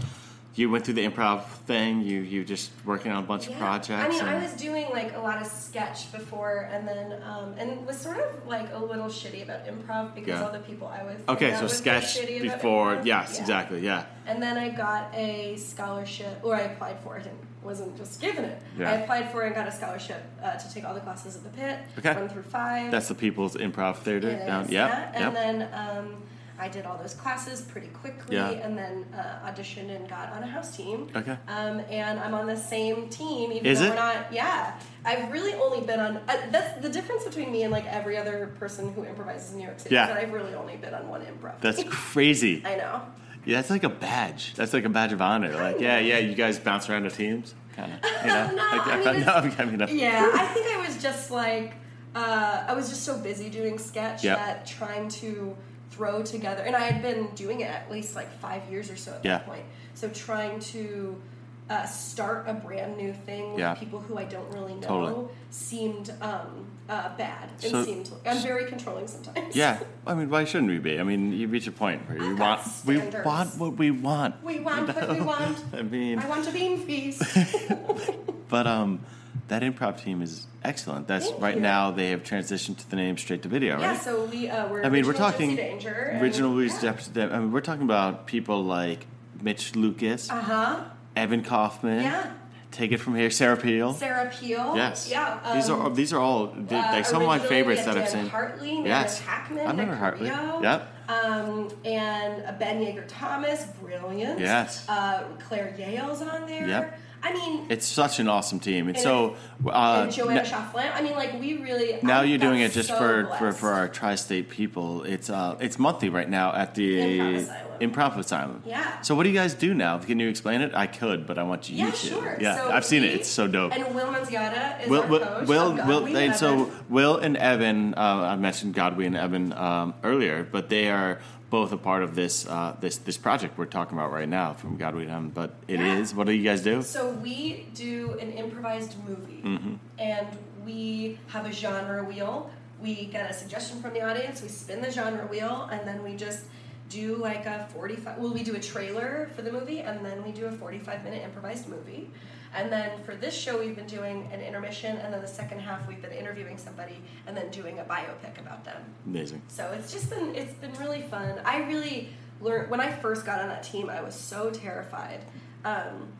you 0.55 0.69
went 0.69 0.85
through 0.85 0.93
the 0.93 1.07
improv 1.07 1.45
thing. 1.65 2.01
You 2.01 2.21
you 2.21 2.43
just 2.43 2.71
working 2.85 3.11
on 3.11 3.23
a 3.23 3.25
bunch 3.25 3.47
of 3.47 3.57
projects. 3.57 3.91
I 3.91 4.07
mean, 4.09 4.21
I 4.23 4.41
was 4.41 4.53
doing 4.53 4.87
like 4.91 5.15
a 5.15 5.19
lot 5.19 5.41
of 5.41 5.47
sketch 5.47 6.11
before, 6.11 6.69
and 6.71 6.87
then 6.87 7.21
um, 7.23 7.55
and 7.57 7.85
was 7.87 7.97
sort 7.97 8.17
of 8.17 8.45
like 8.47 8.71
a 8.73 8.77
little 8.77 9.07
shitty 9.07 9.43
about 9.43 9.65
improv 9.65 10.13
because 10.13 10.27
Yeah. 10.39 10.43
all 10.45 10.51
the 10.51 10.59
people 10.59 10.87
I 10.87 11.03
was 11.03 11.17
okay. 11.29 11.55
So 11.55 11.63
was 11.63 11.73
sketch 11.77 12.19
before. 12.41 13.01
Yes, 13.03 13.33
Yeah. 13.35 13.41
exactly. 13.41 13.79
Yeah. 13.81 14.05
And 14.27 14.41
then 14.41 14.57
I 14.57 14.69
got 14.69 15.13
a 15.15 15.55
scholarship, 15.57 16.39
or 16.43 16.55
I 16.55 16.61
applied 16.61 16.99
for 16.99 17.17
it 17.17 17.25
and 17.25 17.37
wasn't 17.63 17.97
just 17.97 18.21
given 18.21 18.45
it. 18.45 18.61
Yeah. 18.77 18.91
I 18.91 18.93
applied 18.95 19.31
for 19.31 19.43
it 19.43 19.47
and 19.47 19.55
got 19.55 19.67
a 19.67 19.71
scholarship 19.71 20.21
uh, 20.43 20.51
to 20.55 20.73
take 20.73 20.85
all 20.85 20.93
the 20.93 20.99
classes 20.99 21.35
at 21.35 21.43
the 21.43 21.49
pit, 21.49 21.79
Okay. 21.97 22.13
one 22.13 22.29
through 22.29 22.43
five. 22.43 22.91
That's 22.91 23.07
the 23.07 23.15
People's 23.15 23.55
Improv 23.55 23.97
Theater 23.97 24.29
It 24.29 24.45
down. 24.45 24.65
is, 24.65 24.71
Yep. 24.71 24.89
yeah. 24.89 24.99
yep. 25.13 25.15
And 25.15 25.35
then 25.35 25.69
um, 25.73 26.15
I 26.59 26.67
did 26.69 26.85
all 26.85 26.97
those 26.97 27.13
classes 27.15 27.61
pretty 27.61 27.87
quickly, 27.87 28.35
Yeah. 28.35 28.49
and 28.51 28.77
then 28.77 29.05
uh, 29.15 29.49
auditioned 29.49 29.89
and 29.95 30.07
got 30.07 30.31
on 30.33 30.43
a 30.43 30.47
house 30.47 30.75
team. 30.75 31.09
Okay. 31.15 31.37
Um, 31.47 31.81
and 31.89 32.19
I'm 32.19 32.33
on 32.33 32.45
the 32.47 32.55
same 32.55 33.09
team, 33.09 33.51
even 33.51 33.65
Is 33.65 33.79
though 33.79 33.85
it? 33.87 33.89
we're 33.89 33.95
not. 33.95 34.31
Yeah, 34.31 34.79
I've 35.05 35.31
really 35.31 35.53
only 35.53 35.81
been 35.85 35.99
on. 35.99 36.17
Uh, 36.17 36.37
that's 36.51 36.81
the 36.81 36.89
difference 36.89 37.23
between 37.23 37.51
me 37.51 37.63
and 37.63 37.71
like 37.71 37.85
every 37.87 38.17
other 38.17 38.53
person 38.59 38.93
who 38.93 39.03
improvises 39.03 39.51
in 39.51 39.57
New 39.57 39.65
York 39.65 39.79
City. 39.79 39.95
Yeah. 39.95 40.03
is 40.03 40.09
that 40.09 40.17
I've 40.17 40.31
really 40.33 40.53
only 40.53 40.77
been 40.77 40.93
on 40.93 41.07
one 41.07 41.21
improv. 41.21 41.59
That's 41.61 41.83
crazy. 41.89 42.61
I 42.65 42.75
know. 42.75 43.01
Yeah, 43.45 43.57
that's 43.57 43.69
like 43.69 43.83
a 43.83 43.89
badge. 43.89 44.53
That's 44.53 44.73
like 44.73 44.85
a 44.85 44.89
badge 44.89 45.11
of 45.11 45.21
honor. 45.21 45.53
Like, 45.53 45.79
yeah, 45.81 45.99
yeah, 45.99 46.19
you 46.19 46.33
guys 46.35 46.59
bounce 46.59 46.89
around 46.89 47.03
the 47.03 47.09
teams, 47.11 47.53
kind 47.75 47.91
of. 47.91 47.99
You 48.23 48.27
know? 48.27 48.51
No, 48.51 48.55
like, 48.55 48.87
I 48.87 49.11
mean, 49.13 49.25
no, 49.25 49.33
I 49.33 49.65
mean, 49.65 49.77
no. 49.79 49.87
Yeah, 49.87 50.29
I 50.33 50.45
think 50.47 50.67
I 50.73 50.85
was 50.87 51.01
just 51.01 51.29
like, 51.29 51.73
uh, 52.15 52.63
I 52.67 52.73
was 52.73 52.87
just 52.89 53.03
so 53.03 53.17
busy 53.17 53.49
doing 53.49 53.77
sketch 53.79 54.23
Yeah. 54.23 54.35
that 54.35 54.65
trying 54.65 55.09
to 55.09 55.57
throw 55.93 56.23
together, 56.23 56.63
and 56.63 56.75
I 56.75 56.81
had 56.81 57.01
been 57.01 57.27
doing 57.35 57.61
it 57.61 57.69
at 57.69 57.91
least 57.91 58.15
like 58.15 58.31
five 58.39 58.61
years 58.69 58.89
or 58.89 58.95
so 58.95 59.11
at 59.13 59.23
Yeah. 59.25 59.37
that 59.37 59.45
point. 59.45 59.63
So 59.93 60.09
trying 60.09 60.59
to 60.75 61.21
uh, 61.69 61.85
start 61.85 62.45
a 62.47 62.53
brand 62.53 62.97
new 62.97 63.13
thing 63.13 63.51
with 63.51 63.59
Yeah. 63.59 63.73
people 63.75 63.99
who 63.99 64.17
I 64.17 64.25
don't 64.25 64.51
really 64.53 64.73
know 64.75 64.87
Totally. 64.87 65.27
seemed 65.49 66.13
um, 66.21 66.65
uh, 66.89 67.15
bad. 67.15 67.49
It 67.61 67.69
So- 67.71 67.85
seemed 67.85 68.09
I'm 68.25 68.39
very 68.43 68.65
controlling 68.65 69.07
sometimes. 69.07 69.55
Yeah, 69.55 69.79
I 70.07 70.13
mean, 70.13 70.29
why 70.29 70.43
shouldn't 70.43 70.69
we 70.71 70.79
be? 70.79 70.99
I 70.99 71.03
mean, 71.03 71.31
you 71.31 71.47
reach 71.47 71.67
a 71.67 71.71
point 71.71 72.01
where 72.09 72.17
you 72.21 72.35
want, 72.35 72.61
we 72.85 72.97
want 72.97 73.55
what 73.57 73.77
we 73.77 73.91
want. 73.91 74.43
We 74.43 74.59
want 74.59 74.93
what 74.93 75.09
we 75.09 75.21
want. 75.21 75.57
I 75.73 75.83
mean, 75.83 76.19
I 76.19 76.27
want 76.27 76.47
a 76.47 76.51
bean 76.51 76.77
feast. 76.85 77.21
but 78.49 78.67
um, 78.67 78.99
that 79.47 79.61
improv 79.61 80.01
team 80.01 80.21
is 80.21 80.47
excellent. 80.63 81.07
That's 81.07 81.29
Thank 81.29 81.41
right 81.41 81.55
you. 81.55 81.61
now 81.61 81.91
they 81.91 82.09
have 82.11 82.23
transitioned 82.23 82.77
to 82.79 82.89
the 82.89 82.95
name 82.95 83.17
straight 83.17 83.41
to 83.43 83.49
video, 83.49 83.79
yeah, 83.79 83.91
right? 83.91 84.01
so 84.01 84.25
we 84.25 84.49
uh, 84.49 84.67
we're 84.69 84.83
I 84.83 84.89
mean, 84.89 85.05
we're 85.05 85.13
talking 85.13 85.55
Danger. 85.55 86.17
original 86.21 86.51
Louis 86.51 86.71
yeah. 86.81 86.95
I 87.15 87.39
mean, 87.39 87.51
we're 87.51 87.61
talking 87.61 87.83
about 87.83 88.25
people 88.27 88.63
like 88.63 89.05
Mitch 89.41 89.75
Lucas, 89.75 90.29
Uh 90.29 90.41
huh. 90.41 90.83
Evan 91.15 91.43
Kaufman. 91.43 92.01
Yeah. 92.03 92.33
Take 92.71 92.91
it 92.91 92.97
from 92.97 93.13
here, 93.15 93.29
Sarah 93.29 93.55
Peel. 93.55 93.93
Sarah 93.93 94.31
Peel. 94.33 94.73
Yes. 94.75 95.07
Yeah. 95.11 95.53
these 95.53 95.69
um, 95.69 95.79
are 95.81 95.89
these 95.91 96.11
are 96.11 96.19
all 96.19 96.47
they- 96.47 96.75
uh, 96.75 96.91
like 96.93 97.05
some 97.05 97.21
of 97.21 97.27
my 97.27 97.37
favorites 97.37 97.85
that 97.85 97.97
I've 97.97 98.09
seen. 98.09 98.27
Hartley, 98.27 98.81
yes, 98.83 99.19
Hackman, 99.19 99.67
I 99.67 99.69
remember 99.71 99.93
Hartley. 99.95 100.27
Yep. 100.27 100.89
Um, 101.09 101.69
and 101.85 102.57
Ben 102.57 102.79
Yeager 102.81 103.03
Thomas, 103.07 103.65
brilliant. 103.81 104.39
Yes. 104.39 104.87
Uh, 104.89 105.23
Claire 105.47 105.75
Yale's 105.77 106.21
on 106.23 106.47
there. 106.47 106.67
Yep. 106.67 106.99
I 107.25 107.31
mean, 107.33 107.65
It's 107.69 107.85
such 107.87 108.19
an 108.19 108.27
awesome 108.27 108.59
team. 108.59 108.89
It's 108.89 108.99
And 108.99 109.03
so. 109.03 109.35
Uh, 109.65 110.03
and 110.03 110.11
Joanna 110.11 110.41
n- 110.41 110.45
Chafflin. 110.45 110.91
I 110.93 111.01
mean, 111.01 111.13
like 111.13 111.39
we 111.39 111.57
really. 111.57 111.97
now 112.01 112.19
I 112.19 112.23
you're 112.25 112.37
doing 112.37 112.59
it 112.59 112.73
just 112.73 112.89
so 112.89 112.97
for, 112.97 113.23
for, 113.23 113.37
blessed. 113.39 113.59
for 113.59 113.71
our 113.71 113.87
tri-state 113.87 114.49
people. 114.49 115.03
It's 115.03 115.29
uh 115.29 115.55
it's 115.61 115.79
monthly 115.79 116.09
right 116.09 116.29
now 116.29 116.53
at 116.53 116.75
the 116.75 116.97
Improv 116.97 117.37
Asylum. 117.37 117.79
Improv 117.79 118.17
Asylum. 118.17 118.63
Yeah. 118.65 119.01
So 119.01 119.15
what 119.15 119.23
do 119.23 119.29
you 119.29 119.35
guys 119.35 119.53
do 119.53 119.73
now? 119.73 119.97
Can 119.99 120.19
you 120.19 120.27
explain 120.27 120.59
it? 120.61 120.75
I 120.75 120.87
could, 120.87 121.25
but 121.25 121.37
I 121.37 121.43
want 121.43 121.69
you 121.69 121.77
Yeah, 121.85 121.91
to. 121.91 121.95
sure. 121.97 122.37
Yeah, 122.41 122.57
So 122.57 122.71
I've 122.71 122.85
seen 122.85 123.03
it. 123.03 123.13
It's 123.13 123.29
so 123.29 123.47
dope. 123.47 123.71
And 123.73 123.95
Will 123.95 124.07
Manziata 124.11 124.81
is 124.83 124.89
Will, 124.89 125.03
our 125.03 125.07
Will, 125.09 125.19
coach. 125.19 125.47
Will, 125.47 125.69
Will, 125.71 125.77
Godwin 125.77 126.15
and 126.17 126.35
so 126.35 126.71
Will 126.89 127.17
and 127.17 127.37
Evan, 127.37 127.93
uh, 127.95 127.99
I 128.33 128.35
mentioned 128.35 128.73
Godwin 128.73 129.15
and 129.15 129.17
Evan 129.17 129.53
um, 129.53 129.93
earlier, 130.03 130.43
but 130.49 130.67
they 130.69 130.89
are 130.89 131.19
both 131.53 131.71
a 131.71 131.77
part 131.77 132.01
of 132.01 132.15
this 132.15 132.47
uh, 132.47 132.75
this 132.81 132.97
this 133.07 133.15
project 133.15 133.59
we're 133.59 133.73
talking 133.77 133.95
about 133.95 134.11
right 134.11 134.27
now 134.27 134.53
from 134.55 134.75
Godwin 134.75 135.03
and 135.03 135.11
Evan. 135.11 135.29
But 135.29 135.49
it 135.67 135.79
is. 135.79 136.11
Yeah. 136.11 136.17
What 136.17 136.25
do 136.25 136.33
you 136.33 136.43
guys 136.43 136.61
do? 136.63 136.81
So 136.81 137.11
we 137.27 137.67
do 137.75 138.17
an 138.23 138.31
improvised 138.43 138.93
movie, 139.07 139.41
Mm-hmm. 139.45 139.75
and 139.99 140.27
we 140.65 141.19
have 141.27 141.45
a 141.45 141.51
genre 141.51 142.03
wheel. 142.11 142.49
We 142.81 143.05
get 143.05 143.29
a 143.29 143.33
suggestion 143.33 143.75
from 143.83 143.93
the 143.93 144.01
audience. 144.01 144.41
We 144.41 144.49
spin 144.49 144.81
the 144.81 144.89
genre 144.89 145.27
wheel, 145.27 145.69
and 145.71 145.87
then 145.87 146.01
we 146.01 146.15
just 146.15 146.41
do 146.89 147.17
like 147.17 147.45
a 147.45 147.67
forty-five. 147.75 148.17
Well, 148.17 148.33
we 148.33 148.41
do 148.41 148.55
a 148.55 148.59
trailer 148.73 149.29
for 149.35 149.43
the 149.43 149.51
movie, 149.51 149.79
and 149.81 150.03
then 150.03 150.23
we 150.25 150.31
do 150.31 150.47
a 150.47 150.51
forty-five 150.51 151.03
minute 151.03 151.21
improvised 151.23 151.67
movie. 151.69 152.09
And 152.55 152.71
then 152.71 153.01
for 153.03 153.15
this 153.15 153.33
show, 153.33 153.59
we've 153.59 153.75
been 153.75 153.87
doing 153.87 154.29
an 154.31 154.41
intermission, 154.41 154.97
and 154.97 155.13
then 155.13 155.21
the 155.21 155.27
second 155.27 155.59
half, 155.59 155.87
we've 155.87 156.01
been 156.01 156.11
interviewing 156.11 156.57
somebody, 156.57 156.97
and 157.25 157.35
then 157.35 157.49
doing 157.49 157.79
a 157.79 157.83
biopic 157.83 158.39
about 158.39 158.63
them. 158.63 158.81
Amazing. 159.07 159.41
So 159.47 159.71
it's 159.77 159.91
just 159.91 160.09
been 160.09 160.35
it's 160.35 160.53
been 160.53 160.73
really 160.73 161.01
fun. 161.01 161.39
I 161.43 161.63
really 161.63 162.09
learned 162.41 162.69
when 162.69 162.79
I 162.79 162.91
first 162.91 163.25
got 163.25 163.39
on 163.39 163.47
that 163.49 163.63
team. 163.63 163.89
I 163.89 164.01
was 164.01 164.15
so 164.15 164.51
terrified. 164.51 165.21
Um, 165.65 166.13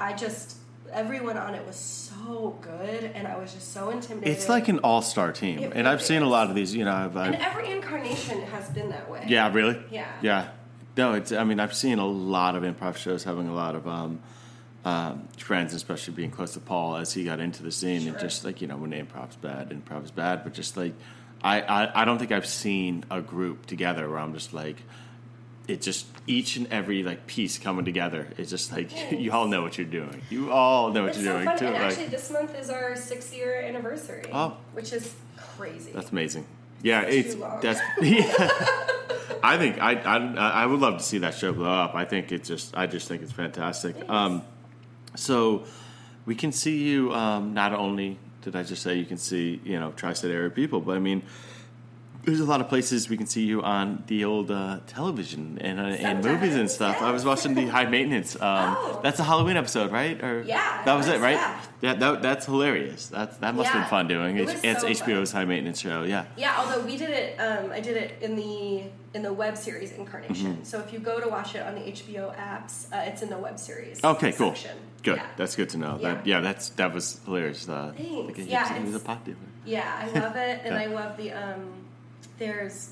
I 0.00 0.14
just 0.14 0.56
everyone 0.92 1.36
on 1.36 1.54
it 1.54 1.66
was 1.66 1.76
so 1.76 2.58
good, 2.60 3.04
and 3.14 3.28
I 3.28 3.36
was 3.38 3.52
just 3.52 3.72
so 3.72 3.90
intimidated. 3.90 4.36
It's 4.36 4.48
like 4.48 4.68
an 4.68 4.80
all 4.80 5.02
star 5.02 5.32
team, 5.32 5.58
It 5.60 5.72
and 5.74 5.86
I've 5.86 5.98
really 5.98 6.04
seen 6.04 6.22
a 6.22 6.28
lot 6.28 6.48
of 6.48 6.56
these. 6.56 6.74
You 6.74 6.84
know, 6.84 6.92
I've, 6.92 7.16
and 7.16 7.36
I've 7.36 7.56
every 7.56 7.70
incarnation 7.70 8.42
has 8.42 8.68
been 8.70 8.88
that 8.90 9.10
way. 9.10 9.24
Yeah, 9.28 9.52
really? 9.52 9.80
Yeah. 9.90 10.10
Yeah. 10.22 10.48
No, 10.96 11.14
it's. 11.14 11.30
I 11.30 11.44
mean, 11.44 11.60
I've 11.60 11.74
seen 11.74 11.98
a 11.98 12.06
lot 12.06 12.56
of 12.56 12.62
improv 12.62 12.96
shows 12.96 13.24
having 13.24 13.48
a 13.48 13.54
lot 13.54 13.76
of 13.76 13.86
um, 13.86 14.20
um, 14.88 15.28
friends, 15.36 15.74
especially 15.74 16.14
being 16.14 16.30
close 16.30 16.54
to 16.54 16.60
Paul 16.60 16.96
as 16.96 17.12
he 17.12 17.24
got 17.24 17.40
into 17.40 17.62
the 17.62 17.70
scene, 17.72 18.08
and 18.08 18.18
just 18.18 18.44
like 18.44 18.60
you 18.62 18.68
know, 18.68 18.76
when 18.76 18.92
improv's 18.92 19.36
bad, 19.36 19.62
and 19.70 19.72
improv's 19.72 20.10
bad. 20.10 20.44
But 20.44 20.54
just 20.54 20.76
like, 20.76 20.94
I, 21.42 21.60
I, 21.60 22.02
I 22.02 22.04
don't 22.04 22.18
think 22.18 22.32
I've 22.32 22.46
seen 22.46 23.04
a 23.10 23.20
group 23.20 23.66
together 23.66 24.08
where 24.08 24.18
I'm 24.18 24.32
just 24.34 24.52
like, 24.54 24.76
it 25.66 25.82
just 25.82 26.06
each 26.26 26.56
and 26.56 26.66
every 26.72 27.02
like 27.02 27.26
piece 27.26 27.58
coming 27.58 27.84
together. 27.84 28.28
It's 28.38 28.50
just 28.50 28.72
like 28.72 29.12
you 29.12 29.32
all 29.32 29.46
know 29.48 29.62
what 29.62 29.76
you're 29.76 29.86
doing. 29.86 30.22
You 30.30 30.50
all 30.52 30.90
know 30.90 31.02
what 31.02 31.10
It's 31.10 31.18
you're 31.22 31.32
so 31.32 31.36
doing 31.38 31.44
fun. 31.48 31.58
too. 31.58 31.66
And 31.66 31.74
like, 31.74 31.82
actually, 31.84 32.06
this 32.06 32.30
month 32.30 32.54
is 32.58 32.70
our 32.70 32.96
six 32.96 33.34
year 33.34 33.60
anniversary. 33.62 34.24
Oh. 34.32 34.56
which 34.72 34.92
is 34.92 35.14
crazy. 35.56 35.92
That's 35.92 36.10
amazing. 36.10 36.46
Yeah, 36.82 37.02
it's 37.02 37.34
long. 37.34 37.60
that's. 37.60 37.80
Yeah. 38.00 38.32
I 39.42 39.56
think 39.56 39.80
I, 39.80 39.92
I 39.94 40.16
I 40.62 40.66
would 40.66 40.80
love 40.80 40.98
to 40.98 41.04
see 41.04 41.18
that 41.18 41.34
show 41.34 41.52
blow 41.52 41.70
up. 41.70 41.94
I 41.94 42.04
think 42.04 42.32
it's 42.32 42.48
just 42.48 42.76
I 42.76 42.86
just 42.86 43.06
think 43.08 43.22
it's 43.22 43.32
fantastic. 43.32 43.94
Um, 44.08 44.42
so 45.18 45.64
we 46.26 46.34
can 46.34 46.52
see 46.52 46.78
you 46.78 47.12
um, 47.12 47.54
not 47.54 47.72
only 47.72 48.18
did 48.42 48.54
I 48.54 48.62
just 48.62 48.82
say 48.82 48.94
you 48.94 49.04
can 49.04 49.18
see 49.18 49.60
you 49.64 49.78
know 49.78 49.92
tri-state 49.92 50.30
area 50.30 50.50
people, 50.50 50.80
but 50.80 50.96
I 50.96 51.00
mean. 51.00 51.22
There's 52.28 52.40
a 52.40 52.44
lot 52.44 52.60
of 52.60 52.68
places 52.68 53.08
we 53.08 53.16
can 53.16 53.26
see 53.26 53.44
you 53.44 53.62
on 53.62 54.04
the 54.06 54.26
old 54.26 54.50
uh, 54.50 54.80
television 54.86 55.56
and, 55.62 55.80
uh, 55.80 55.84
and 55.84 56.22
movies 56.22 56.54
and 56.56 56.70
stuff. 56.70 57.00
I 57.00 57.10
was 57.10 57.24
watching 57.24 57.54
the 57.54 57.66
High 57.68 57.86
Maintenance. 57.86 58.34
Um, 58.36 58.40
Oh. 58.78 59.00
That's 59.02 59.18
a 59.18 59.24
Halloween 59.24 59.56
episode, 59.56 59.90
right? 59.90 60.22
Or 60.22 60.42
Yeah, 60.42 60.82
that 60.84 60.94
was 60.94 61.08
it 61.08 61.14
it, 61.16 61.20
right? 61.22 61.36
yeah. 61.36 61.60
Yeah, 61.80 61.94
that, 61.94 62.20
that's 62.22 62.44
hilarious. 62.44 63.06
That's 63.06 63.36
that 63.38 63.54
must 63.54 63.68
have 63.70 63.76
Yeah. 63.76 63.80
been 63.84 63.90
fun 63.90 64.08
doing. 64.08 64.36
It 64.36 64.48
It's, 64.62 64.82
so 64.82 64.88
HBO's 64.88 65.32
fun. 65.32 65.40
High 65.40 65.44
Maintenance 65.46 65.80
show. 65.80 66.02
Yeah. 66.02 66.24
Yeah, 66.36 66.54
although 66.58 66.82
we 66.84 66.96
did 66.98 67.08
it, 67.10 67.38
um, 67.40 67.70
I 67.72 67.80
did 67.80 67.96
it 67.96 68.18
in 68.20 68.36
the 68.36 68.82
in 69.14 69.22
the 69.22 69.32
web 69.32 69.56
series 69.56 69.92
incarnation. 69.92 70.52
Mm-hmm. 70.54 70.64
So 70.64 70.80
if 70.80 70.92
you 70.92 70.98
go 70.98 71.20
to 71.20 71.28
watch 71.28 71.54
it 71.54 71.62
on 71.62 71.76
the 71.76 71.80
HBO 71.80 72.36
apps, 72.36 72.92
uh, 72.92 73.08
it's 73.08 73.22
in 73.22 73.30
the 73.30 73.38
web 73.38 73.58
series. 73.58 74.04
Okay, 74.04 74.32
cool. 74.32 74.50
section. 74.50 74.76
Good. 75.02 75.16
Yeah. 75.16 75.26
That's 75.38 75.56
good 75.56 75.70
to 75.70 75.78
know. 75.78 75.96
That 75.98 76.26
Yeah. 76.26 76.36
yeah, 76.36 76.40
that's 76.42 76.68
that 76.70 76.92
was 76.92 77.20
hilarious. 77.24 77.66
Uh, 77.68 77.92
Thanks. 77.96 78.38
like 78.38 78.48
Yeah, 78.50 78.64
gypsy 78.68 78.84
who's 78.84 78.94
a 78.96 79.18
dealer. 79.24 79.36
Yeah, 79.64 80.02
I 80.14 80.18
love 80.18 80.36
it, 80.36 80.60
and 80.64 80.74
Yeah. 80.74 80.80
I 80.82 80.86
love 80.86 81.16
the 81.16 81.32
um. 81.32 81.60
There's 82.38 82.90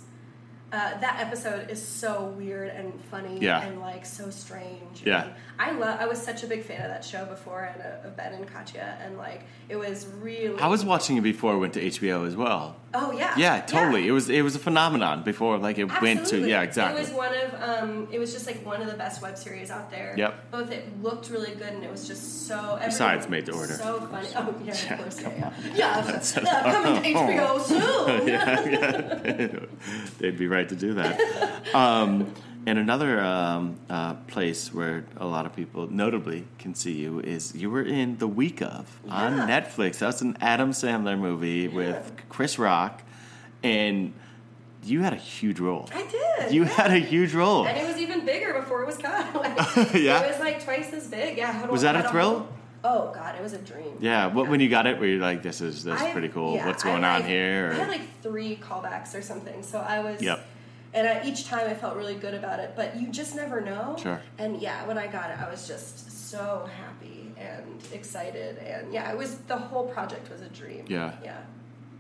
uh, 0.77 0.99
that 1.01 1.17
episode 1.21 1.71
is 1.71 1.81
so 1.83 2.25
weird 2.39 2.69
and 2.69 2.93
funny 3.11 3.39
Yeah. 3.41 3.63
and 3.67 3.81
like 3.81 4.05
so 4.05 4.31
strange. 4.31 5.03
Yeah. 5.05 5.25
And 5.25 5.33
I 5.59 5.71
love. 5.73 6.01
I 6.01 6.07
was 6.07 6.21
such 6.23 6.45
a 6.45 6.47
big 6.47 6.63
fan 6.65 6.83
of 6.83 6.89
that 6.89 7.03
show 7.05 7.25
before 7.25 7.63
and 7.65 7.81
uh, 7.81 8.07
of 8.09 8.17
Ben 8.17 8.35
and 8.35 8.47
Katja, 8.53 8.99
and 9.03 9.17
like 9.17 9.41
it 9.71 9.77
was 9.77 10.07
really. 10.21 10.59
I 10.61 10.67
was 10.67 10.85
watching 10.85 11.17
it 11.17 11.23
before 11.23 11.55
it 11.55 11.59
went 11.59 11.73
to 11.75 11.81
HBO 11.83 12.27
as 12.27 12.37
well. 12.37 12.77
Oh 12.93 13.11
yeah. 13.13 13.35
Yeah, 13.39 13.61
totally. 13.63 14.07
It 14.07 14.11
was 14.13 14.29
it 14.29 14.43
was 14.43 14.55
a 14.55 14.59
phenomenon 14.59 15.23
before 15.23 15.57
like 15.59 15.79
it 15.79 15.89
went 16.03 16.27
to 16.27 16.47
yeah 16.47 16.61
exactly. 16.63 17.01
It 17.01 17.05
was 17.09 17.13
one 17.15 17.35
of 17.35 17.49
um, 17.69 18.09
it 18.13 18.19
was 18.19 18.33
just 18.35 18.47
like 18.47 18.65
one 18.67 18.81
of 18.83 18.89
the 18.91 18.97
best 18.97 19.23
web 19.23 19.37
series 19.39 19.71
out 19.71 19.91
there. 19.91 20.15
Yep. 20.17 20.51
Both 20.51 20.71
it 20.71 20.85
looked 21.03 21.31
really 21.31 21.55
good 21.55 21.73
and 21.73 21.83
it 21.85 21.91
was 21.91 22.07
just 22.07 22.47
so. 22.47 22.79
Besides 22.85 23.29
Made 23.29 23.47
to 23.47 23.53
Order. 23.53 23.75
So 23.75 24.01
funny. 24.13 24.29
Oh 24.37 24.55
yeah, 24.65 24.77
Yeah, 24.87 24.93
of 24.95 24.99
course. 25.01 25.21
Yeah, 25.23 25.29
yeah. 25.75 25.75
Yeah. 25.75 26.43
yeah 26.43 26.73
coming 26.73 27.03
to 27.03 27.09
HBO 27.15 27.61
soon. 27.63 28.29
yeah, 28.29 28.69
yeah. 28.69 29.59
They'd 30.19 30.39
be 30.39 30.47
right 30.47 30.66
to 30.71 30.77
do 30.77 30.95
that. 30.95 31.75
Um, 31.75 32.33
and 32.67 32.79
another 32.79 33.21
um, 33.21 33.77
uh, 33.89 34.15
place 34.27 34.73
where 34.75 35.05
a 35.19 35.27
lot 35.27 35.47
of 35.47 35.55
people 35.55 35.89
notably 35.91 36.47
can 36.59 36.75
see 36.75 36.93
you 36.93 37.21
is 37.21 37.55
you 37.55 37.71
were 37.71 37.83
in 37.83 38.19
The 38.19 38.27
Week 38.27 38.61
of 38.61 38.99
on 39.09 39.37
Yeah. 39.37 39.47
Netflix. 39.61 39.99
That's 39.99 40.21
an 40.23 40.37
Adam 40.41 40.73
Sandler 40.73 41.19
movie 41.19 41.69
with 41.69 42.13
Chris 42.29 42.59
Rock, 42.59 43.03
and 43.63 44.13
you 44.83 45.03
had 45.03 45.13
a 45.13 45.17
huge 45.17 45.61
role. 45.61 45.89
I 45.95 46.07
did. 46.07 46.53
You 46.53 46.63
yeah. 46.65 46.69
had 46.71 46.91
a 46.93 46.99
huge 46.99 47.35
role. 47.35 47.67
And 47.67 47.77
it 47.79 47.87
was 47.87 47.99
even 47.99 48.25
bigger 48.27 48.53
before 48.55 48.83
it 48.83 48.87
was 48.87 48.99
cut. 48.99 49.27
Like, 49.35 49.57
Yeah? 49.95 50.23
It 50.23 50.31
was 50.31 50.41
like 50.41 50.63
twice 50.65 50.93
as 50.93 51.07
big. 51.09 51.39
Yeah. 51.39 51.67
Was 51.67 51.83
that 51.83 51.95
a 51.97 52.09
thrill? 52.09 52.49
oh 52.85 53.11
God, 53.13 53.35
it 53.35 53.43
was 53.43 53.53
a 53.53 53.59
dream. 53.59 53.97
Yeah. 54.01 54.27
What 54.27 54.49
when 54.49 54.61
you 54.61 54.69
got 54.69 54.87
it? 54.87 54.99
Were 55.01 55.07
you 55.07 55.19
like, 55.19 55.43
"This 55.43 55.61
is 55.61 55.83
this 55.83 56.01
is 56.01 56.13
pretty 56.13 56.29
cool. 56.29 56.55
yeah, 56.55 56.67
What's 56.67 56.85
I 56.85 56.89
going 56.91 57.05
on 57.05 57.21
like- 57.21 57.29
here?" 57.29 57.71
I 57.75 57.79
had 57.79 57.89
like 57.89 58.23
three 58.23 58.57
callbacks 58.57 59.13
or 59.19 59.23
something, 59.23 59.63
so 59.65 59.79
I 59.79 60.01
was. 60.01 60.23
Yep. 60.23 60.47
And 60.95 61.07
I, 61.07 61.25
each 61.25 61.47
time 61.47 61.69
I 61.69 61.75
felt 61.75 61.97
really 61.97 62.15
good 62.15 62.35
about 62.35 62.59
it, 62.61 62.73
but 62.75 62.97
you 62.97 63.09
just 63.09 63.35
never 63.37 63.61
know. 63.61 63.97
Sure. 64.03 64.21
And 64.39 64.61
yeah, 64.61 64.87
when 64.87 64.97
I 64.99 65.07
got 65.07 65.31
it, 65.31 65.39
I 65.41 65.51
was 65.51 65.67
just 65.69 66.31
so 66.31 66.69
happy 66.81 67.33
and 67.39 67.83
excited, 67.93 68.59
and 68.59 68.93
yeah, 68.93 69.13
it 69.13 69.19
was 69.19 69.37
the 69.47 69.57
whole 69.57 69.87
project 69.89 70.31
was 70.31 70.41
a 70.41 70.49
dream. 70.49 70.85
Yeah. 70.89 71.13
Yeah. 71.23 71.39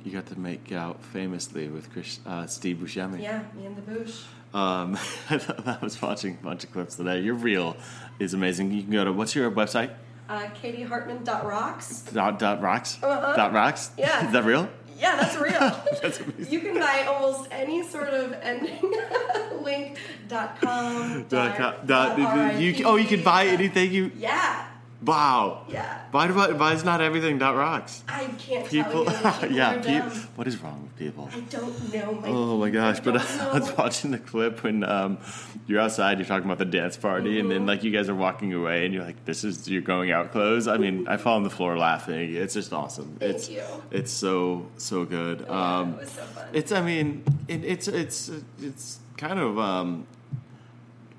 you 0.02 0.12
got 0.12 0.26
to 0.26 0.38
make 0.40 0.72
out 0.72 1.02
famously 1.04 1.68
with 1.68 1.92
Chris, 1.92 2.20
uh, 2.26 2.46
Steve 2.46 2.78
Buscemi. 2.78 3.20
Yeah. 3.22 3.42
Me 3.54 3.66
and 3.66 3.76
the 3.76 3.82
Boosh. 3.82 4.22
Um, 4.54 4.96
I 5.30 5.78
was 5.82 6.00
watching 6.00 6.38
a 6.40 6.44
bunch 6.44 6.64
of 6.64 6.72
clips 6.72 6.94
today. 6.96 7.20
Your 7.20 7.34
reel 7.34 7.76
is 8.18 8.32
amazing. 8.32 8.72
You 8.72 8.82
can 8.82 8.92
go 8.92 9.04
to 9.04 9.12
what's 9.12 9.34
your 9.34 9.50
website? 9.50 9.90
Uh, 10.28 10.48
KatieHartman.rocks. 10.62 12.02
Dot 12.12 12.38
dot 12.38 12.60
rocks. 12.62 12.98
Uh-huh. 13.02 13.36
Dot 13.36 13.52
rocks. 13.52 13.90
Yeah. 13.98 14.26
Is 14.26 14.32
that 14.32 14.44
real? 14.44 14.68
Yeah, 14.98 15.16
that's 15.16 15.36
real. 15.36 15.52
That's 16.02 16.20
amazing. 16.20 16.52
you 16.52 16.60
can 16.60 16.74
buy 16.78 17.04
almost 17.08 17.48
any 17.50 17.82
sort 17.86 18.08
of 18.08 18.32
ending 18.32 18.94
link 19.62 19.98
dot 20.28 20.60
com. 20.60 21.24
Dot 21.28 21.58
dot 21.58 21.86
Dot, 21.86 22.60
you, 22.60 22.84
oh, 22.84 22.96
you 22.96 23.06
can 23.06 23.22
buy 23.22 23.46
anything 23.46 23.92
you. 23.92 24.10
Yeah, 24.16 24.66
Wow. 25.06 25.64
yeah. 25.68 26.00
Why 26.10 26.26
do 26.26 26.38
I, 26.38 26.52
why 26.52 26.72
is 26.72 26.84
not 26.84 27.00
everything 27.00 27.38
dot 27.38 27.54
rocks? 27.56 28.02
I 28.08 28.26
can't 28.38 28.66
People, 28.68 29.04
tell 29.06 29.32
you. 29.32 29.32
People 29.40 29.56
yeah. 29.56 29.78
People, 29.80 30.18
what 30.36 30.46
is 30.48 30.56
wrong 30.62 30.82
with 30.82 30.96
people? 30.96 31.28
I 31.32 31.40
don't 31.40 31.94
know. 31.94 32.12
My 32.14 32.28
Oh 32.28 32.58
my 32.58 32.70
gosh! 32.70 32.98
I 32.98 33.00
But 33.02 33.12
don't 33.14 33.40
I 33.54 33.58
was 33.58 33.76
watching 33.76 34.10
the 34.10 34.18
clip 34.18 34.62
when 34.62 34.82
um, 34.84 35.18
you're 35.66 35.80
outside, 35.80 36.18
you're 36.18 36.26
talking 36.26 36.46
about 36.46 36.58
the 36.58 36.64
dance 36.64 36.96
party, 36.96 37.38
and 37.38 37.48
Mm-hmm. 37.48 37.48
then 37.50 37.66
like 37.66 37.84
you 37.84 37.90
guys 37.92 38.08
are 38.08 38.14
walking 38.14 38.52
away, 38.52 38.84
and 38.84 38.92
you're 38.94 39.04
like, 39.04 39.24
"This 39.24 39.44
is 39.44 39.68
your 39.68 39.82
going 39.82 40.10
out 40.10 40.32
clothes." 40.32 40.66
I 40.68 40.76
mean, 40.76 41.06
I 41.08 41.16
fall 41.16 41.36
on 41.36 41.42
the 41.44 41.50
floor 41.50 41.76
laughing. 41.78 42.34
It's 42.34 42.54
just 42.54 42.72
awesome. 42.72 43.16
Thank 43.20 43.34
it's 43.34 43.48
you. 43.48 43.62
it's 43.90 44.10
so 44.12 44.66
so 44.76 45.04
good. 45.04 45.44
Yeah, 45.46 45.78
um, 45.78 45.94
it 45.94 46.00
was 46.00 46.10
so 46.10 46.22
fun. 46.22 46.46
It's 46.52 46.72
I 46.72 46.80
mean, 46.82 47.22
it, 47.48 47.64
it's 47.64 47.88
it's 47.88 48.30
it's 48.60 48.98
kind 49.16 49.38
of 49.38 49.58
um, 49.58 50.06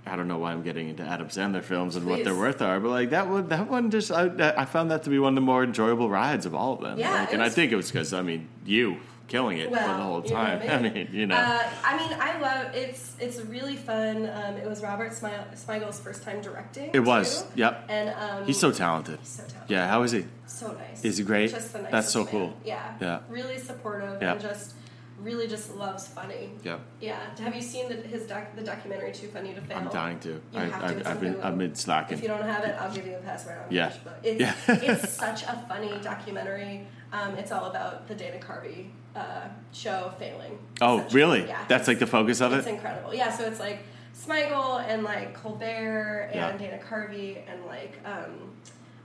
I 0.07 0.15
don't 0.15 0.27
know 0.27 0.37
why 0.37 0.51
I'm 0.51 0.63
getting 0.63 0.89
into 0.89 1.03
Adam 1.03 1.27
Sandler 1.27 1.63
films 1.63 1.95
and 1.95 2.05
what 2.07 2.23
their 2.23 2.33
Please. 2.33 2.39
worth 2.39 2.61
are, 2.61 2.79
but 2.79 2.89
like 2.89 3.09
that 3.11 3.27
one, 3.27 3.47
that 3.49 3.69
one 3.69 3.91
just 3.91 4.11
I, 4.11 4.53
I 4.57 4.65
found 4.65 4.91
that 4.91 5.03
to 5.03 5.09
be 5.09 5.19
one 5.19 5.33
of 5.33 5.35
the 5.35 5.41
more 5.41 5.63
enjoyable 5.63 6.09
rides 6.09 6.45
of 6.45 6.55
all 6.55 6.73
of 6.75 6.81
them. 6.81 6.97
Yeah, 6.99 7.13
like, 7.13 7.33
and 7.33 7.41
I 7.43 7.49
think 7.49 7.71
it 7.71 7.75
was 7.75 7.91
because 7.91 8.13
I 8.13 8.21
mean 8.21 8.47
you 8.65 8.97
killing 9.27 9.57
it 9.57 9.65
for 9.65 9.71
the 9.71 9.75
Well, 9.75 10.01
whole 10.01 10.23
you 10.25 10.29
know 10.33 10.37
what 10.39 10.65
time. 10.65 10.85
I 10.85 10.89
mean. 10.89 11.09
you 11.11 11.25
know. 11.27 11.35
Uh, 11.35 11.69
I 11.83 11.97
mean, 11.97 12.17
I 12.19 12.39
love 12.39 12.73
it's. 12.73 13.13
It's 13.19 13.41
really 13.41 13.75
fun. 13.75 14.29
Um, 14.29 14.55
it 14.55 14.65
was 14.69 14.81
Robert 14.81 15.11
Smigel's 15.11 15.99
first 15.99 16.23
time 16.23 16.39
directing. 16.41 16.91
It 16.93 16.99
was, 17.01 17.41
too. 17.43 17.47
yep. 17.55 17.83
And 17.89 18.09
um, 18.11 18.45
He's 18.45 18.57
so 18.59 18.71
talented. 18.71 19.19
so 19.25 19.43
talented. 19.43 19.69
Yeah, 19.69 19.89
how 19.89 20.03
is 20.03 20.11
he? 20.13 20.25
so 20.45 20.71
nice. 20.71 21.03
Is 21.03 21.17
he 21.17 21.23
great? 21.25 21.51
Just 21.51 21.73
the 21.73 21.79
That's 21.91 22.09
so 22.09 22.19
man. 22.23 22.31
cool. 22.31 22.53
Yeah. 22.63 22.93
Yeah. 23.01 23.19
Really 23.29 23.57
supportive 23.59 24.21
Yeah. 24.21 24.31
and 24.33 24.41
just 24.41 24.73
really 25.21 25.47
just 25.47 25.75
loves 25.75 26.07
funny. 26.07 26.51
Yeah. 26.63 26.77
Yeah. 27.01 27.19
Have 27.39 27.55
you 27.55 27.61
seen 27.61 27.89
the, 27.89 27.95
his 27.95 28.23
doc, 28.27 28.55
the 28.55 28.63
documentary 28.63 29.11
Too 29.11 29.27
Funny 29.27 29.53
to 29.53 29.61
Fail? 29.61 29.77
I'm 29.77 29.87
dying 29.89 30.19
to. 30.21 30.29
You 30.29 30.41
I, 30.55 30.65
have 30.65 30.79
to. 30.79 30.85
I, 30.85 30.91
It's 30.91 31.07
I've 31.07 31.19
been 31.21 31.41
I've 31.41 31.57
been 31.57 31.75
slacking. 31.75 32.17
If 32.17 32.23
you 32.23 32.29
don't 32.29 32.43
have 32.43 32.63
it, 32.63 32.75
I'll 32.79 32.93
give 32.93 33.05
you 33.07 33.15
a 33.15 33.19
password 33.19 33.57
on 33.59 33.65
Yeah. 33.71 33.93
But 34.03 34.19
It's, 34.23 34.39
Yeah. 34.39 34.53
it's 34.67 35.09
such 35.25 35.43
a 35.43 35.65
funny 35.67 35.91
documentary. 36.01 36.87
Um, 37.11 37.35
it's 37.35 37.51
all 37.51 37.65
about 37.65 38.07
the 38.07 38.15
Dana 38.15 38.37
Carvey 38.39 38.87
uh, 39.15 39.47
show 39.73 40.11
failing. 40.19 40.59
Oh, 40.81 41.05
really? 41.11 41.47
Yeah. 41.47 41.63
That's 41.67 41.87
like 41.87 41.99
the 41.99 42.07
focus 42.07 42.41
of 42.41 42.51
It's 42.53 42.67
it. 42.67 42.69
It's 42.69 42.75
incredible. 42.77 43.13
Yeah, 43.15 43.31
so 43.35 43.45
it's 43.45 43.59
like 43.59 43.79
Smigel 44.15 44.83
and 44.87 45.03
like 45.03 45.33
Colbert 45.33 46.29
and 46.33 46.35
Yeah. 46.35 46.57
Dana 46.57 46.79
Carvey 46.83 47.41
and 47.49 47.65
like 47.65 47.97
um, 48.05 48.51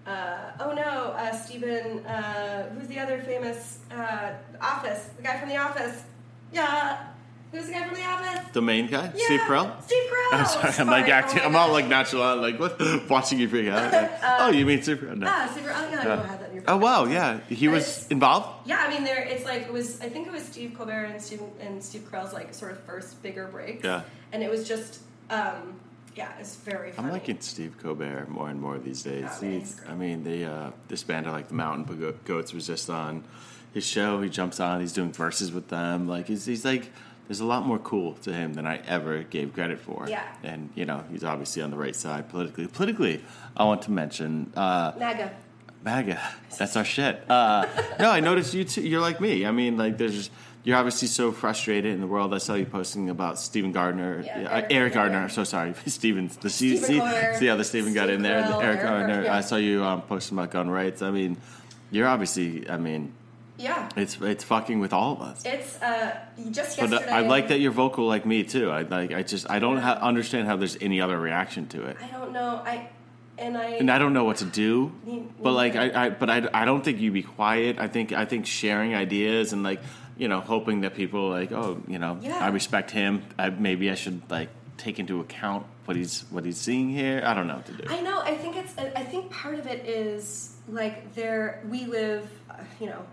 uh, 0.07 0.51
oh 0.61 0.73
no, 0.73 0.83
uh, 0.83 1.33
Stephen. 1.33 2.05
Uh, 2.07 2.69
who's 2.71 2.89
the 2.89 2.99
other 2.99 3.19
famous 3.21 3.79
uh, 3.91 4.33
Office? 4.61 5.11
The 5.17 5.23
guy 5.23 5.39
from 5.39 5.49
The 5.49 5.57
Office. 5.57 6.03
Yeah. 6.53 7.07
Who's 7.53 7.67
the 7.67 7.73
guy 7.73 7.85
from 7.87 7.95
The 7.97 8.05
Office? 8.05 8.51
The 8.55 8.63
main 8.63 8.87
guy, 8.87 9.13
Yeah, 9.15 9.25
Steve 9.27 9.41
Carell. 9.41 9.83
Steve 9.83 10.03
Carell. 10.11 10.33
I'm 10.33 10.47
sorry. 10.47 10.73
I'm 10.79 10.87
like 10.87 11.09
acting. 11.11 11.41
Oh 11.43 11.47
I'm 11.47 11.55
all 11.57 11.71
like 11.71 11.87
nonchalant, 11.87 12.41
like 12.41 12.59
what? 12.59 12.81
Watching 13.11 13.39
you 13.39 13.49
freak 13.49 13.69
out. 13.69 13.93
Like, 13.93 14.11
oh, 14.25 14.51
you 14.51 14.65
mean 14.65 14.83
Steve 14.83 14.99
Carell? 14.99 15.19
No. 15.19 15.27
Ah, 15.29 15.49
Steve 15.53 15.65
Carell. 15.65 15.91
Yeah, 15.93 15.99
I 16.01 16.03
Yeah. 16.03 16.17
don't 16.17 16.27
have 16.27 16.41
that 16.41 16.49
in 16.49 16.55
your 16.57 16.65
Oh 16.67 16.77
wow, 16.79 17.05
yeah. 17.05 17.41
He 17.51 17.67
But 17.67 17.75
was 17.75 18.07
involved. 18.09 18.67
Yeah, 18.67 18.79
I 18.81 18.89
mean, 18.89 19.05
there. 19.05 19.23
It's 19.23 19.45
like 19.45 19.63
it 19.63 19.73
was. 19.73 20.01
I 20.01 20.09
think 20.09 20.27
it 20.29 20.33
was 20.33 20.43
Steve 20.43 20.75
Colbert 20.77 21.05
and 21.05 21.21
Steve 21.21 21.43
and 21.61 21.83
Steve 21.85 22.09
Carell's 22.11 22.33
like 22.33 22.55
sort 22.55 22.73
of 22.73 22.81
first 22.85 23.23
bigger 23.23 23.47
break. 23.49 23.85
Yeah. 23.85 24.03
And 24.33 24.43
it 24.43 24.51
was 24.51 24.67
just, 24.67 25.01
um, 25.29 25.79
yeah, 26.15 26.33
it's 26.39 26.57
very. 26.57 26.93
Funny. 26.93 27.09
I'm 27.09 27.13
liking 27.13 27.41
Steve 27.41 27.77
Colbert 27.83 28.29
more 28.29 28.49
and 28.49 28.61
more 28.61 28.79
these 28.79 29.03
days. 29.03 29.29
Oh, 29.31 29.47
He's-. 29.47 29.81
I 29.89 29.95
mean, 29.95 30.25
the 30.25 30.45
uh, 30.45 30.71
this 30.89 31.03
band 31.03 31.27
I 31.27 31.31
like, 31.31 31.49
the 31.49 31.55
Mountain 31.55 31.99
Go- 31.99 32.15
Goats, 32.25 32.53
was 32.53 32.67
just 32.67 32.91
on 32.91 33.25
his 33.73 33.87
show. 33.87 34.21
He 34.21 34.29
jumps 34.29 34.61
on. 34.61 34.81
He's 34.81 34.93
doing 34.93 35.13
verses 35.13 35.53
with 35.53 35.69
them. 35.69 36.07
Like 36.09 36.27
he's, 36.27 36.45
he's 36.45 36.65
like, 36.65 36.91
there's 37.29 37.41
a 37.41 37.47
lot 37.47 37.65
more 37.67 37.79
cool 37.79 38.15
to 38.15 38.33
him 38.33 38.55
than 38.55 38.67
I 38.67 38.79
ever 38.87 39.23
gave 39.23 39.55
credit 39.55 39.79
for. 39.81 40.07
Yeah. 40.09 40.23
And 40.43 40.71
you 40.75 40.85
know, 40.85 41.05
he's 41.11 41.25
obviously 41.25 41.63
on 41.63 41.71
the 41.71 41.77
right 41.79 41.97
side 41.97 42.29
politically. 42.29 42.67
Politically, 42.67 43.25
I 43.57 43.65
want 43.65 43.83
to 43.83 43.91
mention. 43.91 44.53
Uh, 44.55 44.93
MAGA. 44.99 45.33
MAGA. 45.85 46.21
That's 46.59 46.77
our 46.77 46.85
shit. 46.85 47.29
Uh, 47.29 47.67
no, 47.99 48.11
I 48.11 48.21
noticed 48.21 48.55
you 48.55 48.65
too. 48.65 48.83
You're 48.83 49.01
like 49.01 49.21
me. 49.21 49.47
I 49.47 49.51
mean, 49.51 49.77
like, 49.77 49.99
there's. 49.99 50.31
You're 50.65 50.77
obviously 50.77 51.09
so 51.09 51.33
frustrated 51.33 51.93
in 51.93 52.01
the 52.01 52.07
world. 52.07 52.33
I 52.33 52.39
saw 52.39 52.55
you 52.55 52.67
posting 52.67 53.11
about 53.11 53.39
Stephen 53.41 53.73
Gardner, 53.73 54.23
Yeah, 54.25 54.49
Eric 54.49 54.67
Eric, 54.71 54.93
Gardner. 54.95 55.19
Gardner. 55.19 55.29
So 55.29 55.43
sorry, 55.45 55.75
Stephen. 55.87 56.31
The 56.41 56.51
C, 56.51 56.77
Stephen 56.77 57.01
Colbert, 57.01 57.37
see 57.39 57.47
how 57.47 57.57
the 57.57 57.65
Stephen 57.65 57.95
got 57.95 58.11
in 58.11 58.23
there. 58.23 58.43
Carell, 58.45 58.63
Eric 58.63 58.65
Eric 58.79 58.83
Gardner. 58.83 59.23
Yeah. 59.25 59.37
I 59.37 59.41
saw 59.41 59.57
you 59.57 59.83
um, 59.83 60.03
posting 60.03 60.39
about 60.39 60.53
gun 60.53 60.71
rights. 60.71 61.03
I 61.03 61.11
mean, 61.11 61.37
you're 61.91 62.07
obviously. 62.07 62.69
I 62.71 62.77
mean, 62.77 63.13
Yeah. 63.59 63.89
it's 63.97 64.19
it's 64.21 64.45
fucking 64.45 64.79
with 64.79 64.93
all 64.93 65.15
of 65.15 65.21
us. 65.23 65.43
It's 65.45 65.83
uh, 65.83 66.17
just 66.53 66.79
But 66.79 66.91
uh, 66.91 66.93
yesterday. 66.93 67.11
I 67.13 67.21
like 67.23 67.49
that 67.49 67.59
you're 67.59 67.73
vocal 67.73 68.07
like 68.07 68.25
me 68.25 68.45
too. 68.45 68.71
I 68.71 68.83
like. 68.83 69.13
I 69.13 69.23
just. 69.25 69.51
I 69.51 69.59
don't 69.59 69.79
ha- 69.79 69.99
understand 70.01 70.47
how 70.47 70.55
there's 70.57 70.77
any 70.81 71.01
other 71.01 71.19
reaction 71.19 71.67
to 71.69 71.83
it. 71.87 71.97
I 72.01 72.07
don't 72.07 72.33
know. 72.33 72.63
I 72.65 72.89
and 73.43 73.57
I. 73.59 73.64
and 73.80 73.90
I 73.90 73.99
don't 73.99 74.12
know 74.12 74.24
what 74.24 74.38
to 74.38 74.45
do. 74.45 74.93
But 75.40 75.53
like. 75.53 75.76
I, 75.76 76.07
I 76.07 76.11
but 76.11 76.28
I, 76.30 76.49
I 76.55 76.64
don't 76.64 76.82
think 76.84 77.01
you 77.01 77.11
be 77.12 77.22
quiet. 77.22 77.78
I 77.78 77.88
think 77.88 78.12
I 78.12 78.24
think 78.24 78.47
sharing 78.47 78.95
ideas 78.95 79.53
and 79.53 79.62
like 79.62 79.80
you 80.16 80.28
know 80.28 80.40
hoping 80.40 80.82
that 80.82 80.95
people 80.95 81.30
like 81.30 81.53
oh 81.53 81.80
you 81.88 81.99
know 81.99 82.18
Yeah. 82.22 82.38
I 82.38 82.49
respect 82.49 82.90
him. 82.90 83.22
I, 83.38 83.51
maybe 83.51 83.90
I 83.90 83.95
should 83.95 84.22
like 84.30 84.49
take 84.76 84.99
into 84.99 85.20
account 85.20 85.66
what 85.84 85.97
he's 85.97 86.24
what 86.30 86.45
he's 86.45 86.59
seeing 86.59 86.90
here. 86.90 87.22
I 87.24 87.34
don't 87.34 87.47
know 87.47 87.57
what 87.57 87.66
to 87.66 87.72
do. 87.72 87.84
I 87.88 88.01
know. 88.01 88.20
I 88.20 88.36
think 88.36 88.57
it's. 88.57 88.74
I 88.78 89.05
think 89.05 89.30
part 89.30 89.59
of 89.59 89.66
it 89.66 89.86
is 89.86 90.55
like 90.68 91.14
there. 91.14 91.62
We 91.68 91.86
live, 91.86 92.28
you 92.80 92.86
know, 92.86 93.05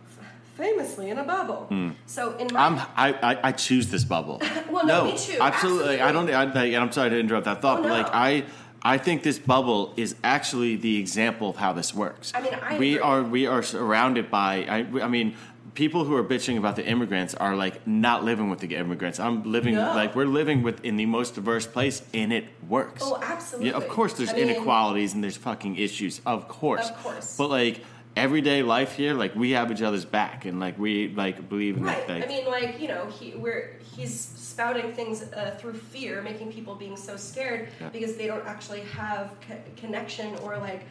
famously 0.55 1.09
in 1.09 1.17
a 1.17 1.23
bubble. 1.23 1.65
Hmm. 1.69 1.91
So 2.05 2.35
in 2.37 2.47
my. 2.53 2.59
I'm 2.65 2.79
I, 2.95 3.13
I, 3.33 3.39
I 3.49 3.51
choose 3.53 3.87
this 3.89 4.03
bubble. 4.03 4.41
Well, 4.69 4.85
no, 4.85 5.05
me 5.05 5.17
too. 5.17 5.37
Absolutely. 5.41 5.99
I 5.99 6.11
don't. 6.11 6.29
Absolutely. 6.29 6.33
I, 6.35 6.43
like, 6.43 6.73
and 6.73 6.83
I'm 6.83 6.91
sorry 6.91 7.09
to 7.09 7.19
interrupt 7.19 7.45
that 7.45 7.59
thought, 7.61 7.79
Oh, 7.79 7.83
but 7.83 7.87
no. 7.89 7.93
like 7.95 8.09
I. 8.13 8.43
I 8.81 8.97
think 8.97 9.23
this 9.23 9.39
bubble 9.39 9.93
is 9.97 10.15
actually 10.23 10.75
the 10.77 10.97
example 10.99 11.49
of 11.49 11.57
how 11.57 11.73
this 11.73 11.93
works. 11.93 12.31
I 12.33 12.41
mean, 12.41 12.53
I 12.53 12.77
we 12.77 12.93
agree. 12.95 12.99
are 12.99 13.23
we 13.23 13.45
are 13.47 13.61
surrounded 13.63 14.31
by. 14.31 14.65
I, 14.69 14.77
I 15.03 15.07
mean, 15.09 15.35
people 15.73 16.05
who 16.05 16.15
are 16.15 16.23
bitching 16.23 16.57
about 16.57 16.75
the 16.77 16.85
immigrants 16.85 17.35
are 17.35 17.55
like 17.55 17.85
not 17.85 18.23
living 18.23 18.49
with 18.49 18.59
the 18.59 18.75
immigrants. 18.75 19.19
I'm 19.19 19.43
living 19.51 19.75
No. 19.75 19.93
like 19.93 20.15
we're 20.15 20.25
living 20.25 20.63
with 20.63 20.83
in 20.85 20.95
the 20.97 21.05
most 21.05 21.35
diverse 21.35 21.67
place, 21.67 22.03
and 22.13 22.31
it 22.31 22.45
works. 22.67 23.01
Oh, 23.05 23.19
absolutely. 23.21 23.69
Yeah, 23.71 23.75
of 23.77 23.87
course, 23.89 24.13
there's 24.13 24.29
I 24.31 24.33
mean- 24.35 24.49
inequalities 24.49 25.13
and 25.13 25.23
there's 25.23 25.37
fucking 25.37 25.75
issues. 25.75 26.21
Of 26.25 26.47
course, 26.47 26.89
Of 26.89 27.03
course. 27.03 27.35
But 27.37 27.49
like 27.49 27.83
everyday 28.19 28.63
life 28.63 28.93
here, 28.93 29.13
like 29.13 29.35
we 29.35 29.51
have 29.51 29.71
each 29.71 29.81
other's 29.81 30.05
back, 30.05 30.45
and 30.45 30.59
like 30.59 30.77
we 30.77 31.09
like 31.15 31.49
believe 31.49 31.77
in 31.77 31.83
Right. 31.83 32.07
that. 32.07 32.19
Like, 32.19 32.25
I 32.25 32.27
mean, 32.27 32.45
like 32.45 32.79
you 32.79 32.87
know, 32.87 33.05
he 33.07 33.33
we're 33.35 33.71
he's 33.95 34.13
spouting 34.19 34.93
things 34.93 35.23
uh, 35.33 35.55
through 35.59 35.73
fear, 35.73 36.21
making 36.21 36.51
people 36.51 36.75
being 36.75 36.97
so 36.97 37.15
scared 37.17 37.69
Yeah. 37.81 37.89
because 37.89 38.15
they 38.17 38.27
don't 38.27 38.45
actually 38.45 38.81
have 38.81 39.31
co- 39.47 39.55
connection 39.77 40.35
or 40.43 40.57
like 40.57 40.83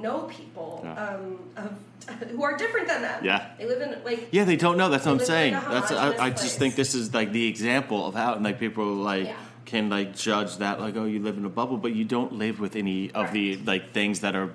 know 0.00 0.22
people 0.22 0.80
Yeah. 0.84 0.92
um, 1.06 1.38
of, 1.56 2.28
who 2.30 2.42
are 2.42 2.56
different 2.56 2.88
than 2.88 3.02
them. 3.02 3.24
Yeah. 3.24 3.48
They 3.58 3.66
live 3.66 3.80
in 3.82 4.02
like 4.04 4.28
Yeah, 4.32 4.44
they 4.44 4.56
don't 4.56 4.76
know. 4.78 4.88
That's 4.88 5.04
what 5.06 5.12
I'm 5.12 5.26
saying. 5.26 5.54
like, 5.54 5.68
That's 5.70 5.92
I, 5.92 6.26
I 6.26 6.30
just 6.30 6.58
think 6.58 6.76
this 6.76 6.94
is 6.94 7.12
like 7.12 7.32
the 7.32 7.46
example 7.46 8.06
of 8.06 8.14
how 8.14 8.34
and 8.34 8.44
like 8.44 8.58
people 8.58 8.86
like 8.86 9.26
Yeah. 9.26 9.34
can 9.66 9.88
like 9.90 10.14
judge 10.16 10.56
that 10.58 10.80
like 10.80 10.96
oh 10.96 11.04
you 11.04 11.20
live 11.20 11.36
in 11.38 11.44
a 11.44 11.50
bubble, 11.50 11.76
but 11.76 11.94
you 11.94 12.04
don't 12.04 12.32
live 12.34 12.58
with 12.60 12.74
any 12.76 13.10
of 13.12 13.32
the 13.32 13.56
like 13.66 13.92
things 13.92 14.20
that 14.20 14.34
are 14.36 14.50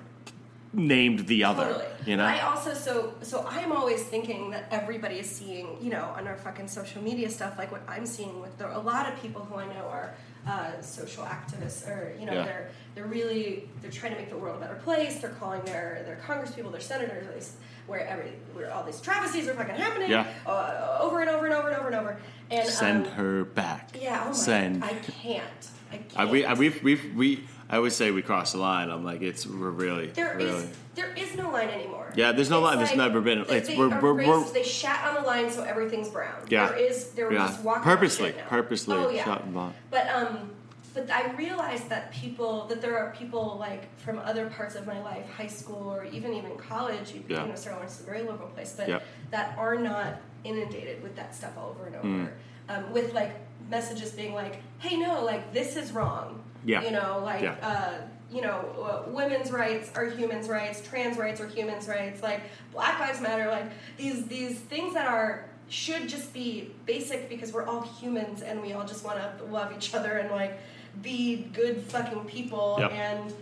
named 0.72 1.26
the 1.26 1.44
other. 1.44 1.64
Totally. 1.66 1.84
You 2.06 2.16
know. 2.16 2.24
I 2.24 2.40
also 2.40 2.74
so 2.74 3.14
so 3.22 3.44
I'm 3.48 3.72
always 3.72 4.02
thinking 4.02 4.50
that 4.50 4.64
everybody 4.70 5.16
is 5.18 5.30
seeing, 5.30 5.76
you 5.80 5.90
know, 5.90 6.04
on 6.16 6.26
our 6.26 6.36
fucking 6.36 6.68
social 6.68 7.02
media 7.02 7.30
stuff, 7.30 7.58
like 7.58 7.70
what 7.70 7.82
I'm 7.86 8.06
seeing 8.06 8.40
with 8.40 8.56
the, 8.58 8.76
a 8.76 8.80
lot 8.80 9.10
of 9.12 9.20
people 9.20 9.42
who 9.44 9.56
I 9.56 9.66
know 9.66 9.86
are 9.88 10.14
uh, 10.46 10.80
social 10.80 11.24
activists, 11.24 11.86
or 11.86 12.14
you 12.18 12.26
know, 12.26 12.32
Yeah. 12.32 12.44
they're 12.44 12.70
they're 12.94 13.06
really 13.06 13.68
they're 13.80 13.90
trying 13.90 14.12
to 14.12 14.18
make 14.18 14.30
the 14.30 14.36
world 14.36 14.56
a 14.56 14.60
better 14.60 14.80
place. 14.82 15.20
They're 15.20 15.30
calling 15.30 15.62
their 15.62 16.02
their 16.06 16.16
congresspeople, 16.26 16.72
their 16.72 16.80
senators, 16.80 17.26
these- 17.34 17.56
where 17.88 18.06
every 18.06 18.30
where 18.54 18.72
all 18.72 18.84
these 18.84 19.00
travesties 19.00 19.48
are 19.48 19.54
fucking 19.54 19.74
happening 19.74 20.08
Yeah. 20.10 20.26
uh, 20.46 20.98
over 21.00 21.20
and 21.20 21.28
over 21.28 21.46
and 21.46 21.54
over 21.54 21.68
and 21.68 21.76
over 21.76 21.86
and 21.88 21.96
over. 21.96 22.16
And 22.50 22.68
Send 22.68 23.06
um, 23.08 23.12
her 23.14 23.44
back. 23.44 23.90
Yeah. 24.00 24.22
Oh 24.24 24.28
my, 24.28 24.32
Send. 24.32 24.84
I 24.84 24.94
can't. 24.94 25.70
I 25.90 25.96
can't. 25.96 26.12
I, 26.16 26.24
we, 26.26 26.44
I, 26.44 26.54
we've, 26.54 26.80
we've, 26.82 27.14
we, 27.16 27.44
I 27.72 27.76
always 27.76 27.96
say 27.96 28.10
we 28.10 28.20
cross 28.20 28.52
the 28.52 28.58
line. 28.58 28.90
I'm 28.90 29.02
like, 29.02 29.22
it's 29.22 29.46
we're 29.46 29.70
really, 29.70 30.08
There 30.08 30.38
is 30.38 30.44
really. 30.52 30.68
there 30.94 31.10
is 31.14 31.34
no 31.34 31.50
line 31.50 31.70
anymore. 31.70 32.12
Yeah, 32.14 32.32
there's 32.32 32.50
no 32.50 32.58
It's 32.58 32.64
line. 32.64 32.78
There's 32.84 32.94
never 32.96 33.22
been- 33.22 33.44
They, 33.48 33.56
it's- 33.56 33.66
they 33.68 33.78
we're- 33.78 33.98
we're- 33.98 34.26
we're- 34.28 34.44
they 34.52 34.62
shat 34.62 35.02
on 35.08 35.14
the 35.14 35.26
line 35.26 35.50
so 35.50 35.62
everything's 35.62 36.10
brown. 36.10 36.34
Yeah. 36.50 36.68
There 36.68 36.76
is 36.76 37.12
there 37.12 37.28
was 37.28 37.34
Yeah. 37.34 37.46
just 37.48 37.62
walking 37.62 37.82
Purposely, 37.84 38.34
purposely 38.46 38.96
oh, 38.98 39.08
yeah. 39.08 39.24
shot 39.24 39.44
and 39.44 39.54
blocked. 39.54 39.76
But 39.90 40.06
um, 40.10 40.50
but 40.92 41.10
I 41.10 41.32
realized 41.32 41.88
that 41.88 42.12
people 42.12 42.66
that 42.66 42.82
there 42.82 42.98
are 42.98 43.10
people 43.18 43.56
like 43.58 43.84
from 44.00 44.18
other 44.18 44.50
parts 44.50 44.74
of 44.74 44.86
my 44.86 45.00
life, 45.00 45.24
high 45.34 45.46
school 45.46 45.88
or 45.90 46.04
even 46.04 46.34
even 46.34 46.58
college. 46.58 47.12
You, 47.14 47.24
Yeah. 47.26 47.42
you 47.44 47.48
know, 47.48 47.54
Sterling 47.54 47.84
is 47.84 47.98
a 48.00 48.04
very 48.04 48.20
liberal 48.20 48.50
place, 48.50 48.74
but 48.76 48.86
Yep. 48.86 49.02
that 49.30 49.56
are 49.56 49.76
not 49.76 50.20
inundated 50.44 51.02
with 51.02 51.16
that 51.16 51.34
stuff 51.34 51.52
all 51.56 51.70
over 51.70 51.86
and 51.86 51.96
over. 51.96 52.06
Mm. 52.06 52.28
Um, 52.68 52.92
with 52.92 53.14
like 53.14 53.32
messages 53.70 54.10
being 54.10 54.34
like, 54.34 54.60
hey, 54.80 54.98
no, 54.98 55.24
like 55.24 55.54
this 55.54 55.74
is 55.76 55.92
wrong. 55.92 56.42
Yeah. 56.64 56.82
You 56.82 56.90
know, 56.92 57.20
like 57.24 57.42
Yeah. 57.42 57.56
uh, 57.62 57.92
you 58.30 58.40
know, 58.40 59.04
uh, 59.06 59.10
women's 59.10 59.50
rights 59.50 59.90
are 59.94 60.06
humans' 60.06 60.48
rights, 60.48 60.80
trans 60.80 61.18
rights 61.18 61.40
are 61.40 61.46
humans' 61.46 61.86
rights, 61.86 62.22
like 62.22 62.40
Black 62.72 62.98
Lives 62.98 63.20
Matter, 63.20 63.48
like 63.50 63.66
these 63.96 64.26
these 64.26 64.58
things 64.58 64.94
that 64.94 65.06
are 65.06 65.44
should 65.68 66.08
just 66.08 66.32
be 66.34 66.70
basic 66.86 67.28
because 67.28 67.52
we're 67.52 67.64
all 67.66 67.82
humans 67.82 68.42
and 68.42 68.60
we 68.60 68.72
all 68.72 68.84
just 68.86 69.04
want 69.04 69.18
to 69.18 69.44
love 69.46 69.72
each 69.76 69.94
other 69.94 70.18
and 70.18 70.30
like 70.30 70.58
be 71.00 71.48
good 71.54 71.80
fucking 71.82 72.24
people 72.26 72.76
Yep. 72.78 72.92
and 72.92 73.34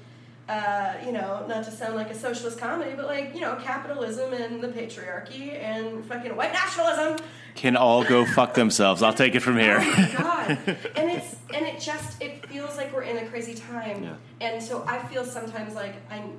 uh, 0.48 0.94
you 1.06 1.12
know, 1.12 1.44
not 1.46 1.64
to 1.64 1.70
sound 1.70 1.94
like 1.94 2.10
a 2.10 2.14
socialist 2.14 2.58
comedy, 2.58 2.90
but 2.96 3.06
like, 3.06 3.32
you 3.36 3.40
know, 3.40 3.54
capitalism 3.62 4.32
and 4.32 4.60
the 4.60 4.66
patriarchy 4.66 5.54
and 5.62 6.04
fucking 6.06 6.34
white 6.34 6.52
nationalism. 6.52 7.24
Can 7.60 7.76
all 7.76 8.02
go 8.04 8.24
fuck 8.24 8.54
themselves. 8.54 9.02
I'll 9.02 9.12
take 9.12 9.34
it 9.34 9.40
from 9.40 9.58
here. 9.58 9.76
Oh 9.82 9.84
my 9.84 10.14
god! 10.18 10.48
and 10.96 11.10
it's 11.10 11.36
and 11.52 11.66
it 11.66 11.78
just 11.78 12.22
it 12.22 12.46
feels 12.46 12.74
like 12.78 12.90
we're 12.94 13.02
in 13.02 13.18
a 13.18 13.26
crazy 13.28 13.52
time. 13.54 14.02
Yeah. 14.02 14.14
And 14.40 14.62
so 14.62 14.82
I 14.86 14.98
feel 15.08 15.26
sometimes 15.26 15.74
like 15.74 15.94
I'm, 16.10 16.32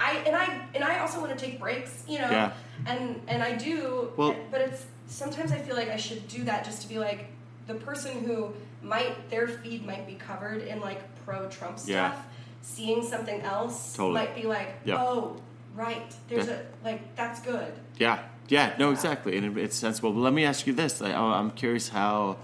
I 0.00 0.16
and 0.26 0.34
I 0.34 0.60
and 0.74 0.82
I 0.82 0.98
also 0.98 1.20
want 1.20 1.38
to 1.38 1.44
take 1.44 1.60
breaks, 1.60 2.02
you 2.08 2.18
know. 2.18 2.28
Yeah. 2.30 2.52
And 2.84 3.20
and 3.28 3.44
I 3.44 3.54
do. 3.54 4.10
Well- 4.16 4.34
but 4.50 4.60
it's 4.60 4.86
sometimes 5.06 5.52
I 5.52 5.58
feel 5.58 5.76
like 5.76 5.88
I 5.90 5.96
should 5.96 6.26
do 6.26 6.42
that 6.44 6.64
just 6.64 6.82
to 6.82 6.88
be 6.88 6.98
like 6.98 7.26
the 7.68 7.74
person 7.74 8.24
who 8.24 8.52
might 8.82 9.30
their 9.30 9.46
feed 9.46 9.86
might 9.86 10.04
be 10.04 10.14
covered 10.14 10.62
in 10.62 10.80
like 10.80 11.00
pro 11.24 11.48
Trump 11.48 11.78
stuff. 11.78 11.88
Yeah. 11.90 12.20
Seeing 12.62 13.04
something 13.06 13.40
else 13.42 13.94
Totally. 13.94 14.14
might 14.14 14.34
be 14.34 14.48
like, 14.48 14.74
Yeah. 14.84 15.00
oh, 15.00 15.36
right. 15.76 16.12
There's 16.28 16.48
Yeah. 16.48 16.54
a 16.54 16.84
like 16.84 17.14
that's 17.14 17.38
good. 17.40 17.72
Yeah, 17.98 18.18
yeah, 18.48 18.74
no, 18.78 18.90
exactly, 18.90 19.36
and 19.36 19.56
it, 19.58 19.62
it's 19.62 19.76
sensible. 19.76 20.12
But 20.12 20.20
let 20.20 20.32
me 20.32 20.44
ask 20.44 20.66
you 20.66 20.72
this: 20.72 21.00
I, 21.02 21.12
I'm 21.12 21.50
curious 21.50 21.88
how 21.88 22.36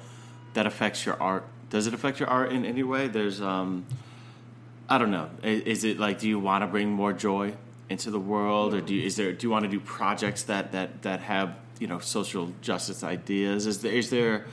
that 0.55 0.66
affects 0.66 1.05
your 1.07 1.20
art. 1.22 1.44
Does 1.70 1.86
it 1.86 1.94
affect 1.94 2.18
your 2.20 2.28
art 2.28 2.51
in 2.53 2.64
any 2.64 2.82
way? 2.82 3.07
There's, 3.09 3.40
um, 3.40 3.84
I 4.88 4.98
don't 4.98 5.11
know. 5.12 5.30
Is 5.42 5.84
it 5.84 6.01
like, 6.01 6.18
do 6.18 6.28
you 6.28 6.38
want 6.40 6.62
to 6.62 6.66
bring 6.66 6.90
more 6.90 7.12
joy 7.12 7.55
into 7.88 8.11
the 8.11 8.18
world, 8.20 8.74
or 8.74 8.80
do 8.80 8.94
you, 8.94 9.05
is 9.07 9.16
there? 9.16 9.32
Do 9.32 9.46
you 9.46 9.51
want 9.51 9.64
to 9.64 9.70
do 9.70 9.78
projects 9.80 10.44
that 10.44 10.72
that 10.72 11.03
that 11.03 11.20
have 11.20 11.55
you 11.78 11.86
know 11.86 11.98
social 12.01 12.53
justice 12.61 13.05
ideas? 13.05 13.66
Is 13.66 13.82
there 13.82 13.92
is 13.92 14.11
there 14.11 14.46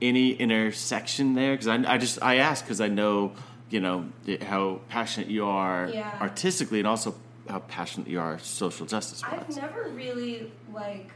any 0.00 0.32
intersection 0.32 1.34
there? 1.34 1.52
Because 1.52 1.66
I, 1.68 1.94
I 1.94 1.98
just 1.98 2.22
I 2.22 2.36
ask 2.36 2.64
because 2.64 2.80
I 2.80 2.88
know 2.88 3.32
you 3.68 3.80
know 3.80 4.08
how 4.42 4.80
passionate 4.88 5.28
you 5.28 5.44
are 5.46 5.92
Yeah. 5.94 6.02
artistically, 6.20 6.78
and 6.78 6.86
also 6.88 7.14
how 7.48 7.60
passionate 7.60 8.08
you 8.08 8.20
are 8.20 8.38
social 8.38 8.86
justice 8.86 9.22
wise. 9.22 9.44
I've 9.48 9.56
never 9.56 9.88
really 9.90 10.52
like 10.72 11.10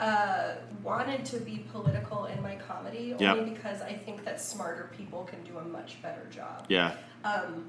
uh, 0.00 0.54
wanted 0.82 1.24
to 1.26 1.38
be 1.38 1.64
political 1.72 2.24
in 2.26 2.42
my 2.42 2.56
comedy 2.56 3.14
Yep. 3.18 3.36
only 3.36 3.50
because 3.50 3.80
I 3.82 3.92
think 3.94 4.24
that 4.24 4.40
smarter 4.40 4.90
people 4.96 5.24
can 5.24 5.42
do 5.44 5.58
a 5.58 5.64
much 5.64 6.00
better 6.02 6.26
job. 6.30 6.66
Yeah. 6.68 6.94
Um, 7.24 7.66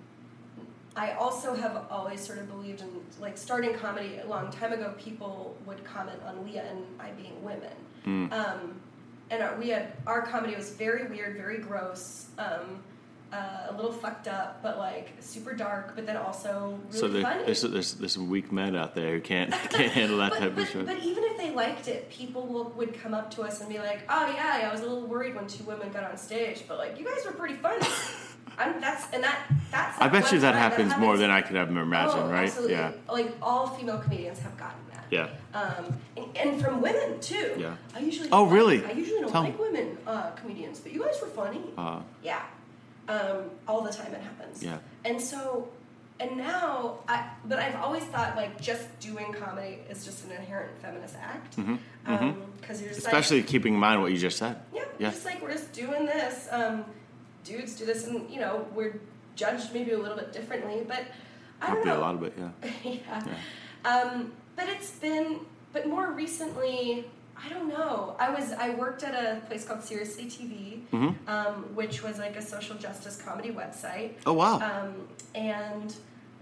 I 0.95 1.11
also 1.13 1.53
have 1.55 1.85
always 1.89 2.21
sort 2.25 2.39
of 2.39 2.49
believed 2.49 2.81
in 2.81 2.89
like 3.19 3.37
starting 3.37 3.73
comedy 3.73 4.19
a 4.23 4.27
long 4.27 4.51
time 4.51 4.73
ago. 4.73 4.93
People 4.97 5.55
would 5.65 5.83
comment 5.83 6.19
on 6.25 6.45
Leah 6.45 6.65
and 6.69 6.85
I 6.99 7.11
being 7.11 7.43
women, 7.43 7.73
Mm. 8.05 8.31
um, 8.33 8.81
and 9.31 9.41
our, 9.41 9.55
we 9.57 9.69
had 9.69 9.93
our 10.05 10.21
comedy 10.23 10.55
was 10.55 10.71
very 10.71 11.07
weird, 11.07 11.37
very 11.37 11.57
gross, 11.59 12.27
um, 12.37 12.83
uh, 13.33 13.71
a 13.71 13.73
little 13.75 13.91
fucked 13.91 14.27
up, 14.27 14.61
but 14.61 14.77
like 14.77 15.11
super 15.19 15.53
dark, 15.53 15.95
but 15.95 16.05
then 16.05 16.17
also 16.17 16.77
really 16.87 16.97
so 16.99 17.07
there, 17.07 17.23
funny. 17.23 17.43
there's, 17.45 17.61
there's 17.63 17.93
there's 17.95 18.13
some 18.13 18.29
weak 18.29 18.51
men 18.51 18.75
out 18.75 18.93
there 18.93 19.11
who 19.15 19.21
can't 19.21 19.51
can't 19.71 19.91
handle 19.91 20.17
that 20.19 20.31
but, 20.31 20.39
type 20.39 20.55
but, 20.55 20.63
of 20.65 20.69
show. 20.69 20.83
but 20.83 20.99
even 21.03 21.23
if 21.25 21.37
they 21.37 21.49
liked 21.51 21.87
it, 21.87 22.09
people 22.09 22.45
will, 22.45 22.69
would 22.77 22.93
come 23.01 23.13
up 23.13 23.31
to 23.31 23.41
us 23.41 23.59
and 23.61 23.69
be 23.69 23.79
like, 23.79 24.01
"Oh 24.07 24.27
yeah, 24.35 24.67
I 24.69 24.71
was 24.71 24.81
a 24.81 24.83
little 24.83 25.07
worried 25.07 25.35
when 25.35 25.47
two 25.47 25.63
women 25.63 25.91
got 25.91 26.03
on 26.03 26.15
stage, 26.17 26.63
but 26.67 26.77
like 26.77 26.99
you 26.99 27.05
guys 27.05 27.25
were 27.25 27.31
pretty 27.33 27.55
funny." 27.55 27.85
I'm, 28.57 28.79
that's 28.79 29.11
and 29.11 29.23
that 29.23 29.39
that's. 29.71 29.99
I 29.99 30.09
bet 30.09 30.31
you 30.31 30.39
that 30.41 30.53
happens 30.53 30.95
more 30.97 31.17
than 31.17 31.31
I 31.31 31.41
could 31.41 31.55
ever 31.55 31.81
imagine, 31.81 32.19
Oh, 32.19 32.29
right? 32.29 32.43
Absolutely. 32.43 32.75
Yeah, 32.75 32.91
Like 33.11 33.35
all 33.41 33.65
female 33.67 33.97
comedians 33.97 34.37
have 34.39 34.55
gotten 34.59 34.77
that. 34.91 35.05
yeah. 35.09 35.29
Um, 35.55 35.97
and, 36.17 36.37
and 36.37 36.61
from 36.61 36.79
women 36.79 37.19
too. 37.19 37.55
Yeah. 37.57 37.75
I 37.95 37.99
usually. 38.01 38.29
Oh, 38.31 38.45
really? 38.45 38.85
I 38.85 38.91
usually 38.91 39.21
don't 39.21 39.31
Tell 39.31 39.41
like 39.41 39.57
me. 39.59 39.65
women 39.65 39.97
uh, 40.05 40.29
comedians, 40.31 40.79
but 40.81 40.91
you 40.93 41.01
guys 41.03 41.19
were 41.19 41.29
funny. 41.29 41.61
Uh, 41.75 42.01
Yeah. 42.21 42.43
Um, 43.07 43.51
all 43.67 43.81
the 43.81 43.91
time 43.91 44.13
it 44.13 44.21
happens. 44.21 44.63
Yeah. 44.63 44.77
And 45.03 45.19
so, 45.19 45.67
and 46.19 46.37
now, 46.37 46.99
I, 47.07 47.29
but 47.45 47.59
I've 47.59 47.75
always 47.75 48.03
thought 48.03 48.35
like 48.35 48.61
just 48.61 48.87
doing 48.99 49.33
comedy 49.33 49.79
is 49.89 50.05
just 50.05 50.25
an 50.25 50.31
inherent 50.31 50.79
feminist 50.81 51.15
act. 51.21 51.57
Because 51.57 51.77
mhm. 52.07 52.79
you're 52.79 52.89
just 52.89 52.99
especially 52.99 53.41
like, 53.41 53.47
keeping 53.47 53.73
in 53.73 53.79
mind 53.79 54.01
what 54.01 54.11
you 54.11 54.17
just 54.17 54.37
said. 54.37 54.57
yeah, 54.73 54.83
yeah. 54.99 55.09
just 55.09 55.25
like 55.25 55.41
we're 55.41 55.51
just 55.51 55.73
doing 55.73 56.05
this. 56.05 56.47
Um, 56.51 56.85
dudes 57.43 57.75
do 57.75 57.85
this, 57.85 58.07
and 58.07 58.29
you 58.29 58.39
know 58.39 58.65
we're 58.73 58.99
judged 59.35 59.73
maybe 59.73 59.91
a 59.91 59.97
little 59.97 60.17
bit 60.17 60.31
differently, 60.31 60.85
but 60.87 61.03
I 61.61 61.73
don't 61.73 61.85
know. 61.85 61.97
a 61.97 61.99
lot 61.99 62.15
of 62.15 62.23
it. 62.23 62.33
Yeah. 62.83 63.23
yeah. 63.25 63.33
Um, 63.85 64.31
but 64.55 64.69
it's 64.69 64.91
been, 64.91 65.41
but 65.73 65.87
more 65.87 66.11
recently, 66.11 67.05
I 67.37 67.49
don't 67.49 67.67
know. 67.67 68.15
I 68.19 68.29
was 68.29 68.51
I 68.53 68.69
worked 68.75 69.03
at 69.03 69.13
a 69.13 69.41
place 69.47 69.65
called 69.65 69.83
Seriously 69.83 70.25
TV, 70.25 70.81
Mhm. 70.91 71.15
um, 71.27 71.75
which 71.75 72.03
was 72.03 72.17
like 72.19 72.35
a 72.35 72.41
social 72.41 72.75
justice 72.77 73.21
comedy 73.21 73.49
website. 73.51 74.13
Oh, 74.25 74.33
wow. 74.33 74.59
Um, 74.59 75.07
and 75.35 75.93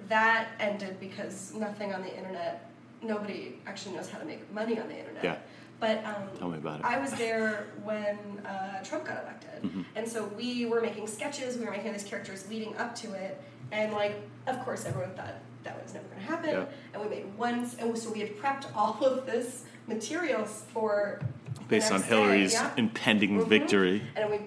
that 0.09 0.49
ended 0.59 0.99
because 0.99 1.53
nothing 1.53 1.93
on 1.93 2.01
the 2.01 2.15
internet. 2.15 2.69
Nobody 3.01 3.59
actually 3.65 3.95
knows 3.95 4.09
how 4.09 4.19
to 4.19 4.25
make 4.25 4.51
money 4.53 4.79
on 4.79 4.87
the 4.89 4.97
internet. 4.99 5.23
Yeah. 5.23 5.37
But 5.79 6.05
um, 6.05 6.29
Tell 6.37 6.49
me 6.49 6.59
about 6.59 6.81
it. 6.81 6.85
I 6.85 6.99
was 6.99 7.11
there 7.13 7.65
when 7.83 8.17
uh, 8.45 8.83
Trump 8.83 9.05
got 9.05 9.23
elected, 9.23 9.63
Mhm. 9.63 9.85
and 9.95 10.07
so 10.07 10.25
we 10.37 10.65
were 10.67 10.81
making 10.81 11.07
sketches. 11.07 11.57
We 11.57 11.65
were 11.65 11.71
making 11.71 11.93
these 11.93 12.03
characters 12.03 12.47
leading 12.49 12.75
up 12.77 12.93
to 12.97 13.13
it, 13.13 13.41
and 13.71 13.93
like, 13.93 14.15
of 14.47 14.59
course, 14.63 14.85
everyone 14.85 15.11
thought 15.15 15.35
that 15.63 15.81
was 15.81 15.93
never 15.93 16.05
going 16.07 16.19
to 16.21 16.25
happen. 16.27 16.49
Yeah. 16.49 16.65
And 16.93 17.03
we 17.03 17.09
made 17.09 17.37
once, 17.37 17.75
and 17.79 17.97
so 17.97 18.11
we 18.11 18.19
had 18.19 18.37
prepped 18.37 18.65
all 18.75 19.03
of 19.05 19.25
this 19.25 19.63
materials 19.87 20.63
for 20.73 21.19
Based 21.67 21.91
on 21.91 21.99
next 21.99 22.09
day, 22.09 22.15
Hillary's 22.15 22.53
yeah. 22.53 22.71
impending 22.77 23.39
Mhm. 23.39 23.47
victory. 23.47 24.01
And 24.15 24.29
we 24.31 24.39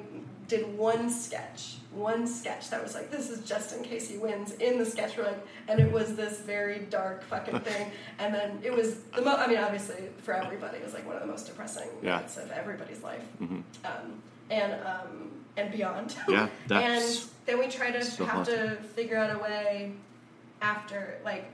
did 0.48 0.76
one 0.76 1.08
sketch, 1.08 1.76
one 1.92 2.26
sketch 2.26 2.68
that 2.70 2.82
was 2.82 2.94
like, 2.94 3.10
this 3.10 3.30
is 3.30 3.48
just 3.48 3.74
in 3.74 3.82
case 3.82 4.08
he 4.08 4.18
wins. 4.18 4.52
In 4.54 4.78
the 4.78 4.84
sketch, 4.84 5.16
we're 5.16 5.32
and 5.68 5.80
it 5.80 5.90
was 5.90 6.16
this 6.16 6.40
very 6.40 6.80
dark 6.90 7.22
fucking 7.24 7.60
thing. 7.68 7.90
and 8.18 8.34
then 8.34 8.58
it 8.62 8.72
was 8.74 8.96
the 9.16 9.22
mo- 9.22 9.36
I 9.36 9.46
mean, 9.46 9.58
obviously 9.58 9.96
for 10.22 10.34
everybody, 10.34 10.78
it 10.78 10.84
was 10.84 10.92
like 10.94 11.06
one 11.06 11.16
of 11.16 11.22
the 11.22 11.28
most 11.28 11.46
depressing 11.46 11.88
Yeah. 12.02 12.14
moments 12.16 12.36
of 12.36 12.50
everybody's 12.50 13.02
life, 13.02 13.24
Mhm. 13.40 13.62
um, 13.84 14.22
and 14.50 14.74
um, 14.84 15.30
and 15.56 15.70
beyond. 15.72 16.16
Yeah, 16.28 16.48
and 16.70 17.20
then 17.46 17.58
we 17.58 17.68
try 17.68 17.90
to 17.90 18.04
so 18.04 18.24
have 18.24 18.40
awesome. 18.40 18.54
to 18.54 18.76
figure 18.76 19.16
out 19.16 19.34
a 19.34 19.38
way 19.38 19.92
after 20.62 21.18
like 21.24 21.44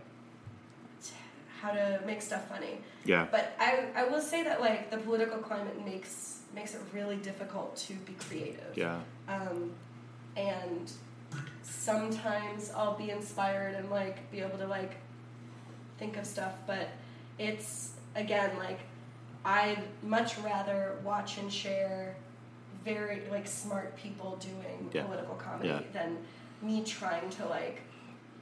t- 1.02 1.12
how 1.60 1.72
to 1.72 2.00
make 2.06 2.22
stuff 2.22 2.48
funny. 2.48 2.80
Yeah. 3.04 3.26
But 3.30 3.54
I, 3.58 3.86
I 3.96 4.04
will 4.04 4.20
say 4.20 4.44
that 4.44 4.60
like 4.60 4.90
the 4.90 4.98
political 4.98 5.38
climate 5.38 5.84
makes 5.84 6.40
makes 6.54 6.74
it 6.74 6.80
really 6.92 7.16
difficult 7.16 7.76
to 7.76 7.94
be 7.94 8.12
creative. 8.14 8.76
Yeah. 8.76 9.00
Um, 9.28 9.72
and 10.36 10.90
sometimes 11.62 12.72
I'll 12.74 12.96
be 12.96 13.10
inspired 13.10 13.74
and 13.74 13.90
like 13.90 14.30
be 14.30 14.40
able 14.40 14.58
to 14.58 14.66
like 14.66 14.94
think 15.98 16.16
of 16.16 16.26
stuff, 16.26 16.54
but 16.66 16.88
it's 17.38 17.92
again 18.14 18.56
like 18.58 18.80
I'd 19.44 19.82
much 20.02 20.38
rather 20.38 20.98
watch 21.04 21.38
and 21.38 21.52
share 21.52 22.16
very 22.84 23.22
like 23.30 23.46
smart 23.46 23.96
people 23.96 24.36
doing 24.40 24.90
Yeah. 24.92 25.02
political 25.04 25.34
comedy 25.34 25.68
Yeah. 25.68 25.80
than 25.92 26.18
me 26.62 26.82
trying 26.84 27.28
to 27.30 27.46
like 27.46 27.82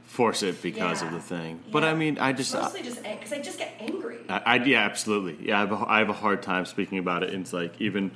Force 0.06 0.42
it 0.42 0.62
because 0.62 1.02
of 1.02 1.12
the 1.12 1.20
thing. 1.20 1.62
But 1.70 1.84
I 1.84 1.92
mean, 1.92 2.18
I 2.18 2.32
just. 2.32 2.54
mostly 2.54 2.82
just 2.82 3.02
because 3.02 3.30
I 3.30 3.40
just 3.42 3.58
get 3.58 3.74
angry. 3.78 4.16
I, 4.30 4.40
I 4.46 4.54
yeah, 4.64 4.80
absolutely. 4.80 5.36
Yeah, 5.48 5.58
I 5.58 5.60
have, 5.60 5.72
a, 5.72 5.84
I 5.86 5.98
have 5.98 6.08
a 6.08 6.14
hard 6.14 6.42
time 6.42 6.64
speaking 6.64 6.96
about 6.96 7.22
it. 7.22 7.34
And 7.34 7.42
it's 7.42 7.52
like 7.52 7.78
even 7.78 8.12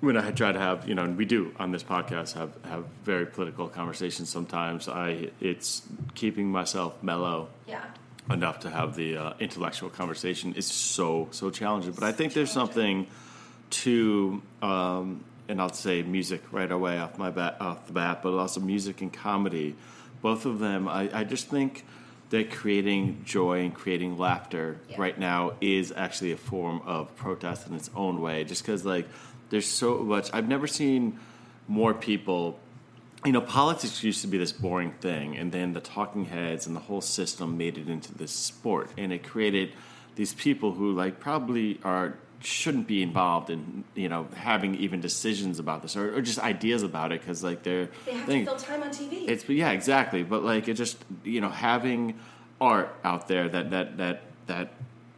when 0.00 0.16
I 0.16 0.30
try 0.30 0.50
to 0.52 0.58
have, 0.58 0.88
you 0.88 0.94
know, 0.94 1.04
and 1.04 1.18
we 1.18 1.26
do 1.26 1.52
on 1.58 1.72
this 1.72 1.82
podcast 1.82 2.32
have 2.32 2.52
have 2.64 2.86
very 3.04 3.26
political 3.26 3.68
conversations. 3.68 4.30
Sometimes 4.30 4.88
I 4.88 5.28
it's 5.42 5.82
keeping 6.14 6.50
myself 6.50 7.02
mellow 7.02 7.48
Yeah. 7.68 7.84
enough 8.30 8.60
to 8.60 8.70
have 8.70 8.96
the 8.96 9.18
uh, 9.18 9.32
intellectual 9.40 9.90
conversation 9.90 10.54
is 10.54 10.66
so 10.66 11.28
so 11.32 11.50
challenging. 11.50 11.92
But 11.92 12.04
I 12.04 12.12
think 12.12 12.32
there's 12.32 12.50
something 12.50 13.06
to, 13.70 14.42
um, 14.62 15.24
and 15.48 15.60
I'll 15.60 15.72
say 15.72 16.02
music 16.02 16.42
right 16.52 16.70
away 16.70 16.98
off 16.98 17.18
my 17.18 17.30
bat 17.30 17.56
off 17.60 17.86
the 17.86 17.92
bat, 17.92 18.22
but 18.22 18.34
also 18.34 18.60
music 18.60 19.00
and 19.00 19.12
comedy. 19.12 19.74
Both 20.22 20.46
of 20.46 20.58
them, 20.58 20.88
I, 20.88 21.10
I 21.12 21.24
just 21.24 21.48
think 21.48 21.84
that 22.30 22.50
creating 22.50 23.22
joy 23.24 23.60
and 23.60 23.74
creating 23.74 24.18
laughter 24.18 24.78
right 24.96 25.18
now 25.18 25.52
is 25.60 25.92
actually 25.94 26.32
a 26.32 26.36
form 26.36 26.80
of 26.86 27.14
protest 27.16 27.66
in 27.68 27.74
its 27.74 27.90
own 27.94 28.20
way. 28.20 28.44
Just 28.44 28.62
because 28.62 28.84
like 28.84 29.06
there's 29.50 29.68
so 29.68 29.98
much, 29.98 30.30
I've 30.32 30.48
never 30.48 30.66
seen 30.66 31.18
more 31.68 31.94
people 31.94 32.58
you 33.24 33.32
know, 33.32 33.40
politics 33.40 34.04
used 34.04 34.20
to 34.20 34.26
be 34.26 34.36
this 34.36 34.52
boring 34.52 34.92
thing, 34.92 35.36
and 35.36 35.50
then 35.50 35.72
the 35.72 35.80
talking 35.80 36.26
heads 36.26 36.66
and 36.66 36.76
the 36.76 36.80
whole 36.80 37.00
system 37.00 37.56
made 37.56 37.78
it 37.78 37.88
into 37.88 38.12
this 38.14 38.32
sport, 38.32 38.90
and 38.98 39.12
it 39.12 39.22
created 39.22 39.72
these 40.14 40.34
people 40.34 40.72
who, 40.72 40.92
like, 40.92 41.20
probably 41.20 41.80
are 41.82 42.18
shouldn't 42.40 42.86
be 42.86 43.02
involved 43.02 43.48
in 43.48 43.84
you 43.94 44.08
know 44.08 44.26
having 44.36 44.74
even 44.74 45.00
decisions 45.00 45.58
about 45.58 45.82
this 45.82 45.96
or, 45.96 46.14
or 46.16 46.20
just 46.20 46.38
ideas 46.38 46.82
about 46.82 47.12
it 47.12 47.20
because 47.20 47.42
like 47.42 47.62
they're 47.62 47.88
They 48.04 48.12
have 48.12 48.26
to 48.26 48.44
fill 48.44 48.56
time 48.56 48.82
on 48.82 48.90
TV. 48.90 49.28
it's 49.28 49.48
yeah, 49.48 49.70
exactly. 49.70 50.22
But 50.22 50.44
like 50.44 50.68
it 50.68 50.74
just 50.74 50.98
you 51.24 51.40
know 51.40 51.48
having 51.48 52.18
art 52.60 52.94
out 53.04 53.28
there 53.28 53.48
that 53.48 53.70
that 53.70 53.96
that 53.96 54.22
that 54.46 54.72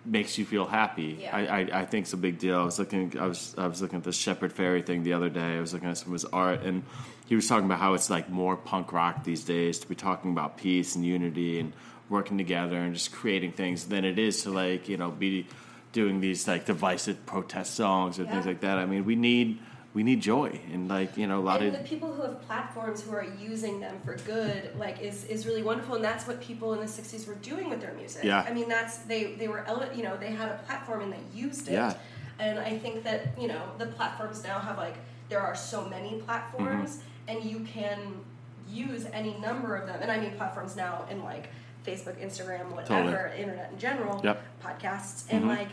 makes 0.05 0.39
you 0.39 0.45
feel 0.45 0.67
happy. 0.67 1.19
Yeah. 1.21 1.37
I, 1.37 1.41
I 1.41 1.81
I 1.81 1.85
think 1.85 2.05
it's 2.05 2.13
a 2.13 2.17
big 2.17 2.39
deal. 2.39 2.61
I 2.61 2.65
was 2.65 2.79
looking 2.79 3.19
I 3.19 3.27
was 3.27 3.55
I 3.59 3.67
was 3.67 3.83
looking 3.83 3.99
at 3.99 4.05
this 4.05 4.17
Shepard 4.17 4.55
Fairey 4.55 4.85
thing 4.87 5.03
the 5.03 5.13
other 5.15 5.29
day. 5.29 5.57
I 5.57 5.61
was 5.61 5.73
looking 5.73 5.89
at 5.89 5.99
some 5.99 6.09
of 6.09 6.13
his 6.13 6.25
art 6.27 6.63
and 6.63 6.85
he 7.27 7.35
was 7.35 7.49
talking 7.49 7.65
about 7.67 7.81
how 7.81 7.95
it's 7.95 8.09
like 8.09 8.31
more 8.31 8.57
punk 8.57 8.93
rock 8.93 9.25
these 9.25 9.43
days 9.43 9.81
to 9.81 9.89
be 9.89 9.97
talking 9.97 10.31
about 10.31 10.57
peace 10.57 10.95
and 10.95 11.05
unity 11.05 11.59
and 11.59 11.73
working 12.09 12.39
together 12.39 12.77
and 12.77 12.95
just 12.95 13.11
creating 13.11 13.51
things 13.51 13.87
than 13.87 14.05
it 14.05 14.17
is 14.17 14.45
to 14.45 14.51
like 14.51 14.89
you 14.89 14.97
know 14.97 15.11
be 15.11 15.45
doing 15.97 16.21
these 16.21 16.47
like 16.47 16.63
divisive 16.67 17.19
protest 17.33 17.71
songs 17.75 18.19
or 18.21 18.25
things 18.27 18.45
like 18.47 18.61
that. 18.61 18.77
I 18.79 18.85
mean, 18.93 19.05
we 19.05 19.17
need 19.17 19.59
we 19.95 20.03
need 20.03 20.21
joy 20.21 20.51
and 20.75 20.83
like 20.97 21.17
you 21.17 21.27
know 21.27 21.39
a 21.41 21.45
lot 21.51 21.63
and 21.63 21.75
of 21.75 21.83
the 21.83 21.89
people 21.89 22.13
who 22.15 22.21
have 22.29 22.37
platforms 22.51 22.99
who 23.05 23.13
are 23.21 23.27
using 23.53 23.81
them 23.81 23.97
for 24.05 24.15
good 24.35 24.61
like 24.85 25.01
is, 25.01 25.25
is 25.25 25.47
really 25.49 25.63
wonderful 25.63 25.95
and 25.99 26.05
that's 26.05 26.27
what 26.29 26.39
people 26.51 26.75
in 26.75 26.81
the 26.81 26.93
60s 26.99 27.27
were 27.27 27.41
doing 27.53 27.71
with 27.71 27.81
their 27.81 27.95
music 27.95 28.23
Yeah. 28.23 28.45
i 28.47 28.53
mean 28.53 28.69
that's 28.69 28.95
they 29.11 29.23
they 29.41 29.49
were 29.49 29.65
you 29.99 30.03
know 30.07 30.15
they 30.25 30.33
had 30.41 30.49
a 30.51 30.59
platform 30.67 31.01
and 31.05 31.11
they 31.15 31.25
used 31.45 31.65
it 31.69 31.73
Yeah. 31.81 31.95
and 32.39 32.59
i 32.59 32.77
think 32.77 33.05
that 33.05 33.21
you 33.41 33.49
know 33.53 33.63
the 33.79 33.87
platforms 33.99 34.45
now 34.45 34.59
have 34.69 34.77
like 34.87 34.97
there 35.31 35.41
are 35.41 35.55
so 35.73 35.79
many 35.89 36.13
platforms 36.27 36.91
Mm-hmm. 36.99 37.29
and 37.31 37.39
you 37.51 37.59
can 37.77 37.99
use 38.69 39.03
any 39.21 39.33
number 39.49 39.71
of 39.79 39.85
them 39.89 39.99
and 40.03 40.11
i 40.15 40.19
mean 40.23 40.33
platforms 40.41 40.77
now 40.77 41.07
in 41.11 41.19
like 41.33 41.45
facebook 41.87 42.17
instagram 42.27 42.67
whatever 42.77 43.33
internet 43.43 43.71
in 43.73 43.79
general 43.79 44.21
Yep. 44.23 44.37
podcasts 44.67 45.25
and 45.33 45.45
Mhm. 45.45 45.57
like 45.57 45.71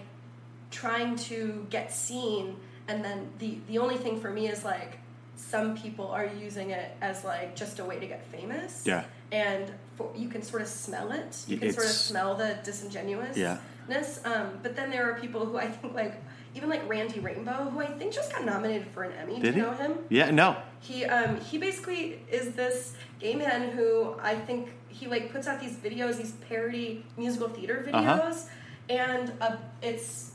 trying 0.74 1.16
to 1.16 1.66
get 1.70 1.92
seen 1.94 2.56
and 2.90 3.04
then 3.06 3.30
the 3.40 3.58
the 3.68 3.78
only 3.78 3.98
thing 3.98 4.20
for 4.20 4.30
me 4.32 4.48
is 4.48 4.64
like 4.66 4.98
some 5.36 5.76
people 5.78 6.08
are 6.08 6.26
using 6.48 6.72
it 6.72 6.90
as 7.02 7.24
like 7.24 7.56
just 7.56 7.80
a 7.80 7.86
way 7.86 7.98
to 8.00 8.08
get 8.08 8.22
famous 8.38 8.84
Yeah. 8.86 9.04
and 9.32 9.72
for, 9.96 10.12
you 10.16 10.28
can 10.30 10.42
sort 10.42 10.62
of 10.62 10.68
smell 10.68 11.12
it 11.12 11.32
you 11.48 11.58
can 11.58 11.72
sort 11.74 11.86
of 11.86 11.92
smell 11.92 12.36
the 12.36 12.58
disingenuousness 12.64 13.38
Yeah. 13.38 13.58
um, 14.32 14.48
but 14.64 14.76
then 14.76 14.90
there 14.90 15.04
are 15.10 15.16
people 15.20 15.46
who 15.46 15.58
i 15.58 15.68
think 15.68 15.94
like 15.94 16.16
even 16.56 16.70
like 16.70 16.88
randy 16.90 17.20
rainbow 17.20 17.60
who 17.72 17.80
i 17.82 17.86
think 17.98 18.12
just 18.14 18.32
got 18.34 18.44
nominated 18.46 18.88
for 18.94 19.04
an 19.04 19.14
emmy 19.22 19.36
Did 19.40 19.42
do 19.42 19.48
you 19.48 19.54
he? 19.54 19.62
know 19.62 19.72
him 19.84 19.92
Yeah, 20.10 20.30
no. 20.32 20.56
he 20.80 21.06
um 21.06 21.40
he 21.50 21.58
basically 21.58 22.20
is 22.32 22.54
this 22.62 22.96
gay 23.20 23.36
man 23.36 23.62
who 23.76 24.16
I 24.22 24.36
think 24.48 24.62
he 24.90 25.08
like 25.08 25.32
puts 25.32 25.48
out 25.48 25.58
these 25.66 25.76
videos, 25.88 26.18
these 26.18 26.34
parody 26.50 27.06
musical 27.18 27.48
theater 27.58 27.78
videos, 27.88 28.20
Uh-huh. 28.20 28.50
and 29.06 29.32
uh, 29.42 29.56
it's 29.82 30.32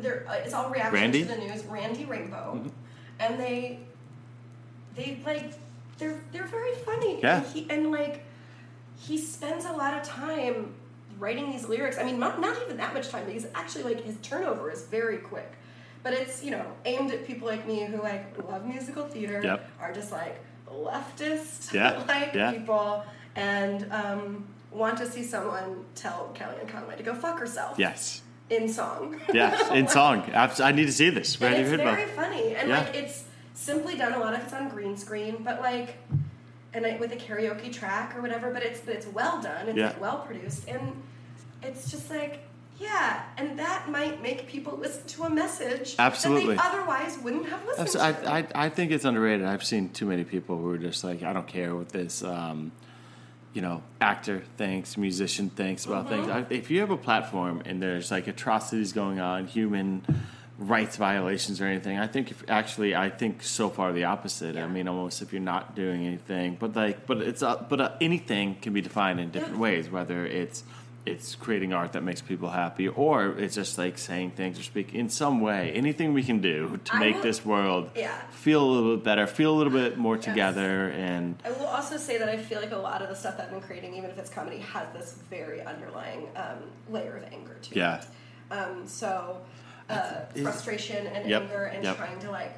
they're 0.00 0.24
uh, 0.28 0.34
it's 0.34 0.54
all 0.54 0.70
reaction 0.70 0.94
Randy? 0.94 1.22
to 1.22 1.28
the 1.28 1.36
news. 1.36 1.64
Randy 1.66 2.04
Rainbow, 2.04 2.60
Mhm. 2.62 2.70
and 3.20 3.40
they 3.40 3.80
they 4.94 5.18
like 5.24 5.52
they're 5.98 6.20
they're 6.32 6.46
very 6.46 6.74
funny. 6.84 7.20
Yeah. 7.20 7.38
And 7.38 7.46
he 7.46 7.66
and 7.70 7.90
like 7.92 8.24
he 8.96 9.18
spends 9.18 9.64
a 9.64 9.72
lot 9.72 9.94
of 9.94 10.02
time 10.02 10.74
writing 11.18 11.50
these 11.50 11.68
lyrics. 11.68 11.98
I 11.98 12.04
mean, 12.04 12.18
not 12.18 12.40
not 12.40 12.56
even 12.62 12.76
that 12.78 12.94
much 12.94 13.08
time 13.10 13.26
because 13.26 13.46
actually 13.54 13.84
like 13.84 14.02
his 14.04 14.16
turnover 14.22 14.70
is 14.70 14.84
very 14.86 15.18
quick. 15.18 15.52
But 16.02 16.12
it's 16.14 16.42
you 16.44 16.50
know 16.52 16.64
aimed 16.84 17.10
at 17.12 17.26
people 17.26 17.48
like 17.48 17.66
me 17.66 17.84
who 17.84 18.00
like 18.02 18.36
love 18.48 18.64
musical 18.66 19.04
theater, 19.04 19.40
Yep. 19.42 19.68
are 19.80 19.92
just 19.92 20.12
like 20.12 20.38
leftist 20.70 21.72
Yeah, 21.74 22.02
like 22.06 22.34
yeah. 22.34 22.52
people, 22.52 23.04
and 23.36 23.90
um, 23.92 24.46
want 24.70 24.98
to 24.98 25.06
see 25.10 25.24
someone 25.24 25.84
tell 25.94 26.30
Kellyanne 26.34 26.68
Conway 26.68 26.96
to 26.96 27.02
go 27.02 27.14
fuck 27.14 27.38
herself. 27.38 27.78
Yes. 27.78 28.22
In 28.50 28.68
song. 28.68 29.20
Yes, 29.32 29.70
in 29.72 29.88
song. 29.88 30.24
I 30.34 30.72
need 30.72 30.86
to 30.86 30.92
see 30.92 31.10
this. 31.10 31.34
And 31.34 31.42
Randy 31.42 31.60
it's 31.60 31.70
Rainbow. 31.70 31.94
very 31.94 32.08
funny, 32.10 32.54
and 32.56 32.68
Yeah. 32.68 32.80
like 32.80 32.94
it's 32.94 33.24
simply 33.54 33.96
done. 33.96 34.14
A 34.14 34.18
lot 34.18 34.34
of 34.34 34.40
it's 34.40 34.52
on 34.52 34.68
green 34.70 34.96
screen, 34.96 35.42
but 35.44 35.60
like, 35.60 35.96
and 36.72 36.86
I, 36.86 36.96
with 36.96 37.12
a 37.12 37.16
karaoke 37.16 37.72
track 37.72 38.16
or 38.16 38.22
whatever. 38.22 38.50
But 38.52 38.62
it's 38.62 38.80
but 38.80 38.94
it's 38.94 39.06
well 39.06 39.40
done. 39.42 39.68
It's 39.68 39.76
Yeah. 39.76 39.88
like 39.88 40.00
well 40.00 40.18
produced, 40.20 40.66
and 40.68 41.02
it's 41.62 41.90
just 41.90 42.10
like 42.10 42.40
yeah, 42.78 43.22
and 43.36 43.58
that 43.58 43.90
might 43.90 44.22
make 44.22 44.46
people 44.46 44.76
listen 44.78 45.04
to 45.08 45.24
a 45.24 45.30
message 45.30 45.96
Absolutely. 45.98 46.54
that 46.54 46.62
they 46.72 46.78
otherwise 46.78 47.18
wouldn't 47.18 47.48
have 47.48 47.66
listened. 47.66 48.00
I, 48.00 48.38
I, 48.38 48.46
I 48.54 48.68
think 48.68 48.92
it's 48.92 49.04
underrated. 49.04 49.44
I've 49.44 49.64
seen 49.64 49.88
too 49.90 50.06
many 50.06 50.22
people 50.22 50.56
who 50.58 50.70
are 50.70 50.78
just 50.78 51.02
like, 51.02 51.24
I 51.24 51.32
don't 51.32 51.48
care 51.48 51.74
what 51.74 51.88
this, 51.88 52.22
um, 52.22 52.70
you 53.58 53.62
know, 53.62 53.82
actor 54.00 54.44
thinks, 54.56 54.96
musician 54.96 55.50
thinks 55.50 55.84
about 55.84 56.08
things. 56.08 56.28
I, 56.28 56.46
if 56.48 56.70
you 56.70 56.78
have 56.78 56.92
a 56.92 56.96
platform 56.96 57.60
and 57.64 57.82
there's 57.82 58.08
like 58.08 58.28
atrocities 58.28 58.92
going 58.92 59.18
on, 59.18 59.48
human 59.48 60.06
rights 60.60 60.96
violations 60.96 61.60
or 61.60 61.64
anything, 61.66 61.98
I 61.98 62.06
think 62.06 62.30
if 62.30 62.44
actually, 62.48 62.94
I 62.94 63.10
think 63.10 63.42
so 63.42 63.68
far 63.68 63.92
the 63.92 64.04
opposite. 64.04 64.56
I 64.56 64.68
mean, 64.68 64.86
almost 64.86 65.22
if 65.22 65.32
you're 65.32 65.42
not 65.42 65.74
doing 65.74 66.06
anything, 66.06 66.56
but 66.60 66.76
like, 66.76 67.04
but 67.04 67.18
it's, 67.20 67.42
uh, 67.42 67.56
but 67.68 67.80
uh, 67.80 67.90
anything 68.00 68.54
can 68.62 68.72
be 68.72 68.80
defined 68.80 69.18
in 69.18 69.30
different 69.32 69.54
Yeah. 69.56 69.60
ways, 69.60 69.90
whether 69.90 70.24
it's, 70.24 70.62
it's 71.08 71.34
creating 71.34 71.72
art 71.72 71.92
that 71.92 72.02
makes 72.02 72.20
people 72.22 72.50
happy, 72.50 72.88
or 72.88 73.36
it's 73.38 73.54
just 73.54 73.78
like 73.78 73.98
saying 73.98 74.32
things 74.32 74.58
or 74.58 74.62
speak 74.62 74.94
in 74.94 75.08
some 75.08 75.40
way. 75.40 75.72
Anything 75.72 76.12
we 76.14 76.22
can 76.22 76.40
do 76.40 76.78
to 76.84 76.94
I 76.94 76.98
make 77.00 77.16
will- 77.16 77.22
this 77.22 77.44
world 77.44 77.90
Yeah. 77.94 78.16
feel 78.30 78.62
a 78.62 78.68
little 78.70 78.96
bit 78.96 79.04
better, 79.04 79.26
feel 79.26 79.52
a 79.52 79.56
little 79.56 79.72
bit 79.72 79.96
more 79.98 80.16
together, 80.16 80.90
and 80.90 81.36
I 81.44 81.50
will 81.52 81.66
also 81.66 81.96
say 81.96 82.18
that 82.18 82.28
I 82.28 82.36
feel 82.36 82.60
like 82.60 82.72
a 82.72 82.76
lot 82.76 83.02
of 83.02 83.08
the 83.08 83.16
stuff 83.16 83.36
that 83.36 83.46
I've 83.46 83.50
been 83.52 83.60
creating, 83.60 83.94
even 83.96 84.10
if 84.10 84.18
it's 84.18 84.30
comedy, 84.30 84.58
has 84.58 84.86
this 84.92 85.16
very 85.30 85.60
underlying 85.62 86.28
um, 86.36 86.58
layer 86.90 87.16
of 87.16 87.24
anger 87.32 87.56
to 87.62 87.74
Yeah. 87.74 88.00
it. 88.00 88.06
Um, 88.50 88.86
so 88.86 89.40
uh, 89.90 90.26
frustration 90.42 91.06
and 91.06 91.28
Yep, 91.28 91.42
anger 91.42 91.64
and 91.64 91.82
yep. 91.84 91.96
trying 91.96 92.18
to 92.20 92.30
like 92.30 92.54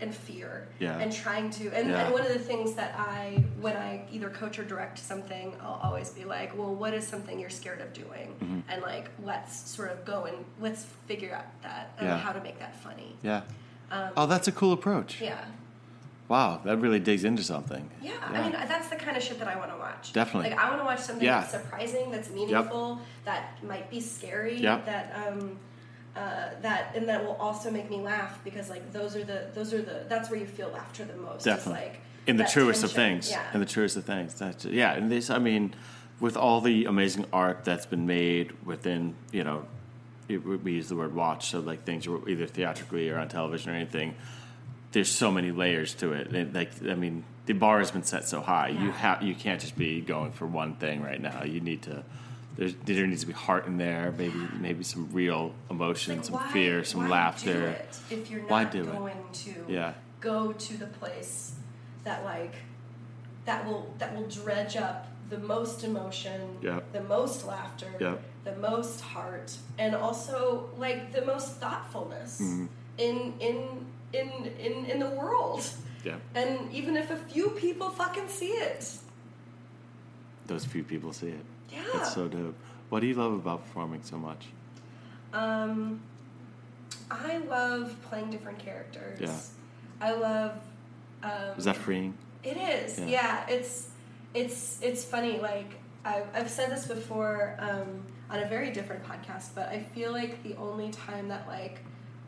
and 0.00 0.14
fear 0.14 0.66
Yeah. 0.78 0.98
and 0.98 1.12
trying 1.12 1.50
to 1.50 1.70
and, 1.72 1.88
Yeah. 1.90 2.04
and 2.04 2.12
one 2.12 2.22
of 2.22 2.28
the 2.32 2.38
things 2.38 2.74
that 2.74 2.94
I 2.98 3.44
when 3.60 3.76
I 3.76 4.04
either 4.10 4.30
coach 4.30 4.58
or 4.58 4.64
direct 4.64 4.98
something 4.98 5.54
I'll 5.62 5.80
always 5.82 6.10
be 6.10 6.24
like 6.24 6.56
well 6.56 6.74
what 6.74 6.94
is 6.94 7.06
something 7.06 7.38
you're 7.38 7.50
scared 7.50 7.80
of 7.80 7.92
doing 7.92 8.34
Mhm. 8.42 8.62
and 8.72 8.82
like 8.82 9.10
let's 9.22 9.56
sort 9.70 9.92
of 9.92 10.04
go 10.04 10.24
and 10.24 10.36
let's 10.60 10.86
figure 11.06 11.34
out 11.34 11.44
that 11.62 11.92
and 11.98 12.08
Yeah. 12.08 12.16
how 12.18 12.32
to 12.32 12.40
make 12.42 12.58
that 12.58 12.74
funny 12.76 13.16
yeah. 13.22 13.42
um, 13.90 14.10
oh, 14.16 14.26
that's 14.26 14.48
a 14.48 14.52
cool 14.52 14.72
approach. 14.72 15.20
yeah 15.20 15.44
Wow, 16.28 16.60
that 16.64 16.76
really 16.76 17.00
digs 17.00 17.24
into 17.24 17.42
something. 17.42 17.90
Yeah, 18.00 18.12
I 18.22 18.42
mean 18.42 18.52
that's 18.52 18.88
the 18.88 18.94
kind 18.94 19.16
of 19.16 19.22
shit 19.22 19.40
that 19.40 19.48
I 19.48 19.56
want 19.58 19.72
to 19.72 19.76
watch. 19.76 20.12
Definitely. 20.12 20.50
Like 20.50 20.60
I 20.60 20.68
want 20.68 20.80
to 20.80 20.84
watch 20.84 21.00
something 21.00 21.24
Yeah. 21.24 21.40
that's 21.40 21.50
surprising, 21.50 22.12
that's 22.12 22.30
meaningful, 22.30 23.00
that 23.24 23.60
might 23.64 23.90
be 23.90 24.00
scary, 24.00 24.56
Yep. 24.60 24.86
that 24.86 25.12
um, 25.26 25.58
uh, 26.20 26.50
that 26.60 26.92
and 26.94 27.08
that 27.08 27.24
will 27.24 27.36
also 27.36 27.70
make 27.70 27.88
me 27.88 27.96
laugh 27.96 28.42
because 28.44 28.68
like 28.68 28.92
those 28.92 29.16
are 29.16 29.24
the 29.24 29.46
those 29.54 29.72
are 29.72 29.80
the 29.80 30.04
that's 30.08 30.30
where 30.30 30.38
you 30.38 30.46
feel 30.46 30.68
laughter 30.68 31.04
the 31.04 31.16
most. 31.16 31.44
Definitely. 31.44 31.82
like 31.82 32.00
in 32.26 32.36
the 32.36 32.44
truest 32.44 32.84
of 32.84 32.92
things. 32.92 33.30
Yeah. 33.30 33.42
In 33.54 33.60
the 33.60 33.66
truest 33.66 33.96
of 33.96 34.04
things. 34.04 34.34
That's 34.34 34.64
yeah. 34.64 34.92
And 34.92 35.10
this, 35.10 35.30
I 35.30 35.38
mean, 35.38 35.74
with 36.18 36.36
all 36.36 36.60
the 36.60 36.84
amazing 36.84 37.26
art 37.32 37.64
that's 37.64 37.86
been 37.86 38.06
made 38.06 38.52
within, 38.64 39.14
you 39.32 39.44
know, 39.44 39.66
it, 40.28 40.38
we 40.38 40.72
use 40.72 40.88
the 40.88 40.96
word 40.96 41.14
watch, 41.14 41.50
so 41.50 41.60
like 41.60 41.84
things 41.84 42.06
are 42.06 42.28
either 42.28 42.46
theatrically 42.46 43.08
or 43.10 43.18
on 43.18 43.28
television 43.28 43.72
or 43.72 43.74
anything. 43.74 44.14
There's 44.92 45.10
so 45.10 45.30
many 45.30 45.52
layers 45.52 45.94
to 45.94 46.12
it. 46.12 46.28
And 46.28 46.54
like, 46.54 46.70
I 46.86 46.94
mean, 46.94 47.24
the 47.46 47.52
bar 47.54 47.78
has 47.78 47.90
been 47.90 48.02
set 48.02 48.28
so 48.28 48.40
high. 48.40 48.68
You 48.68 48.90
have 48.92 49.22
you 49.22 49.34
can't 49.34 49.60
just 49.60 49.76
be 49.76 50.00
going 50.00 50.32
for 50.32 50.46
one 50.46 50.76
thing 50.76 51.02
right 51.02 51.20
now. 51.20 51.44
You 51.44 51.60
need 51.60 51.82
to. 51.82 52.04
There's, 52.56 52.74
there 52.84 53.06
needs 53.06 53.22
to 53.22 53.26
be 53.26 53.32
heart 53.32 53.66
in 53.66 53.78
there, 53.78 54.12
maybe 54.18 54.40
maybe 54.58 54.84
some 54.84 55.08
real 55.12 55.54
emotion, 55.70 56.16
Like, 56.16 56.24
some 56.26 56.34
why- 56.34 56.52
fear, 56.52 56.84
some 56.84 57.02
why 57.04 57.08
laughter. 57.08 57.52
do 57.60 57.64
it 57.66 57.98
if 58.10 58.30
you're 58.30 58.40
not 58.42 58.50
Why 58.50 58.64
do 58.64 58.80
it? 58.82 58.92
going 58.92 59.22
to 59.44 59.64
Yeah. 59.68 59.94
go 60.20 60.52
to 60.52 60.76
the 60.76 60.86
place 60.86 61.54
that 62.04 62.24
like 62.24 62.54
that 63.46 63.64
will 63.66 63.94
that 63.98 64.14
will 64.14 64.28
dredge 64.28 64.76
up 64.76 65.06
the 65.30 65.38
most 65.38 65.84
emotion, 65.84 66.58
Yep. 66.60 66.92
the 66.92 67.02
most 67.04 67.46
laughter, 67.46 67.86
Yep. 68.00 68.20
the 68.44 68.56
most 68.56 69.00
heart, 69.00 69.56
and 69.78 69.94
also 69.94 70.68
like 70.76 71.12
the 71.12 71.24
most 71.24 71.56
thoughtfulness 71.60 72.40
Mhm. 72.42 72.68
in 72.98 73.34
in 73.40 73.86
in 74.12 74.28
in 74.58 74.84
in 74.86 74.98
the 74.98 75.08
world. 75.10 75.62
Yeah. 76.04 76.16
And 76.34 76.70
even 76.72 76.96
if 76.96 77.10
a 77.10 77.16
few 77.16 77.50
people 77.50 77.90
fucking 77.90 78.28
see 78.28 78.52
it, 78.52 78.98
Those 80.46 80.64
few 80.64 80.82
people 80.82 81.12
see 81.12 81.28
it. 81.28 81.44
Yeah. 81.72 81.82
It's 81.94 82.14
so 82.14 82.28
dope. 82.28 82.56
What 82.88 83.00
do 83.00 83.06
you 83.06 83.14
love 83.14 83.32
about 83.32 83.64
performing 83.64 84.02
so 84.02 84.16
much? 84.18 84.46
Um, 85.32 86.00
I 87.10 87.38
love 87.38 87.94
playing 88.08 88.30
different 88.30 88.58
characters. 88.58 89.20
Yeah. 89.20 89.38
I 90.00 90.12
love. 90.12 90.52
Um, 91.22 91.30
Is 91.58 91.64
that 91.64 91.76
freeing? 91.76 92.14
It 92.42 92.56
is. 92.56 92.98
Yeah. 92.98 93.06
Yeah. 93.06 93.46
It's 93.48 93.88
it's 94.34 94.78
it's 94.82 95.04
funny. 95.04 95.38
Like 95.38 95.78
I've 96.04 96.26
I've 96.34 96.50
said 96.50 96.70
this 96.70 96.86
before 96.86 97.56
um, 97.58 98.02
on 98.30 98.40
a 98.42 98.48
very 98.48 98.70
different 98.70 99.04
podcast, 99.04 99.50
but 99.54 99.68
I 99.68 99.80
feel 99.80 100.12
like 100.12 100.42
the 100.42 100.56
only 100.56 100.90
time 100.90 101.28
that 101.28 101.46
like 101.46 101.80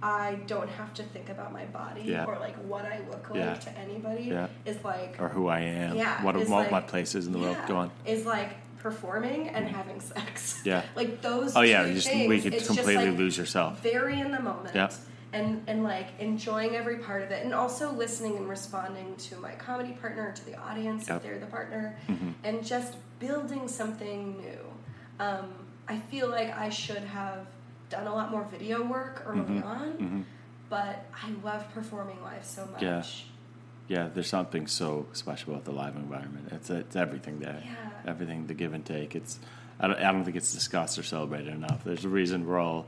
I 0.02 0.34
don't 0.46 0.68
have 0.68 0.92
to 0.94 1.02
think 1.04 1.28
about 1.28 1.52
my 1.52 1.64
body 1.66 2.02
Yeah. 2.02 2.24
or 2.24 2.36
like 2.38 2.56
what 2.64 2.84
I 2.84 3.00
look 3.08 3.30
like 3.30 3.38
Yeah. 3.38 3.54
to 3.54 3.78
anybody 3.78 4.24
Yeah. 4.24 4.48
is 4.64 4.82
like 4.84 5.16
Or 5.20 5.28
who 5.28 5.46
I 5.46 5.60
am? 5.60 5.96
Yeah, 5.96 6.22
what 6.24 6.34
what 6.36 6.48
like- 6.48 6.70
my 6.72 6.80
place 6.80 7.14
is 7.14 7.26
in 7.26 7.32
the 7.32 7.38
world? 7.38 7.56
yeah, 7.60 7.68
Go 7.68 7.76
on. 7.76 7.90
Is 8.04 8.26
like 8.26 8.50
performing 8.82 9.48
and 9.48 9.66
having 9.68 10.00
sex. 10.00 10.60
Yeah. 10.64 10.82
like 10.94 11.22
those. 11.22 11.56
Oh, 11.56 11.62
yeah, 11.62 11.86
you 11.86 11.94
just- 11.94 12.08
things, 12.08 12.28
we 12.28 12.40
could 12.40 12.54
it's 12.54 12.66
just, 12.66 12.76
completely 12.78 13.10
like, 13.10 13.18
lose 13.18 13.38
yourself. 13.38 13.80
Very 13.82 14.20
in 14.20 14.30
the 14.32 14.40
moment. 14.40 14.74
Yeah. 14.74 14.90
And, 15.32 15.62
and 15.66 15.82
like 15.82 16.08
enjoying 16.18 16.76
every 16.76 16.98
part 16.98 17.22
of 17.22 17.30
it 17.30 17.42
and 17.44 17.54
also 17.54 17.90
listening 17.92 18.36
and 18.36 18.46
responding 18.48 19.16
to 19.16 19.36
my 19.36 19.52
comedy 19.52 19.92
partner 19.92 20.30
to 20.30 20.44
the 20.44 20.56
audience 20.56 21.08
Yep. 21.08 21.16
if 21.16 21.22
they're 21.22 21.38
the 21.38 21.46
partner 21.46 21.96
Mhm. 22.06 22.34
and 22.44 22.62
just 22.66 22.96
building 23.18 23.66
something 23.66 24.36
new 24.36 24.58
um, 25.24 25.46
i 25.88 25.96
feel 26.10 26.28
like 26.28 26.50
i 26.54 26.68
should 26.68 26.98
have 27.04 27.46
done 27.88 28.06
a 28.06 28.14
lot 28.14 28.30
more 28.30 28.44
video 28.50 28.82
work 28.84 29.22
early 29.26 29.40
Mhm. 29.40 29.64
on 29.64 29.92
Mhm. 29.94 30.24
but 30.68 31.06
i 31.14 31.30
love 31.42 31.64
performing 31.72 32.22
live 32.22 32.44
so 32.44 32.66
much 32.66 32.82
Yeah. 32.82 33.02
Yeah, 33.88 34.08
there's 34.12 34.28
something 34.28 34.66
so 34.66 35.06
special 35.12 35.52
about 35.52 35.64
the 35.64 35.72
live 35.72 35.96
environment. 35.96 36.48
It's 36.52 36.70
it's 36.70 36.96
everything 36.96 37.40
there. 37.40 37.62
Yeah. 37.64 38.10
Everything, 38.10 38.46
the 38.46 38.54
give 38.54 38.72
and 38.72 38.84
take. 38.84 39.14
It's 39.14 39.38
I 39.80 39.88
don't, 39.88 39.98
I 39.98 40.12
don't 40.12 40.24
think 40.24 40.36
it's 40.36 40.52
discussed 40.52 40.98
or 40.98 41.02
celebrated 41.02 41.52
enough. 41.52 41.82
There's 41.84 42.04
a 42.04 42.08
reason 42.08 42.46
we're 42.46 42.58
all, 42.58 42.86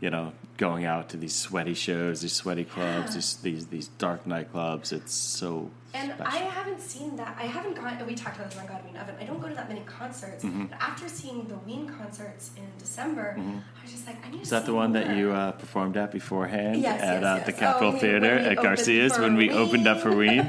you 0.00 0.10
know, 0.10 0.32
going 0.56 0.84
out 0.84 1.08
to 1.10 1.16
these 1.16 1.34
sweaty 1.34 1.74
shows, 1.74 2.20
these 2.22 2.32
sweaty 2.32 2.64
clubs, 2.64 3.10
Yeah. 3.10 3.14
these 3.16 3.36
these 3.36 3.66
these 3.66 3.88
dark 3.98 4.24
nightclubs. 4.24 4.92
It's 4.92 5.14
so 5.14 5.70
And 5.92 6.12
special. 6.14 6.32
I 6.32 6.36
haven't 6.44 6.80
seen 6.80 7.16
that. 7.16 7.36
I 7.38 7.44
haven't 7.46 7.74
gone. 7.76 7.98
We 8.06 8.14
talked 8.14 8.36
about 8.36 8.50
this 8.50 8.58
on 8.60 8.66
Godwin 8.66 8.96
Evan. 8.96 9.14
I 9.20 9.24
don't 9.24 9.40
go 9.40 9.48
to 9.48 9.54
that 9.54 9.68
many 9.68 9.80
concerts. 9.80 10.44
Mhm. 10.44 10.70
But 10.70 10.80
after 10.80 11.08
seeing 11.08 11.46
the 11.48 11.56
Ween 11.66 11.88
concerts 11.88 12.50
in 12.56 12.64
December, 12.78 13.34
Mhm. 13.38 13.60
I 13.78 13.82
was 13.82 13.92
just 13.92 14.06
like, 14.06 14.16
I 14.24 14.30
need 14.30 14.32
to 14.32 14.36
see. 14.38 14.42
Is 14.42 14.50
that 14.50 14.66
the 14.66 14.74
one 14.74 14.92
more. 14.92 15.02
that 15.02 15.16
you 15.16 15.32
uh, 15.32 15.52
performed 15.52 15.96
at 15.96 16.12
beforehand 16.12 16.76
Yes, 16.80 17.00
at 17.02 17.22
yes, 17.22 17.24
uh, 17.24 17.34
yes. 17.36 17.46
the 17.46 17.54
Oh, 17.54 17.58
Capitol 17.58 17.92
we- 17.92 17.98
Theater 17.98 18.38
at 18.38 18.56
Garcia's 18.58 19.18
when 19.18 19.36
we 19.36 19.50
opened 19.50 19.86
up 19.88 20.00
for 20.00 20.14
Ween. 20.14 20.46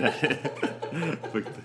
Ween? 1.33 1.45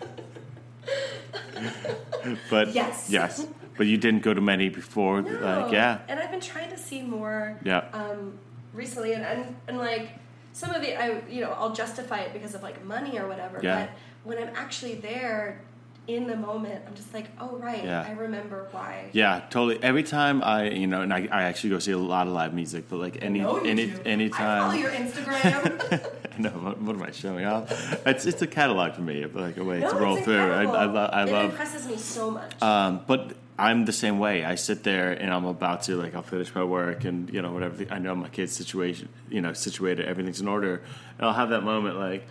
but 2.50 2.74
Yes. 2.74 3.08
yes, 3.10 3.46
but 3.76 3.86
you 3.86 3.96
didn't 3.96 4.22
go 4.22 4.34
to 4.34 4.40
many 4.40 4.68
before. 4.68 5.22
No. 5.22 5.30
Like 5.30 5.72
yeah, 5.72 5.98
And 6.08 6.20
I've 6.20 6.30
been 6.30 6.40
trying 6.40 6.70
to 6.70 6.78
see 6.78 7.02
more. 7.02 7.58
Yeah. 7.64 7.84
Um, 7.92 8.38
recently, 8.72 9.12
and, 9.14 9.24
and 9.24 9.56
and 9.68 9.78
like 9.78 10.10
some 10.52 10.70
of 10.70 10.82
it, 10.82 10.98
I 10.98 11.22
you 11.28 11.40
know 11.42 11.52
I'll 11.52 11.74
justify 11.74 12.20
it 12.20 12.32
because 12.32 12.54
of 12.54 12.62
like 12.62 12.84
money 12.84 13.18
or 13.18 13.26
whatever. 13.28 13.60
Yeah. 13.62 13.86
But 13.86 13.90
when 14.24 14.38
I'm 14.38 14.54
actually 14.56 14.94
there, 14.96 15.60
in 16.08 16.26
the 16.28 16.36
moment, 16.36 16.84
I'm 16.86 16.94
just 16.94 17.12
like, 17.12 17.26
oh 17.40 17.56
right, 17.56 17.84
Yeah. 17.84 18.06
I 18.06 18.12
remember 18.12 18.68
why. 18.70 19.10
Yeah, 19.12 19.42
totally. 19.50 19.82
Every 19.82 20.02
time 20.02 20.42
I, 20.42 20.70
you 20.70 20.86
know, 20.86 21.02
and 21.02 21.12
I, 21.12 21.28
I 21.30 21.42
actually 21.44 21.70
go 21.70 21.78
see 21.80 21.92
a 21.92 21.98
lot 21.98 22.26
of 22.26 22.32
live 22.32 22.54
music, 22.54 22.84
but 22.88 22.98
like 22.98 23.22
any, 23.22 23.40
any, 23.40 23.86
do. 23.86 24.00
anytime. 24.04 24.62
I 24.62 24.66
follow 24.66 24.80
your 24.80 24.90
Instagram. 24.90 26.12
no. 26.38 26.50
What, 26.50 26.80
what 26.80 26.96
am 26.96 27.02
I 27.02 27.10
showing 27.10 27.44
off? 27.44 27.70
It's 28.06 28.24
it's 28.24 28.42
a 28.42 28.46
catalog 28.46 28.94
for 28.94 29.02
me, 29.02 29.24
like 29.26 29.56
a 29.56 29.64
way 29.64 29.80
no, 29.80 29.90
to 29.90 29.96
roll 29.96 30.16
through. 30.16 30.52
I. 30.52 30.62
I, 30.62 30.84
lo- 30.84 31.10
I 31.12 31.22
it 31.24 31.32
love. 31.32 31.50
impresses 31.50 31.86
me 31.86 31.96
so 31.96 32.30
much. 32.30 32.62
Um, 32.62 33.00
but 33.06 33.36
I'm 33.58 33.86
the 33.86 33.92
same 33.92 34.18
way. 34.18 34.44
I 34.44 34.54
sit 34.54 34.82
there 34.82 35.12
and 35.12 35.32
I'm 35.32 35.46
about 35.46 35.82
to 35.84 35.96
like 35.96 36.14
I'll 36.14 36.22
finish 36.22 36.54
my 36.54 36.64
work 36.64 37.04
and 37.04 37.32
you 37.32 37.40
know 37.40 37.52
whatever. 37.52 37.86
I 37.90 37.98
know 37.98 38.14
my 38.14 38.28
kid's 38.28 38.52
situation, 38.52 39.08
you 39.30 39.40
know, 39.40 39.52
situated. 39.54 40.06
Everything's 40.06 40.40
in 40.40 40.48
order, 40.48 40.82
and 41.18 41.26
I'll 41.26 41.32
have 41.32 41.50
that 41.50 41.62
moment 41.62 41.98
like 41.98 42.26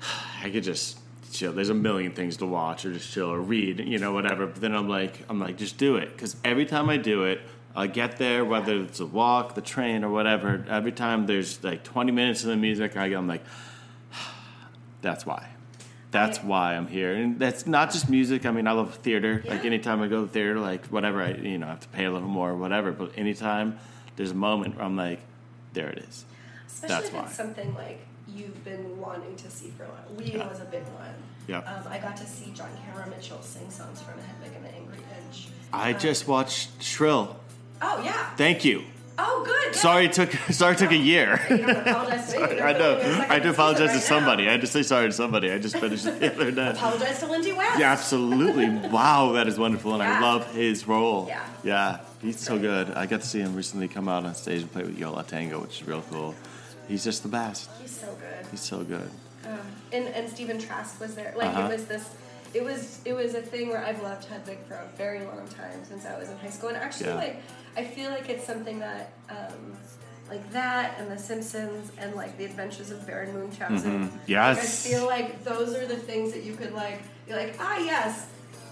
I 0.42 0.50
could 0.50 0.64
just 0.64 0.98
chill. 1.30 1.52
There's 1.52 1.68
a 1.68 1.74
million 1.74 2.12
things 2.12 2.38
to 2.38 2.46
watch 2.46 2.84
or 2.86 2.92
just 2.92 3.12
chill 3.12 3.30
or 3.30 3.40
read, 3.40 3.80
you 3.80 3.98
know, 3.98 4.12
whatever. 4.12 4.46
But 4.46 4.62
then 4.62 4.74
I'm 4.74 4.88
like, 4.88 5.22
I'm 5.28 5.38
like, 5.38 5.58
just 5.58 5.76
do 5.76 5.96
it 5.96 6.12
because 6.12 6.36
every 6.44 6.66
time 6.66 6.88
I 6.88 6.96
do 6.96 7.24
it. 7.24 7.40
I 7.74 7.86
get 7.86 8.18
there, 8.18 8.44
whether 8.44 8.82
it's 8.82 9.00
a 9.00 9.06
walk, 9.06 9.54
the 9.54 9.62
train, 9.62 10.04
or 10.04 10.10
whatever. 10.10 10.62
Every 10.68 10.92
time 10.92 11.24
there's 11.24 11.64
like 11.64 11.82
20 11.82 12.12
minutes 12.12 12.42
of 12.42 12.50
the 12.50 12.56
music, 12.56 12.94
I'm 12.98 13.26
like, 13.26 13.42
that's 15.00 15.24
why. 15.24 15.48
That's 16.12 16.38
why 16.42 16.74
I'm 16.76 16.86
here, 16.86 17.14
and 17.14 17.38
that's 17.38 17.66
not 17.66 17.90
just 17.90 18.08
music. 18.10 18.44
I 18.46 18.50
mean, 18.52 18.66
I 18.68 18.72
love 18.72 18.94
theater. 18.96 19.42
Like 19.46 19.64
anytime 19.64 20.00
I 20.02 20.08
go 20.08 20.22
to 20.22 20.28
theater, 20.28 20.58
like 20.60 20.86
whatever, 20.86 21.22
I 21.22 21.30
you 21.32 21.58
know 21.58 21.66
I 21.66 21.70
have 21.70 21.80
to 21.80 21.88
pay 21.88 22.04
a 22.04 22.10
little 22.12 22.28
more, 22.28 22.50
or 22.50 22.56
whatever. 22.56 22.92
But 22.92 23.12
anytime 23.16 23.78
there's 24.16 24.30
a 24.30 24.34
moment 24.34 24.76
where 24.76 24.84
I'm 24.84 24.94
like, 24.96 25.20
there 25.72 25.88
it 25.88 25.98
is. 26.08 26.24
Especially 26.68 26.88
that's 26.94 27.08
if 27.08 27.14
why. 27.14 27.22
it's 27.24 27.34
something 27.34 27.74
like 27.74 28.00
you've 28.28 28.62
been 28.62 28.98
wanting 29.00 29.34
to 29.36 29.50
see 29.50 29.70
for 29.76 29.84
a 29.84 29.88
while. 29.88 30.04
Ween 30.18 30.36
Yeah. 30.36 30.48
was 30.48 30.60
a 30.60 30.66
big 30.66 30.84
one. 30.84 31.14
Yeah. 31.48 31.58
Um, 31.60 31.82
I 31.88 31.98
got 31.98 32.16
to 32.18 32.26
see 32.26 32.52
John 32.54 32.68
Cameron 32.84 33.10
Mitchell 33.10 33.40
sing 33.42 33.68
songs 33.70 34.00
from 34.02 34.14
Hedwig 34.20 34.52
and 34.54 34.64
the 34.64 34.74
Angry 34.74 34.98
Inch. 35.26 35.48
I 35.72 35.92
Um, 35.94 35.98
just 35.98 36.28
watched 36.28 36.82
Shrill. 36.82 37.36
Oh 37.80 38.02
yeah. 38.04 38.34
Thank 38.36 38.64
you. 38.66 38.84
Oh 39.18 39.42
good. 39.44 39.74
Sorry 39.74 40.06
it 40.06 40.12
took 40.12 40.32
sorry 40.50 40.74
it 40.74 40.78
took 40.78 40.90
a 40.92 40.96
year. 40.96 41.34
Apologize 41.34 42.26
to. 42.26 42.30
Sorry, 42.38 42.60
I 42.62 42.72
know. 42.72 42.98
I 42.98 43.34
had 43.34 43.42
to 43.42 43.50
apologize 43.50 43.92
to 43.92 44.00
somebody. 44.00 44.48
I 44.48 44.52
had 44.52 44.60
to 44.62 44.66
say 44.66 44.82
sorry 44.82 45.06
to 45.08 45.12
somebody. 45.12 45.50
I 45.50 45.58
just 45.58 45.76
finished 45.76 46.06
it 46.06 46.18
the 46.20 46.32
other 46.34 46.50
day. 46.60 46.70
Apologize 46.70 47.18
to 47.20 47.26
Lindy 47.26 47.52
West. 47.52 47.78
Yeah, 47.78 47.92
absolutely. 47.92 48.68
Wow, 48.88 49.32
that 49.32 49.46
is 49.48 49.58
wonderful, 49.58 49.92
and 49.94 50.02
Yeah. 50.02 50.18
I 50.18 50.20
love 50.20 50.54
his 50.54 50.86
role. 50.88 51.26
Yeah. 51.28 51.44
yeah, 51.62 52.00
he's 52.22 52.40
so 52.40 52.58
good. 52.58 52.90
I 52.90 53.06
got 53.06 53.20
to 53.20 53.26
see 53.26 53.40
him 53.40 53.54
recently 53.54 53.88
come 53.88 54.08
out 54.08 54.24
on 54.24 54.34
stage 54.34 54.62
and 54.62 54.72
play 54.72 54.82
with 54.84 54.98
Yo 54.98 55.12
La 55.12 55.22
Tengo, 55.22 55.60
which 55.60 55.80
is 55.82 55.86
real 55.86 56.02
cool. 56.10 56.34
He's 56.88 57.04
just 57.04 57.22
the 57.22 57.28
best. 57.28 57.68
He's 57.80 57.90
so 57.90 58.06
good. 58.14 58.46
He's 58.50 58.60
so 58.60 58.82
good. 58.84 59.10
Um, 59.46 59.58
and 59.92 60.08
and 60.08 60.28
Stephen 60.28 60.58
Trask 60.58 61.00
was 61.00 61.14
there. 61.14 61.34
Like 61.36 61.48
Uh-huh. 61.48 61.68
it 61.68 61.72
was 61.72 61.84
this. 61.86 62.08
It 62.54 62.62
was 62.64 63.00
it 63.04 63.12
was 63.14 63.34
a 63.34 63.42
thing 63.42 63.68
where 63.68 63.84
I've 63.84 64.02
loved 64.02 64.24
Hedwig 64.26 64.58
for 64.68 64.74
a 64.74 64.86
very 64.96 65.20
long 65.20 65.46
time 65.48 65.84
since 65.84 66.04
I 66.06 66.18
was 66.18 66.28
in 66.30 66.36
high 66.38 66.50
school, 66.50 66.68
and 66.70 66.78
actually 66.78 67.06
Yeah. 67.10 67.14
like 67.16 67.36
I 67.76 67.84
feel 67.84 68.10
like 68.10 68.28
it's 68.28 68.46
something 68.46 68.78
that. 68.80 69.12
Um, 69.30 69.76
like 70.30 70.50
that 70.52 70.94
and 70.98 71.10
The 71.10 71.18
Simpsons 71.18 71.92
and 71.98 72.14
like 72.14 72.38
The 72.38 72.46
Adventures 72.46 72.90
of 72.90 73.06
Baron 73.06 73.34
Munchausen. 73.34 74.08
Mhm. 74.08 74.12
Yes. 74.26 74.56
Like, 74.56 74.64
I 74.94 74.96
feel 74.96 75.06
like 75.06 75.44
those 75.44 75.74
are 75.74 75.86
the 75.86 75.96
things 75.96 76.32
that 76.32 76.42
you 76.42 76.54
could 76.54 76.72
like 76.72 77.02
be 77.26 77.34
like, 77.34 77.54
ah 77.60 77.76
yes, 77.76 78.28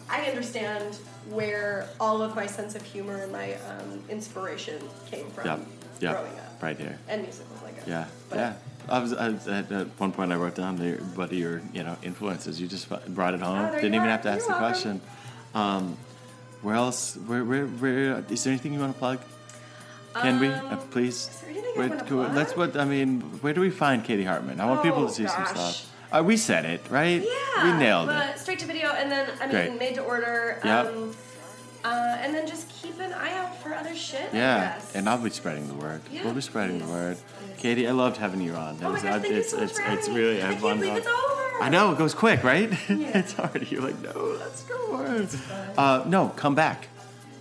I 0.09 0.23
understand 0.23 0.95
where 1.29 1.87
all 1.99 2.23
of 2.23 2.35
my 2.35 2.47
sense 2.47 2.75
of 2.77 2.83
humor 2.83 3.17
and 3.25 3.31
my 3.33 3.55
um, 3.69 4.03
inspiration 4.09 4.81
came 5.11 5.29
from 5.33 5.45
Yep. 5.45 5.61
Yep. 6.01 6.13
growing 6.17 6.39
up. 6.39 6.63
Right 6.63 6.79
here. 6.79 6.99
And 7.09 7.23
musicals, 7.23 7.61
I 7.67 7.73
guess. 7.73 7.87
Yeah. 7.87 8.07
But- 8.31 8.39
yeah. 8.39 8.53
I 8.89 8.99
was, 8.99 9.13
I 9.13 9.29
was 9.29 9.47
at, 9.47 9.67
one 10.01 10.13
point 10.13 10.33
I 10.33 10.37
wrote 10.37 10.55
down 10.55 10.77
the, 10.77 10.93
what 11.15 11.31
are 11.31 11.35
your 11.35 11.61
you 11.75 11.83
know 11.83 11.97
influences. 12.03 12.59
You 12.59 12.69
just 12.69 12.89
brought 13.15 13.35
it 13.35 13.41
home. 13.41 13.59
Oh, 13.59 13.75
Didn't 13.75 13.95
even 13.95 14.07
are. 14.09 14.13
have 14.13 14.23
to 14.23 14.31
ask 14.31 14.49
You're 14.49 14.57
the 14.57 14.63
welcome. 14.63 14.67
question. 14.73 15.01
Um, 15.55 15.97
where 16.63 16.75
else? 16.75 17.17
Where, 17.27 17.45
where, 17.45 17.67
where? 17.67 18.25
Is 18.29 18.45
there 18.45 18.53
anything 18.53 18.73
you 18.75 18.81
want 18.81 18.93
to 18.95 18.99
plug? 18.99 19.19
Can 20.15 20.41
we, 20.41 20.49
Um, 20.49 20.67
uh, 20.67 20.77
please? 20.91 21.29
is 21.29 21.41
there 21.41 21.51
anything 21.51 21.75
Where- 21.77 21.99
plug? 22.05 22.35
Let's. 22.35 22.57
What 22.57 22.77
I 22.77 22.85
mean, 22.85 23.21
where 23.43 23.53
do 23.55 23.61
we 23.61 23.71
find 23.71 24.05
Katie 24.05 24.25
Hartman? 24.25 24.61
I 24.61 24.67
want 24.67 24.83
people 24.83 25.05
Oh, 25.05 25.07
to 25.09 25.13
see 25.13 25.27
some 25.27 25.47
stuff. 25.47 25.87
Uh, 26.13 26.23
we 26.27 26.37
said 26.37 26.65
it, 26.65 26.81
right? 26.91 27.23
Yeah, 27.23 27.65
We 27.73 27.79
nailed 27.79 28.09
it. 28.11 28.39
Straight 28.39 28.59
to 28.59 28.67
video, 28.67 28.89
and 28.91 29.11
then 29.13 29.29
I 29.41 29.47
mean, 29.47 29.51
Great. 29.51 29.79
made 29.79 29.95
to 29.95 30.03
order. 30.03 30.59
Yep. 30.65 30.87
Um, 30.87 31.17
uh, 31.85 32.19
and 32.21 32.35
then 32.35 32.47
just 32.49 32.69
keep 32.69 32.99
an 33.01 33.13
eye 33.13 33.33
out 33.39 33.57
for 33.63 33.73
other 33.73 33.95
shit. 33.95 34.29
I 34.35 34.37
Yeah, 34.37 34.75
guess. 34.75 34.95
and 34.97 35.09
I'll 35.09 35.23
be 35.23 35.31
spreading 35.31 35.69
the 35.69 35.75
word. 35.75 36.03
Yeah, 36.11 36.25
we'll 36.25 36.35
be 36.35 36.41
spreading 36.43 36.79
the 36.81 36.87
word. 36.87 37.17
Katie, 37.57 37.87
I 37.87 37.93
loved 37.93 38.17
having 38.17 38.41
you 38.43 38.55
on. 38.55 38.75
It 38.75 38.83
Oh 38.85 38.91
my 38.91 38.97
gosh, 39.01 39.05
I- 39.05 39.19
thank 39.21 39.33
you 39.33 39.39
it's, 39.39 39.51
so 39.53 39.57
much 39.59 39.71
it's, 39.71 39.79
for 39.79 39.83
having 39.85 39.99
it's 39.99 40.09
really 40.09 40.43
I 40.43 40.49
can't 40.49 40.61
believe 40.61 40.97
it's 40.97 41.07
over. 41.07 41.40
I 41.61 41.69
know 41.69 41.93
it 41.93 41.99
goes 41.99 42.15
quick, 42.15 42.43
right? 42.43 42.71
Yeah. 42.89 43.19
it's 43.19 43.33
hard. 43.35 43.71
You're 43.71 43.83
like, 43.83 44.01
no, 44.01 44.37
let's 44.39 44.63
go 44.65 44.95
on. 44.95 45.29
Uh, 45.77 46.05
no, 46.07 46.29
come 46.31 46.55
back. 46.55 46.89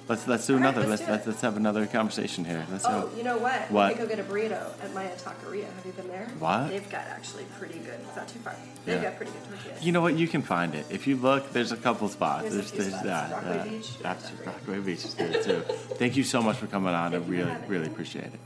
Let's 0.07 0.27
let's 0.27 0.47
do 0.47 0.53
All 0.55 0.59
right, 0.59 0.69
another. 0.73 0.87
let's 0.87 1.01
let's 1.01 1.05
do 1.05 1.11
let's, 1.11 1.27
let's 1.27 1.41
have 1.41 1.55
another 1.55 1.85
conversation 1.85 2.43
here. 2.43 2.65
Let's 2.71 2.83
Oh, 2.85 3.07
go. 3.07 3.15
you 3.15 3.21
know 3.23 3.37
what? 3.37 3.69
What? 3.69 3.89
We 3.89 3.95
could 3.99 4.09
go 4.09 4.15
get 4.15 4.19
a 4.25 4.27
burrito 4.27 4.71
at 4.83 4.91
Maya 4.95 5.11
Taqueria. 5.15 5.65
Have 5.75 5.85
you 5.85 5.91
been 5.91 6.07
there? 6.07 6.27
What? 6.39 6.69
They've 6.69 6.89
got 6.89 7.05
actually 7.09 7.45
pretty 7.59 7.77
good. 7.77 7.99
It's 8.07 8.15
not 8.15 8.27
too 8.27 8.39
far. 8.39 8.55
They've 8.85 8.95
Yeah. 8.95 9.09
got 9.09 9.17
pretty 9.17 9.31
good 9.33 9.43
tortillas. 9.57 9.83
You 9.85 9.91
know 9.91 10.01
what? 10.01 10.15
You 10.17 10.27
can 10.27 10.41
find 10.41 10.73
it 10.73 10.87
if 10.89 11.05
you 11.05 11.15
look. 11.15 11.51
There's 11.53 11.71
a 11.71 11.77
couple 11.77 12.09
spots. 12.09 12.49
There's 12.49 12.55
a 12.57 12.63
few 12.63 12.81
spots. 12.85 13.03
that. 13.03 13.31
Rockaway 13.31 13.57
that. 13.57 13.69
Beach? 13.69 13.89
Absolutely. 14.03 14.45
Rockaway 14.47 14.79
Beach 14.79 15.05
is 15.05 15.13
good 15.13 15.43
too. 15.43 15.59
Thank 15.99 16.17
you 16.17 16.23
so 16.23 16.41
much 16.41 16.57
for 16.57 16.65
coming 16.65 16.89
on. 16.91 17.13
I 17.13 17.19
Thank 17.19 17.29
you 17.29 17.43
for 17.43 17.47
really 17.51 17.67
really 17.67 17.87
appreciate 17.87 18.25
it. 18.25 18.39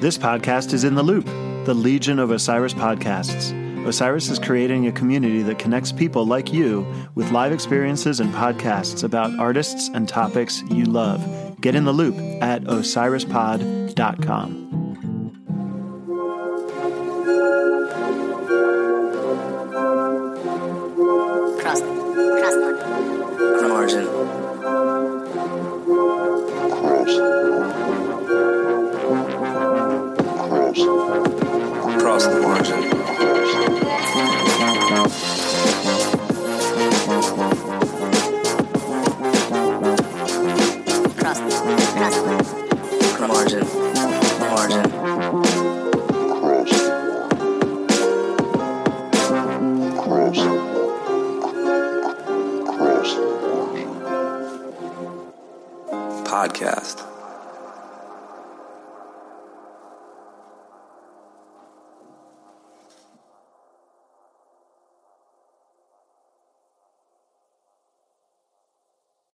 This 0.00 0.18
podcast 0.18 0.72
is 0.74 0.82
in 0.82 0.96
the 0.96 1.02
loop, 1.04 1.28
the 1.64 1.74
Legion 1.74 2.18
of 2.18 2.30
Osiris 2.30 2.74
podcasts. 2.74 3.52
Osiris 3.86 4.28
is 4.28 4.38
creating 4.38 4.86
a 4.86 4.92
community 4.92 5.40
that 5.42 5.58
connects 5.58 5.92
people 5.92 6.26
like 6.26 6.52
you 6.52 6.86
with 7.14 7.30
live 7.30 7.52
experiences 7.52 8.20
and 8.20 8.32
podcasts 8.34 9.02
about 9.02 9.34
artists 9.38 9.88
and 9.94 10.06
topics 10.06 10.62
you 10.70 10.84
love. 10.84 11.58
Get 11.62 11.74
in 11.74 11.84
the 11.84 11.92
loop 11.92 12.16
at 12.42 12.64
osirispod.com. 12.64 14.60
Cross, 21.60 21.80
cross 21.80 22.54
the 23.62 23.68
Margin. 23.68 24.06
Cross 30.70 31.43
cross 32.04 32.26
the 32.26 32.38
margin. 32.38 32.90
Cross, 41.16 41.40
cross, 41.96 42.16
margin, 43.20 43.64
margin. 44.38 44.84
Podcast. 56.26 57.03